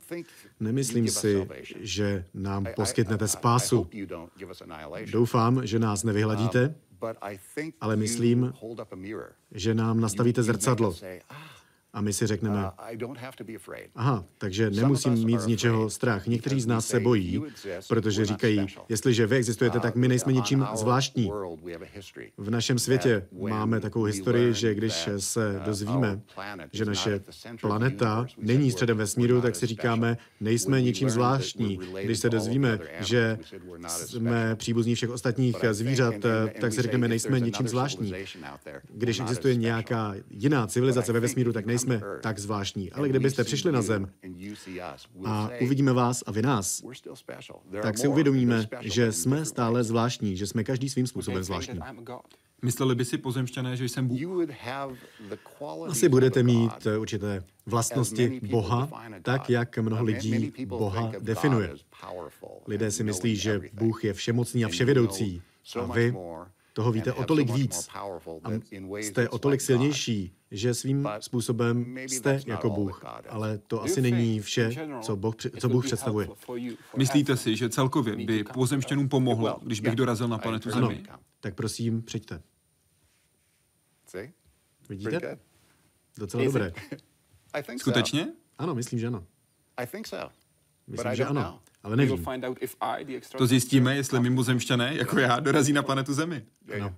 Nemyslím 0.60 1.08
si, 1.08 1.48
že 1.80 2.26
nám 2.34 2.66
poskytnete 2.76 3.28
spásu. 3.28 3.90
Doufám, 5.12 5.68
že 5.68 5.80
nás 5.80 6.04
nevyhladíte, 6.04 6.76
Ale 7.82 7.96
myslím, 7.96 8.54
že 9.52 9.74
nám 9.74 10.00
nastavíte 10.00 10.44
zrcadlo 10.44 10.96
a 11.96 12.02
my 12.02 12.14
si 12.14 12.28
řekneme, 12.28 12.60
uh, 12.60 13.16
aha, 13.96 14.26
takže 14.38 14.70
nemusím 14.70 15.26
mít 15.26 15.40
z 15.40 15.48
ničeho 15.48 15.90
strach. 15.90 16.28
Někteří 16.28 16.62
z 16.62 16.68
nás 16.68 16.88
se 16.88 17.00
bojí, 17.00 17.44
protože 17.88 18.26
říkají, 18.26 18.68
jestliže 18.90 19.28
vy 19.28 19.36
existujete, 19.36 19.80
tak 19.80 19.96
my 19.96 20.08
nejsme 20.08 20.34
ničím 20.34 20.68
zvláštní. 20.76 21.32
V 22.38 22.50
našem 22.50 22.80
světě 22.80 23.28
máme 23.32 23.80
takovou 23.80 24.06
historii, 24.06 24.54
že 24.54 24.74
když 24.76 25.10
se 25.18 25.56
uh, 25.58 25.66
dozvíme, 25.66 26.22
že 26.72 26.86
naše 26.86 27.22
planeta 27.62 28.26
není 28.38 28.72
středem 28.72 28.98
vesmíru, 28.98 29.42
tak 29.42 29.56
si 29.56 29.66
říkáme, 29.66 30.18
nejsme 30.40 30.82
ničím 30.82 31.10
zvláštní. 31.10 31.80
Když 32.04 32.20
se 32.20 32.30
dozvíme, 32.30 32.80
že 33.00 33.38
jsme 33.88 34.56
příbuzní 34.56 34.96
všech 34.96 35.10
ostatních 35.10 35.56
zvířat, 35.72 36.16
tak 36.62 36.74
si 36.74 36.82
řekneme, 36.82 37.08
nejsme 37.08 37.40
ničím 37.40 37.68
zvláštní. 37.68 38.14
Když 38.94 39.20
existuje 39.20 39.56
nějaká 39.56 40.16
jiná 40.30 40.68
civilizace 40.68 41.14
ve 41.14 41.20
vesmíru, 41.20 41.54
tak 41.54 41.66
nejsme 41.66 41.85
nejsme 41.88 42.08
tak 42.22 42.40
zvláštní, 42.40 42.92
ale 42.92 43.10
kdybyste 43.10 43.44
přišli 43.44 43.72
na 43.72 43.82
zem 43.82 44.10
a 45.26 45.50
uvidíme 45.62 45.94
vás 45.94 46.24
a 46.26 46.32
vy 46.32 46.42
nás, 46.42 46.84
tak 47.82 47.98
si 47.98 48.08
uvědomíme, 48.08 48.68
že 48.82 49.12
jsme 49.12 49.46
stále 49.46 49.84
zvláštní, 49.84 50.38
že 50.38 50.48
jsme 50.48 50.64
každý 50.64 50.90
svým 50.90 51.08
způsobem 51.08 51.44
zvláštní. 51.44 51.80
Mysleli 52.62 52.96
by 52.96 53.06
si 53.06 53.18
pozemšťané, 53.18 53.78
že 53.78 53.86
jsem 53.86 54.08
Bůh? 54.08 54.20
Asi 55.88 56.10
budete 56.10 56.44
mít 56.44 56.88
eh, 56.88 56.98
určité 56.98 57.44
vlastnosti 57.66 58.42
Boha, 58.50 58.90
tak 59.22 59.50
jak 59.50 59.78
mnoho 59.78 60.04
lidí 60.04 60.54
Boha 60.66 61.12
definuje. 61.20 61.74
Lidé 62.68 62.92
si 62.92 63.04
myslí, 63.04 63.36
že 63.36 63.62
Bůh 63.74 64.04
je 64.04 64.14
všemocný 64.14 64.66
a 64.66 64.68
vševědoucí. 64.68 65.42
A 65.80 65.86
vy 65.86 66.14
toho 66.76 66.92
víte 66.92 67.14
o 67.14 67.24
tolik 67.24 67.50
víc 67.50 67.90
a 68.44 68.52
jste 68.96 69.30
o 69.30 69.40
tolik 69.40 69.62
silnější, 69.62 70.36
že 70.52 70.74
svým 70.74 71.10
způsobem 71.20 71.98
jste 71.98 72.42
jako 72.46 72.70
Bůh. 72.70 73.04
Ale 73.30 73.58
to 73.58 73.84
asi 73.84 74.02
není 74.02 74.40
vše, 74.40 74.72
co 75.02 75.16
Bůh, 75.16 75.36
co 75.60 75.70
Bůh 75.70 75.86
představuje. 75.86 76.28
Myslíte 76.98 77.38
si, 77.38 77.56
že 77.56 77.70
celkově 77.70 78.16
by 78.16 78.44
pozemštěnům 78.44 79.10
pomohlo, 79.10 79.60
když 79.64 79.80
bych 79.80 79.96
dorazil 79.96 80.28
na 80.28 80.38
planetu 80.38 80.72
Zemi? 80.72 81.04
Ano, 81.10 81.20
tak 81.40 81.56
prosím, 81.56 82.02
přijďte. 82.02 82.42
Vidíte? 84.90 85.40
Docela 86.18 86.44
dobré. 86.44 86.74
Skutečně? 87.78 88.28
Ano, 88.58 88.76
myslím, 88.76 89.00
že 89.00 89.08
ano. 89.08 89.26
Myslím, 90.88 91.16
že 91.16 91.26
ano, 91.26 91.60
ale 91.86 91.96
nevím. 91.96 92.26
To 93.38 93.48
zjistíme, 93.48 93.96
jestli 93.96 94.20
mimozemšťané, 94.20 94.96
jako 94.96 95.20
já, 95.20 95.40
dorazí 95.40 95.74
na 95.74 95.84
planetu 95.84 96.14
Zemi. 96.14 96.46
Ano. 96.76 96.96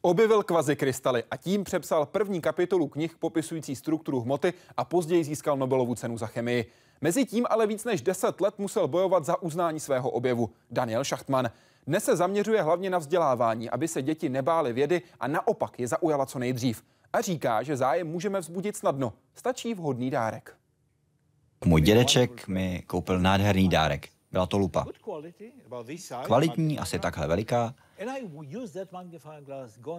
Objevil 0.00 0.42
kvazikrystaly 0.42 1.24
a 1.30 1.36
tím 1.36 1.64
přepsal 1.64 2.06
první 2.06 2.40
kapitolu 2.40 2.88
knih 2.88 3.16
popisující 3.18 3.76
strukturu 3.76 4.20
hmoty 4.20 4.52
a 4.76 4.84
později 4.84 5.24
získal 5.24 5.56
Nobelovu 5.56 5.94
cenu 5.94 6.18
za 6.18 6.26
chemii. 6.26 6.70
Mezitím 7.00 7.46
ale 7.50 7.66
víc 7.66 7.84
než 7.84 8.02
10 8.02 8.40
let 8.40 8.54
musel 8.58 8.88
bojovat 8.88 9.24
za 9.24 9.42
uznání 9.42 9.80
svého 9.80 10.10
objevu. 10.10 10.50
Daniel 10.70 11.04
Schachtman. 11.04 11.50
Dnes 11.86 12.04
se 12.04 12.16
zaměřuje 12.16 12.62
hlavně 12.62 12.90
na 12.90 12.98
vzdělávání, 12.98 13.70
aby 13.70 13.88
se 13.88 14.02
děti 14.02 14.28
nebály 14.28 14.72
vědy 14.72 15.02
a 15.20 15.28
naopak 15.28 15.80
je 15.80 15.88
zaujala 15.88 16.26
co 16.26 16.38
nejdřív. 16.38 16.82
A 17.12 17.20
říká, 17.20 17.62
že 17.62 17.76
zájem 17.76 18.06
můžeme 18.06 18.40
vzbudit 18.40 18.76
snadno. 18.76 19.12
Stačí 19.34 19.74
vhodný 19.74 20.10
dárek. 20.10 20.56
Můj 21.64 21.80
dědeček 21.80 22.48
mi 22.48 22.82
koupil 22.86 23.20
nádherný 23.20 23.68
dárek. 23.68 24.08
Byla 24.32 24.46
to 24.46 24.58
lupa. 24.58 24.86
Kvalitní, 26.24 26.78
asi 26.78 26.98
takhle 26.98 27.26
veliká, 27.26 27.74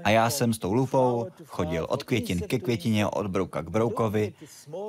a 0.04 0.10
já 0.10 0.30
jsem 0.30 0.54
s 0.54 0.58
tou 0.58 0.74
lupou 0.74 1.28
chodil 1.45 1.86
od 1.89 2.04
květin 2.04 2.41
ke 2.41 2.60
květině, 2.60 3.08
od 3.08 3.28
brouka 3.28 3.62
k 3.62 3.70
broukovi 3.70 4.34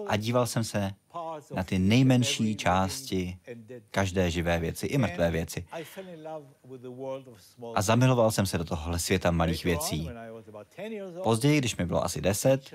a 0.06 0.16
díval 0.16 0.46
jsem 0.46 0.64
se 0.64 0.94
na 1.54 1.64
ty 1.64 1.78
nejmenší 1.78 2.56
části 2.56 3.38
každé 3.90 4.30
živé 4.30 4.58
věci 4.58 4.86
i 4.86 4.98
mrtvé 4.98 5.30
věci. 5.30 5.64
A 7.74 7.82
zamiloval 7.82 8.30
jsem 8.30 8.46
se 8.46 8.58
do 8.58 8.64
tohohle 8.64 8.98
světa 8.98 9.30
malých 9.30 9.64
věcí. 9.64 10.10
Později, 11.22 11.58
když 11.58 11.76
mi 11.76 11.86
bylo 11.86 12.04
asi 12.04 12.20
deset, 12.20 12.74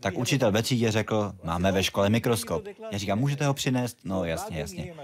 tak 0.00 0.18
učitel 0.18 0.52
ve 0.52 0.62
třídě 0.62 0.90
řekl, 0.90 1.32
máme 1.44 1.72
ve 1.72 1.82
škole 1.82 2.10
mikroskop. 2.10 2.64
Já 2.92 2.98
říkám, 2.98 3.18
můžete 3.18 3.46
ho 3.46 3.54
přinést? 3.54 3.98
No 4.04 4.24
jasně, 4.24 4.60
jasně. 4.60 4.94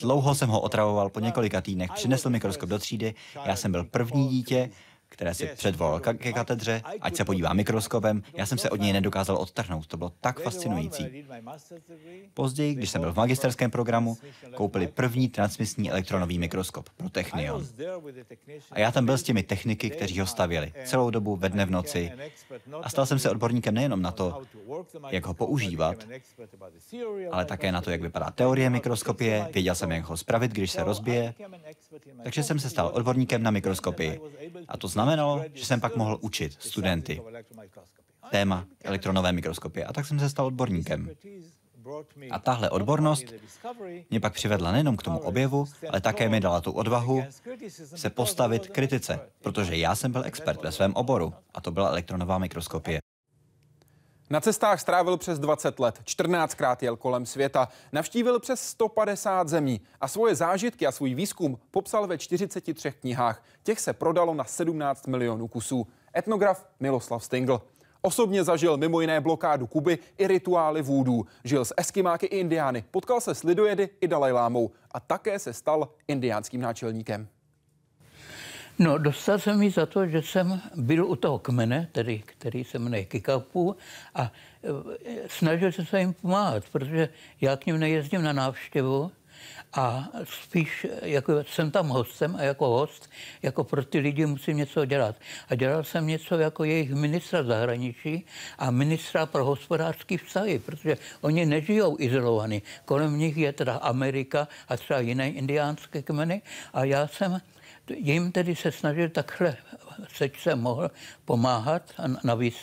Dlouho 0.00 0.34
jsem 0.34 0.48
ho 0.48 0.60
otravoval, 0.60 1.08
po 1.08 1.20
několika 1.20 1.60
týdnech 1.60 1.90
přinesl 1.94 2.30
mikroskop 2.30 2.68
do 2.68 2.78
třídy, 2.78 3.14
já 3.44 3.56
jsem 3.56 3.72
byl 3.72 3.84
první 3.84 4.28
dítě, 4.28 4.70
které 5.08 5.34
si 5.34 5.46
předvolal 5.46 6.00
ke 6.00 6.32
katedře, 6.32 6.82
ať 7.00 7.16
se 7.16 7.24
podívá 7.24 7.52
mikroskopem. 7.52 8.22
Já 8.36 8.46
jsem 8.46 8.58
se 8.58 8.70
od 8.70 8.80
něj 8.80 8.92
nedokázal 8.92 9.36
odtrhnout, 9.36 9.86
to 9.86 9.96
bylo 9.96 10.12
tak 10.20 10.40
fascinující. 10.40 11.24
Později, 12.34 12.74
když 12.74 12.90
jsem 12.90 13.00
byl 13.00 13.12
v 13.12 13.16
magisterském 13.16 13.70
programu, 13.70 14.16
koupili 14.54 14.86
první 14.86 15.28
transmisní 15.28 15.90
elektronový 15.90 16.38
mikroskop 16.38 16.88
pro 16.88 17.08
Technion. 17.08 17.66
A 18.70 18.80
já 18.80 18.92
tam 18.92 19.06
byl 19.06 19.18
s 19.18 19.22
těmi 19.22 19.42
techniky, 19.42 19.90
kteří 19.90 20.20
ho 20.20 20.26
stavěli 20.26 20.72
celou 20.84 21.10
dobu 21.10 21.36
ve 21.36 21.48
dne 21.48 21.66
v 21.66 21.70
noci. 21.70 22.12
A 22.82 22.90
stal 22.90 23.06
jsem 23.06 23.18
se 23.18 23.30
odborníkem 23.30 23.74
nejenom 23.74 24.02
na 24.02 24.10
to, 24.10 24.42
jak 25.10 25.26
ho 25.26 25.34
používat, 25.34 25.96
ale 27.30 27.44
také 27.44 27.72
na 27.72 27.80
to, 27.80 27.90
jak 27.90 28.02
vypadá 28.02 28.30
teorie 28.30 28.70
mikroskopie, 28.70 29.48
věděl 29.54 29.74
jsem, 29.74 29.90
jak 29.90 30.04
ho 30.04 30.16
spravit, 30.16 30.52
když 30.52 30.70
se 30.70 30.84
rozbije. 30.84 31.34
Takže 32.22 32.42
jsem 32.42 32.58
se 32.58 32.70
stal 32.70 32.90
odborníkem 32.94 33.42
na 33.42 33.50
mikroskopii. 33.50 34.20
A 34.68 34.76
to 34.76 34.88
znamenalo, 34.98 35.44
že 35.54 35.64
jsem 35.66 35.80
pak 35.80 35.96
mohl 35.96 36.18
učit 36.20 36.56
studenty 36.58 37.22
téma 38.30 38.66
elektronové 38.84 39.32
mikroskopie. 39.32 39.84
A 39.84 39.92
tak 39.92 40.06
jsem 40.06 40.18
se 40.18 40.30
stal 40.30 40.46
odborníkem. 40.46 41.10
A 42.30 42.38
tahle 42.38 42.70
odbornost 42.70 43.24
mě 44.10 44.20
pak 44.20 44.34
přivedla 44.34 44.72
nejenom 44.72 44.96
k 44.96 45.02
tomu 45.02 45.18
objevu, 45.18 45.64
ale 45.90 46.00
také 46.00 46.28
mi 46.28 46.40
dala 46.40 46.60
tu 46.60 46.72
odvahu 46.72 47.24
se 47.94 48.10
postavit 48.10 48.68
kritice, 48.68 49.20
protože 49.40 49.76
já 49.76 49.94
jsem 49.94 50.12
byl 50.12 50.24
expert 50.24 50.62
ve 50.62 50.72
svém 50.72 50.94
oboru 50.94 51.34
a 51.54 51.60
to 51.60 51.70
byla 51.70 51.88
elektronová 51.88 52.38
mikroskopie. 52.38 53.00
Na 54.30 54.40
cestách 54.40 54.80
strávil 54.80 55.16
přes 55.16 55.38
20 55.38 55.80
let, 55.80 56.00
14krát 56.04 56.76
jel 56.80 56.96
kolem 56.96 57.26
světa, 57.26 57.68
navštívil 57.92 58.40
přes 58.40 58.60
150 58.60 59.48
zemí 59.48 59.80
a 60.00 60.08
svoje 60.08 60.34
zážitky 60.34 60.86
a 60.86 60.92
svůj 60.92 61.14
výzkum 61.14 61.58
popsal 61.70 62.06
ve 62.06 62.18
43 62.18 62.92
knihách. 63.00 63.44
Těch 63.62 63.80
se 63.80 63.92
prodalo 63.92 64.34
na 64.34 64.44
17 64.44 65.06
milionů 65.06 65.48
kusů. 65.48 65.86
Etnograf 66.16 66.66
Miloslav 66.80 67.24
Stingl. 67.24 67.62
Osobně 68.02 68.44
zažil 68.44 68.76
mimo 68.76 69.00
jiné 69.00 69.20
blokádu 69.20 69.66
Kuby 69.66 69.98
i 70.18 70.26
rituály 70.26 70.82
vůdů. 70.82 71.26
Žil 71.44 71.64
s 71.64 71.74
eskimáky 71.76 72.26
i 72.26 72.38
indiány, 72.38 72.84
potkal 72.90 73.20
se 73.20 73.34
s 73.34 73.42
lidojedy 73.42 73.88
i 74.00 74.08
Dalajlámou 74.08 74.70
a 74.92 75.00
také 75.00 75.38
se 75.38 75.52
stal 75.52 75.88
indiánským 76.08 76.60
náčelníkem. 76.60 77.28
No, 78.78 78.98
dostal 78.98 79.38
jsem 79.38 79.58
mi 79.58 79.70
za 79.70 79.86
to, 79.86 80.06
že 80.06 80.22
jsem 80.22 80.60
byl 80.74 81.06
u 81.06 81.16
toho 81.16 81.38
kmene, 81.38 81.88
tedy, 81.92 82.22
který 82.26 82.64
se 82.64 82.78
jmenuje 82.78 83.04
Kikapu, 83.04 83.76
a 84.14 84.22
e, 84.22 85.28
snažil 85.28 85.72
jsem 85.72 85.86
se 85.86 86.00
jim 86.00 86.12
pomáhat, 86.12 86.64
protože 86.72 87.08
já 87.40 87.56
k 87.56 87.66
ním 87.66 87.78
nejezdím 87.78 88.22
na 88.22 88.32
návštěvu 88.32 89.12
a 89.72 90.08
spíš 90.24 90.86
jako 91.02 91.44
jsem 91.44 91.70
tam 91.70 91.88
hostem 91.88 92.36
a 92.36 92.42
jako 92.42 92.68
host, 92.68 93.10
jako 93.42 93.64
pro 93.64 93.84
ty 93.84 93.98
lidi 93.98 94.26
musím 94.26 94.56
něco 94.56 94.84
dělat. 94.84 95.16
A 95.48 95.54
dělal 95.54 95.84
jsem 95.84 96.06
něco 96.06 96.38
jako 96.38 96.64
jejich 96.64 96.94
ministra 96.94 97.42
zahraničí 97.42 98.26
a 98.58 98.70
ministra 98.70 99.26
pro 99.26 99.44
hospodářský 99.44 100.16
vztahy, 100.16 100.58
protože 100.58 100.96
oni 101.20 101.46
nežijou 101.46 101.96
izolovaní. 101.98 102.62
Kolem 102.84 103.18
nich 103.18 103.36
je 103.36 103.52
teda 103.52 103.74
Amerika 103.74 104.48
a 104.68 104.76
třeba 104.76 105.00
jiné 105.00 105.30
indiánské 105.30 106.02
kmeny 106.02 106.42
a 106.72 106.84
já 106.84 107.06
jsem 107.06 107.40
jim 107.90 108.32
tedy 108.32 108.56
se 108.56 108.72
snažil 108.72 109.08
takhle, 109.08 109.56
seč 110.08 110.42
jsem 110.42 110.60
mohl 110.60 110.90
pomáhat 111.24 111.82
a 111.98 112.04
navíc 112.24 112.54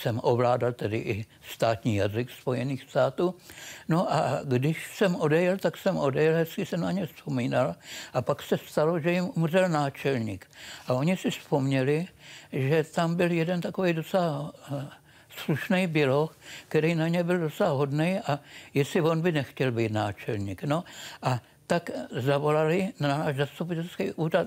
jsem 0.00 0.20
ovládal 0.22 0.72
tedy 0.72 0.98
i 0.98 1.26
státní 1.52 1.96
jazyk 1.96 2.30
Spojených 2.30 2.82
států. 2.90 3.34
No 3.88 4.12
a 4.12 4.40
když 4.44 4.96
jsem 4.96 5.16
odejel, 5.16 5.58
tak 5.58 5.76
jsem 5.76 5.96
odejel, 5.96 6.34
hezky 6.34 6.66
se 6.66 6.76
na 6.76 6.92
ně 6.92 7.06
vzpomínal 7.06 7.74
a 8.12 8.22
pak 8.22 8.42
se 8.42 8.58
stalo, 8.66 9.00
že 9.00 9.10
jim 9.10 9.30
umřel 9.34 9.68
náčelník. 9.68 10.50
A 10.86 10.94
oni 10.94 11.16
si 11.16 11.30
vzpomněli, 11.30 12.06
že 12.52 12.84
tam 12.84 13.14
byl 13.14 13.32
jeden 13.32 13.60
takový 13.60 13.92
docela 13.92 14.52
eh, 14.72 14.86
slušný 15.36 15.86
běloch, 15.86 16.38
který 16.68 16.94
na 16.94 17.08
ně 17.08 17.24
byl 17.24 17.38
docela 17.38 17.70
hodný 17.70 18.18
a 18.18 18.40
jestli 18.74 19.00
on 19.00 19.20
by 19.20 19.32
nechtěl 19.32 19.72
být 19.72 19.92
náčelník. 19.92 20.64
No 20.64 20.84
a 21.22 21.40
tak 21.74 21.90
zavolali 22.10 22.92
na 23.00 23.18
náš 23.18 23.36
zastupitelský 23.36 24.12
úřad. 24.12 24.46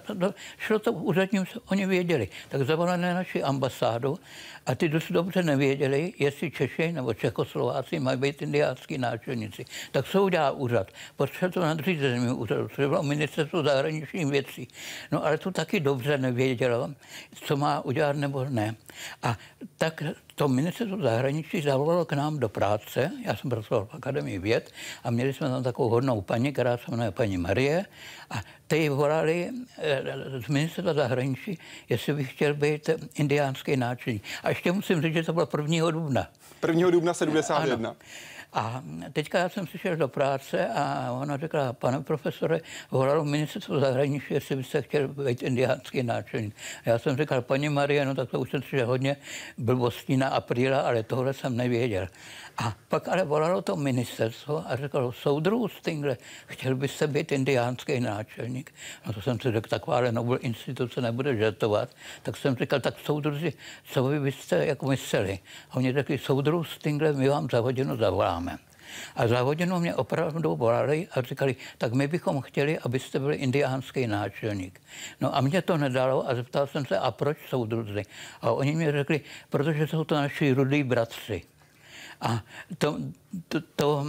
Šlo 0.57 0.80
to 0.80 0.91
úředním, 0.93 1.45
oni 1.65 1.86
věděli. 1.86 2.28
Tak 2.49 2.61
zavolali 2.61 3.01
na 3.01 3.13
naši 3.13 3.43
ambasádu 3.43 4.19
a 4.65 4.75
ty 4.75 4.89
dost 4.89 5.11
dobře 5.11 5.43
nevěděli, 5.43 6.13
jestli 6.19 6.51
Češi 6.51 6.91
nebo 6.91 7.13
Čechoslováci 7.13 7.99
mají 7.99 8.17
být 8.17 8.41
indiánský 8.41 8.97
náčelníci. 8.97 9.65
Tak 9.91 10.07
se 10.07 10.19
udělá 10.19 10.51
úřad. 10.51 10.88
Potřeba 11.15 11.51
to 11.51 11.61
nadřízenému 11.61 12.36
úřadu, 12.36 12.67
což 12.67 12.86
bylo 12.86 13.03
ministerstvo 13.03 13.63
zahraničních 13.63 14.25
věcí. 14.25 14.67
No 15.11 15.25
ale 15.25 15.38
to 15.38 15.51
taky 15.51 15.80
dobře 15.80 16.17
nevědělo, 16.17 16.89
co 17.36 17.57
má 17.57 17.86
udělat 17.86 18.15
nebo 18.15 18.45
ne. 18.49 18.75
A 19.23 19.38
tak 19.78 20.03
to 20.38 20.47
ministerstvo 20.47 21.01
zahraničí 21.01 21.61
zavolalo 21.61 22.05
k 22.05 22.13
nám 22.13 22.39
do 22.39 22.49
práce. 22.49 23.11
Já 23.25 23.35
jsem 23.35 23.49
pracoval 23.49 23.85
v 23.85 23.95
Akademii 23.95 24.39
věd 24.39 24.71
a 25.03 25.11
měli 25.11 25.33
jsme 25.33 25.49
tam 25.49 25.63
takovou 25.63 25.89
hodnou 25.89 26.21
paní, 26.21 26.53
která 26.53 26.77
se 26.77 26.91
jmenuje 26.91 27.11
paní 27.11 27.38
Marie. 27.38 27.85
A 28.29 28.41
ty 28.67 28.89
volali 28.89 29.49
eh, 29.77 30.01
z 30.45 30.47
ministerstva 30.47 30.93
zahraničí, 30.93 31.59
jestli 31.89 32.13
bych 32.13 32.33
chtěl 32.33 32.53
být 32.53 32.89
indiánský 33.15 33.77
náčelník. 33.77 34.23
A 34.43 34.49
ještě 34.49 34.71
musím 34.71 35.01
říct, 35.01 35.13
že 35.13 35.23
to 35.23 35.33
bylo 35.33 35.47
1. 35.57 35.91
dubna. 35.91 36.27
1. 36.67 36.89
dubna 36.89 37.13
71. 37.13 37.89
Ano. 37.89 37.95
A 38.58 38.84
teďka 39.14 39.39
já 39.39 39.49
jsem 39.49 39.66
přišel 39.66 39.95
do 39.95 40.08
práce 40.08 40.68
a 40.68 41.12
ona 41.12 41.38
řekla, 41.38 41.74
pane 41.74 42.01
profesore, 42.01 42.60
volalo 42.91 43.26
ministerstvo 43.26 43.80
zahraničí, 43.80 44.34
jestli 44.34 44.55
byste 44.55 44.82
chtěl 44.82 45.08
být 45.08 45.43
indiánský 45.43 46.03
náčelník. 46.03 46.55
Já 46.86 46.99
jsem 46.99 47.18
říkal, 47.18 47.41
paní 47.41 47.70
Marie, 47.70 48.05
no 48.05 48.16
tak 48.16 48.30
to 48.30 48.39
už 48.39 48.51
jsem 48.51 48.62
přišel 48.62 48.88
hodně 48.88 49.18
blbostí 49.58 50.18
na 50.18 50.28
apríla, 50.28 50.82
ale 50.82 51.03
tohle 51.03 51.34
jsem 51.34 51.58
nevěděl. 51.58 52.08
A 52.58 52.74
pak 52.89 53.08
ale 53.08 53.24
volalo 53.24 53.62
to 53.62 53.76
ministerstvo 53.76 54.64
a 54.68 54.76
řeklo, 54.76 55.12
soudru 55.12 55.68
Stingle, 55.68 56.18
chtěl 56.45 56.76
byste 56.76 57.08
být 57.08 57.32
indiánský 57.32 57.99
náčelník? 57.99 58.74
No 59.05 59.14
to 59.14 59.22
jsem 59.22 59.39
si 59.39 59.51
řekl, 59.51 59.70
takováhle 59.70 60.12
Nobel 60.12 60.39
instituce 60.41 61.01
nebude 61.01 61.36
žertovat. 61.36 61.89
Tak 62.24 62.38
jsem 62.38 62.55
říkal, 62.55 62.80
tak 62.80 62.99
soudruzi, 62.99 63.53
co 63.84 64.03
vy 64.03 64.20
byste 64.20 64.66
jako 64.66 64.86
mysleli? 64.86 65.39
A 65.72 65.76
oni 65.76 65.93
řekli, 65.93 66.18
soudru 66.18 66.64
Stingle, 66.64 67.14
my 67.14 67.30
vám 67.30 67.47
za 67.51 67.60
hodinu 67.60 67.97
zavoláme. 67.97 68.58
A 69.16 69.28
za 69.28 69.41
hodinu 69.41 69.80
mě 69.80 69.95
opravdu 69.95 70.55
volali 70.55 71.08
a 71.12 71.22
říkali, 71.22 71.55
tak 71.78 71.93
my 71.93 72.08
bychom 72.08 72.41
chtěli, 72.41 72.80
abyste 72.80 73.20
byli 73.20 73.36
indiánský 73.36 74.08
náčelník. 74.08 74.82
No 75.22 75.36
a 75.36 75.41
mě 75.41 75.62
to 75.62 75.78
nedalo 75.78 76.30
a 76.30 76.36
zeptal 76.36 76.68
jsem 76.68 76.86
se, 76.86 76.99
a 76.99 77.12
proč 77.12 77.38
soudruzi? 77.49 78.03
A 78.41 78.51
oni 78.51 78.76
mi 78.76 78.91
řekli, 78.91 79.22
protože 79.49 79.88
jsou 79.88 80.03
to 80.03 80.16
naši 80.16 80.53
rudí 80.53 80.84
bratři. 80.84 81.41
A 82.22 82.43
to, 82.78 82.97
to, 83.47 83.61
to 83.76 84.05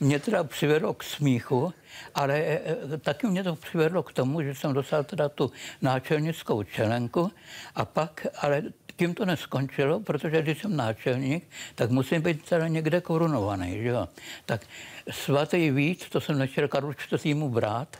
mě 0.00 0.18
teda 0.18 0.44
přivedlo 0.44 0.94
k 0.94 1.04
smíchu, 1.04 1.74
ale 2.14 2.34
e, 2.34 2.76
e, 2.94 2.98
taky 2.98 3.26
mě 3.26 3.44
to 3.44 3.56
přivedlo 3.56 4.02
k 4.02 4.12
tomu, 4.12 4.42
že 4.42 4.54
jsem 4.54 4.72
dostal 4.72 5.04
teda 5.04 5.28
tu 5.28 5.52
náčelnickou 5.82 6.62
čelenku 6.62 7.32
a 7.74 7.84
pak, 7.84 8.26
ale 8.40 8.62
tím 8.96 9.14
to 9.14 9.24
neskončilo, 9.24 10.00
protože 10.00 10.42
když 10.42 10.62
jsem 10.62 10.76
náčelník, 10.76 11.50
tak 11.74 11.90
musím 11.90 12.22
být 12.22 12.48
teda 12.48 12.68
někde 12.68 13.00
korunovaný, 13.00 13.82
že 13.82 13.88
jo. 13.88 14.08
Tak 14.46 14.66
svatý 15.10 15.70
Vít, 15.70 16.08
to 16.08 16.20
jsem 16.20 16.38
nechtěl 16.38 16.68
Karlu 16.68 16.92
IV. 17.24 17.36
brát, 17.36 17.96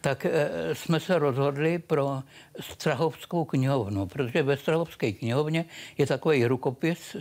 tak 0.00 0.26
e, 0.26 0.50
jsme 0.72 1.00
se 1.00 1.18
rozhodli 1.18 1.78
pro 1.78 2.22
Strahovskou 2.60 3.44
knihovnu, 3.44 4.06
protože 4.06 4.42
ve 4.42 4.56
Strahovské 4.56 5.12
knihovně 5.12 5.64
je 5.98 6.06
takový 6.06 6.46
rukopis 6.46 7.16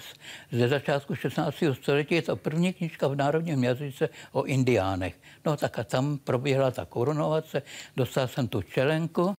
ze 0.52 0.68
začátku 0.68 1.16
16. 1.16 1.64
století. 1.74 2.16
Je 2.16 2.22
to 2.22 2.36
první 2.36 2.74
knižka 2.74 3.08
v 3.08 3.16
národním 3.16 3.64
jazyce 3.64 4.10
o 4.32 4.44
indiánech. 4.44 5.16
No 5.46 5.58
tak 5.58 5.80
a 5.80 5.84
tam 5.84 6.18
proběhla 6.18 6.72
ta 6.72 6.86
korunovace, 6.86 7.62
dostal 7.96 8.28
jsem 8.28 8.48
tu 8.48 8.62
čelenku 8.62 9.34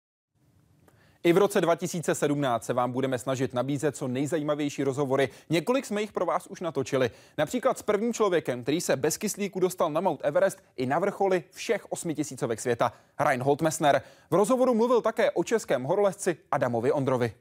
i 1.29 1.33
v 1.33 1.39
roce 1.39 1.61
2017 1.61 2.65
se 2.65 2.73
vám 2.73 2.93
budeme 2.93 3.19
snažit 3.19 3.55
nabízet 3.55 3.97
co 3.97 4.09
nejzajímavější 4.09 4.85
rozhovory. 4.85 5.29
Několik 5.51 5.87
jsme 5.87 6.01
jich 6.01 6.13
pro 6.13 6.27
vás 6.27 6.47
už 6.47 6.61
natočili. 6.61 7.11
Například 7.39 7.79
s 7.79 7.83
prvním 7.83 8.13
člověkem, 8.13 8.63
který 8.63 8.81
se 8.81 8.97
bez 8.97 9.17
kyslíku 9.17 9.61
dostal 9.61 9.91
na 9.91 10.01
Mount 10.01 10.21
Everest 10.25 10.59
i 10.77 10.87
na 10.87 10.99
vrcholy 10.99 11.45
všech 11.53 11.93
osmitisícovek 11.93 12.61
světa, 12.61 12.93
Reinhold 13.21 13.63
Messner. 13.63 14.03
V 14.31 14.35
rozhovoru 14.35 14.75
mluvil 14.75 15.01
také 15.01 15.31
o 15.31 15.45
českém 15.45 15.83
horolezci 15.83 16.37
Adamovi 16.51 16.93
Ondrovi. 16.93 17.33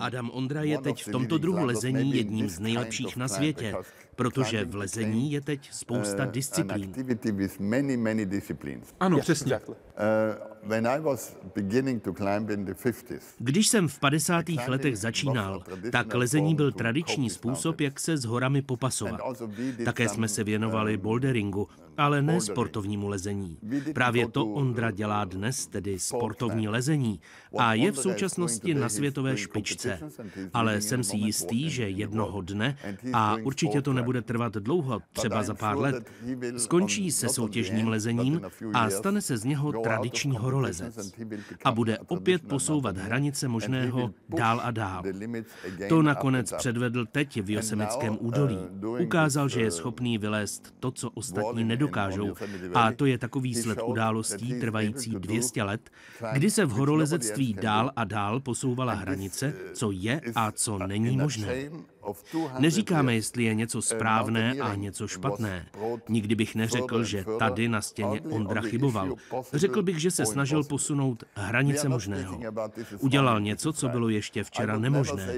Adam 0.00 0.30
Ondra 0.30 0.62
je 0.62 0.78
teď 0.78 1.06
v 1.06 1.12
tomto 1.12 1.38
druhu 1.38 1.64
lezení 1.64 2.16
jedním 2.16 2.48
z 2.48 2.60
nejlepších 2.60 3.16
na 3.16 3.28
světě, 3.28 3.74
protože 4.16 4.64
v 4.64 4.74
lezení 4.74 5.32
je 5.32 5.40
teď 5.40 5.72
spousta 5.72 6.24
uh, 6.24 6.30
disciplín. 6.30 6.94
Ano, 9.00 9.18
přesně. 9.18 9.60
Když 13.38 13.68
jsem 13.68 13.88
v 13.88 13.98
50. 13.98 14.44
letech 14.68 14.98
začínal, 14.98 15.62
tak 15.92 16.14
lezení 16.14 16.54
byl 16.54 16.72
tradiční 16.72 17.30
způsob, 17.30 17.80
jak 17.80 18.00
se 18.00 18.16
s 18.16 18.24
horami 18.24 18.62
popasovat. 18.62 19.20
Také 19.84 20.08
jsme 20.08 20.28
se 20.28 20.44
věnovali 20.44 20.96
boulderingu, 20.96 21.68
ale 21.96 22.22
ne 22.22 22.40
sportovnímu 22.40 23.08
lezení. 23.08 23.58
Právě 23.94 24.28
to 24.28 24.46
Ondra 24.46 24.90
dělá 24.90 25.24
dnes, 25.24 25.66
tedy 25.66 25.98
sportovní 25.98 26.68
lezení, 26.68 27.20
a 27.58 27.74
je 27.74 27.92
v 27.92 27.98
současnosti 27.98 28.74
na 28.74 28.88
světové 28.88 29.36
špičce. 29.36 29.98
Ale 30.54 30.80
jsem 30.80 31.04
si 31.04 31.16
jistý, 31.16 31.70
že 31.70 31.88
jednoho 31.88 32.40
dne, 32.40 32.76
a 33.12 33.36
určitě 33.42 33.82
to 33.82 33.92
nebude 33.92 34.22
trvat 34.22 34.52
dlouho, 34.52 35.00
třeba 35.12 35.42
za 35.42 35.54
pár 35.54 35.78
let, 35.78 36.10
skončí 36.56 37.12
se 37.12 37.28
soutěžním 37.28 37.88
lezením 37.88 38.40
a 38.72 38.90
stane 38.90 39.22
se 39.22 39.36
z 39.36 39.44
něho 39.44 39.72
tradiční 39.72 40.36
horolezec. 40.56 41.14
A 41.64 41.72
bude 41.72 41.98
opět 41.98 42.42
posouvat 42.42 42.96
hranice 42.96 43.48
možného 43.48 44.14
dál 44.28 44.60
a 44.64 44.70
dál. 44.70 45.02
To 45.88 46.02
nakonec 46.02 46.52
předvedl 46.52 47.06
teď 47.06 47.40
v 47.42 47.50
Josemickém 47.50 48.18
údolí. 48.20 48.58
Ukázal, 49.04 49.48
že 49.48 49.60
je 49.60 49.70
schopný 49.70 50.18
vylézt 50.18 50.74
to, 50.80 50.90
co 50.90 51.10
ostatní 51.10 51.64
nedokážou. 51.64 52.34
A 52.74 52.92
to 52.92 53.06
je 53.06 53.18
takový 53.18 53.54
sled 53.54 53.78
událostí 53.84 54.60
trvající 54.60 55.10
200 55.10 55.62
let, 55.62 55.90
kdy 56.32 56.50
se 56.50 56.64
v 56.64 56.70
horolezectví 56.70 57.54
dál 57.54 57.90
a 57.96 58.04
dál 58.04 58.40
posouvala 58.40 58.94
hranice, 58.94 59.54
co 59.72 59.90
je 59.90 60.20
a 60.34 60.52
co 60.52 60.78
není 60.86 61.16
možné. 61.16 61.70
Neříkáme, 62.58 63.14
jestli 63.14 63.44
je 63.44 63.54
něco 63.54 63.82
správné 63.82 64.52
a 64.52 64.74
něco 64.74 65.08
špatné. 65.08 65.66
Nikdy 66.08 66.34
bych 66.34 66.54
neřekl, 66.54 67.04
že 67.04 67.24
tady 67.38 67.68
na 67.68 67.80
stěně 67.80 68.20
Ondra 68.20 68.60
chyboval. 68.60 69.14
Řekl 69.52 69.82
bych, 69.82 70.00
že 70.00 70.10
se 70.10 70.26
snažil 70.26 70.64
posunout 70.64 71.24
hranice 71.34 71.88
možného. 71.88 72.40
Udělal 73.00 73.40
něco, 73.40 73.72
co 73.72 73.88
bylo 73.88 74.08
ještě 74.08 74.44
včera 74.44 74.78
nemožné, 74.78 75.34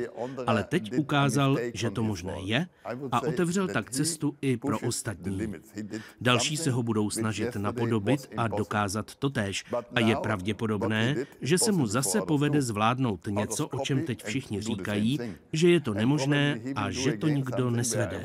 ale 0.46 0.64
teď 0.64 0.98
ukázal, 0.98 1.56
že 1.74 1.90
to 1.90 2.02
možné 2.02 2.34
je 2.40 2.66
a 3.12 3.20
otevřel 3.20 3.68
tak 3.68 3.90
cestu 3.90 4.36
i 4.40 4.56
pro 4.56 4.78
ostatní. 4.78 5.54
Další 6.20 6.56
se 6.56 6.70
ho 6.70 6.82
budou 6.82 7.10
snažit 7.10 7.56
napodobit 7.56 8.30
a 8.36 8.48
dokázat 8.48 9.14
totéž. 9.14 9.64
A 9.94 10.00
je 10.00 10.16
pravděpodobné, 10.16 11.16
že 11.40 11.58
se 11.58 11.72
mu 11.72 11.86
zase 11.86 12.20
povede 12.20 12.62
zvládnout 12.62 13.26
něco, 13.26 13.68
o 13.68 13.78
čem 13.78 14.02
teď 14.02 14.24
všichni 14.24 14.60
říkají, 14.60 15.18
že 15.52 15.70
je 15.70 15.80
to 15.80 15.94
nemožné 15.94 16.57
a 16.76 16.90
že 16.90 17.16
to 17.16 17.28
nikdo 17.28 17.70
nesvede. 17.70 18.24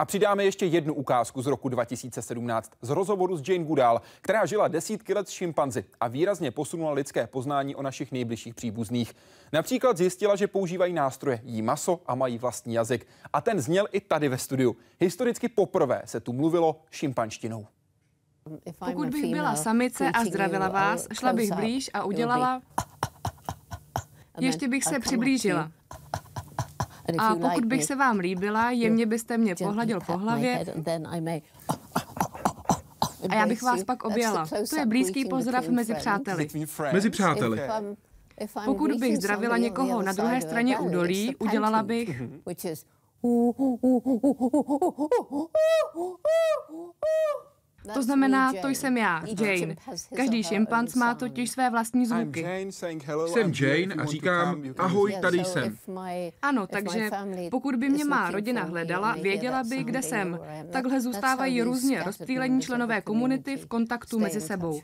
A 0.00 0.04
přidáme 0.04 0.44
ještě 0.44 0.66
jednu 0.66 0.94
ukázku 0.94 1.42
z 1.42 1.46
roku 1.46 1.68
2017 1.68 2.72
z 2.82 2.90
rozhovoru 2.90 3.36
s 3.36 3.48
Jane 3.48 3.64
Goodall, 3.64 4.00
která 4.20 4.46
žila 4.46 4.68
desítky 4.68 5.14
let 5.14 5.28
s 5.28 5.30
šimpanzi 5.30 5.84
a 6.00 6.08
výrazně 6.08 6.50
posunula 6.50 6.92
lidské 6.92 7.26
poznání 7.26 7.76
o 7.76 7.82
našich 7.82 8.12
nejbližších 8.12 8.54
příbuzných. 8.54 9.12
Například 9.52 9.96
zjistila, 9.96 10.36
že 10.36 10.46
používají 10.46 10.92
nástroje, 10.92 11.40
jí 11.44 11.62
maso 11.62 12.00
a 12.06 12.14
mají 12.14 12.38
vlastní 12.38 12.74
jazyk. 12.74 13.06
A 13.32 13.40
ten 13.40 13.60
zněl 13.60 13.86
i 13.92 14.00
tady 14.00 14.28
ve 14.28 14.38
studiu. 14.38 14.76
Historicky 15.00 15.48
poprvé 15.48 16.02
se 16.04 16.20
tu 16.20 16.32
mluvilo 16.32 16.80
šimpanštinou. 16.90 17.66
Pokud 18.78 19.08
bych 19.08 19.32
byla 19.32 19.56
samice 19.56 20.10
a 20.10 20.24
zdravila 20.24 20.68
vás, 20.68 21.06
šla 21.12 21.32
bych 21.32 21.52
blíž 21.52 21.90
a 21.94 22.04
udělala... 22.04 22.62
Ještě 24.38 24.68
bych 24.68 24.84
se 24.84 24.98
přiblížila. 24.98 25.70
A 27.18 27.34
pokud 27.34 27.64
bych 27.64 27.84
se 27.84 27.94
vám 27.96 28.18
líbila, 28.18 28.70
jemně 28.70 29.06
byste 29.06 29.38
mě 29.38 29.54
pohladil 29.54 30.00
po 30.00 30.16
hlavě 30.16 30.64
a 33.28 33.34
já 33.34 33.46
bych 33.46 33.62
vás 33.62 33.84
pak 33.84 34.04
objala. 34.04 34.46
To 34.70 34.76
je 34.76 34.86
blízký 34.86 35.24
pozdrav 35.24 35.68
mezi 35.68 35.94
přáteli. 35.94 36.48
Mezi 36.92 37.10
přáteli. 37.10 37.60
Pokud 38.64 38.92
bych 38.92 39.16
zdravila 39.16 39.56
někoho 39.56 40.02
na 40.02 40.12
druhé 40.12 40.40
straně 40.40 40.78
údolí, 40.78 41.36
udělala 41.36 41.82
bych... 41.82 42.22
To 47.94 48.02
znamená, 48.02 48.52
to 48.52 48.68
jsem 48.68 48.96
já, 48.96 49.22
Jane. 49.40 49.76
Každý 50.16 50.42
šimpanz 50.42 50.94
má 50.94 51.14
totiž 51.14 51.50
své 51.50 51.70
vlastní 51.70 52.06
zvuky. 52.06 52.68
Jsem 53.26 53.52
Jane 53.60 53.94
a 53.94 54.04
říkám, 54.04 54.62
ahoj, 54.78 55.16
tady 55.20 55.44
jsem. 55.44 55.76
Ano, 56.42 56.66
takže 56.66 57.10
pokud 57.50 57.76
by 57.76 57.88
mě 57.88 58.04
má 58.04 58.30
rodina 58.30 58.62
hledala, 58.62 59.16
věděla 59.22 59.64
by, 59.64 59.84
kde 59.84 60.02
jsem. 60.02 60.38
Takhle 60.72 61.00
zůstávají 61.00 61.62
různě 61.62 62.02
rozptýlení 62.02 62.60
členové 62.60 63.00
komunity 63.00 63.56
v 63.56 63.66
kontaktu 63.66 64.18
mezi 64.18 64.40
sebou. 64.40 64.80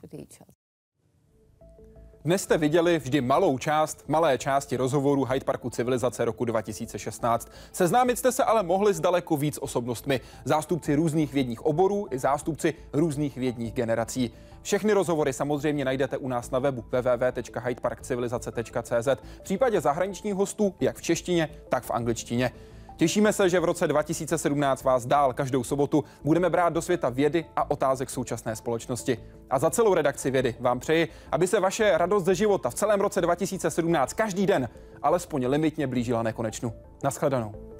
Dnes 2.27 2.43
jste 2.43 2.59
viděli 2.59 2.99
vždy 2.99 3.20
malou 3.20 3.59
část, 3.59 4.05
malé 4.09 4.39
části 4.39 4.77
rozhovoru 4.77 5.24
Hyde 5.24 5.45
Parku 5.45 5.70
civilizace 5.70 6.24
roku 6.24 6.45
2016. 6.45 7.49
Seznámit 7.72 8.18
jste 8.18 8.33
se 8.33 8.45
ale 8.45 8.62
mohli 8.62 8.95
s 8.95 9.01
daleko 9.01 9.37
víc 9.37 9.59
osobnostmi, 9.62 10.20
zástupci 10.45 10.95
různých 10.95 11.33
vědních 11.33 11.66
oborů 11.66 12.07
i 12.11 12.18
zástupci 12.18 12.74
různých 12.93 13.37
vědních 13.37 13.72
generací. 13.72 14.31
Všechny 14.62 14.93
rozhovory 14.93 15.33
samozřejmě 15.33 15.85
najdete 15.85 16.16
u 16.16 16.29
nás 16.29 16.51
na 16.51 16.59
webu 16.59 16.85
www.hydeparkcivilizace.cz 16.93 19.09
v 19.39 19.43
případě 19.43 19.81
zahraničních 19.81 20.35
hostů 20.35 20.74
jak 20.81 20.97
v 20.97 21.03
češtině, 21.03 21.49
tak 21.68 21.85
v 21.85 21.91
angličtině. 21.91 22.53
Těšíme 22.97 23.33
se, 23.33 23.49
že 23.49 23.61
v 23.61 23.65
roce 23.65 23.87
2017 23.87 24.83
vás 24.83 25.07
dál 25.07 25.33
každou 25.33 25.65
sobotu 25.65 26.05
budeme 26.25 26.51
brát 26.51 26.73
do 26.73 26.83
světa 26.83 27.09
vědy 27.09 27.45
a 27.57 27.71
otázek 27.71 28.11
současné 28.11 28.57
společnosti. 28.57 29.19
A 29.51 29.59
za 29.59 29.71
celou 29.71 29.95
redakci 29.95 30.31
vědy 30.31 30.57
vám 30.61 30.81
přeji, 30.81 31.09
aby 31.33 31.47
se 31.47 31.61
vaše 31.61 31.99
radost 31.99 32.25
ze 32.25 32.35
života 32.35 32.71
v 32.71 32.75
celém 32.75 33.01
roce 33.01 33.21
2017 33.21 34.13
každý 34.13 34.47
den 34.47 34.69
alespoň 35.03 35.47
limitně 35.47 35.87
blížila 35.87 36.23
nekonečnu. 36.23 36.73
Naschledanou. 37.05 37.76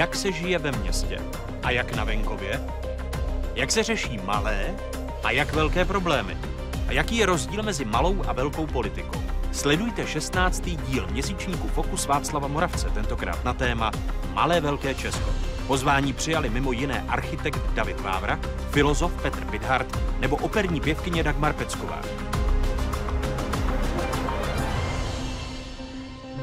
Jak 0.00 0.14
se 0.14 0.32
žije 0.32 0.58
ve 0.58 0.72
městě 0.72 1.18
a 1.62 1.70
jak 1.70 1.96
na 1.96 2.04
venkově? 2.04 2.60
Jak 3.54 3.70
se 3.70 3.82
řeší 3.82 4.18
malé 4.24 4.74
a 5.24 5.30
jak 5.30 5.52
velké 5.52 5.84
problémy? 5.84 6.36
A 6.88 6.92
jaký 6.92 7.16
je 7.16 7.26
rozdíl 7.26 7.62
mezi 7.62 7.84
malou 7.84 8.22
a 8.26 8.32
velkou 8.32 8.66
politikou? 8.66 9.22
Sledujte 9.52 10.06
16. 10.06 10.60
díl 10.60 11.06
měsíčníku 11.10 11.68
Fokus 11.68 12.06
Václava 12.06 12.48
Moravce, 12.48 12.90
tentokrát 12.90 13.44
na 13.44 13.52
téma 13.52 13.90
Malé 14.32 14.60
velké 14.60 14.94
Česko. 14.94 15.30
Pozvání 15.66 16.12
přijali 16.12 16.50
mimo 16.50 16.72
jiné 16.72 17.04
architekt 17.08 17.60
David 17.74 18.00
Vávra, 18.00 18.40
filozof 18.70 19.22
Petr 19.22 19.44
Bidhart 19.44 19.98
nebo 20.20 20.36
operní 20.36 20.80
pěvkyně 20.80 21.22
Dagmar 21.22 21.52
Pecková. 21.52 22.02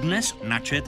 Dnes 0.01 0.35
na 0.43 0.59
ČT 0.59 0.85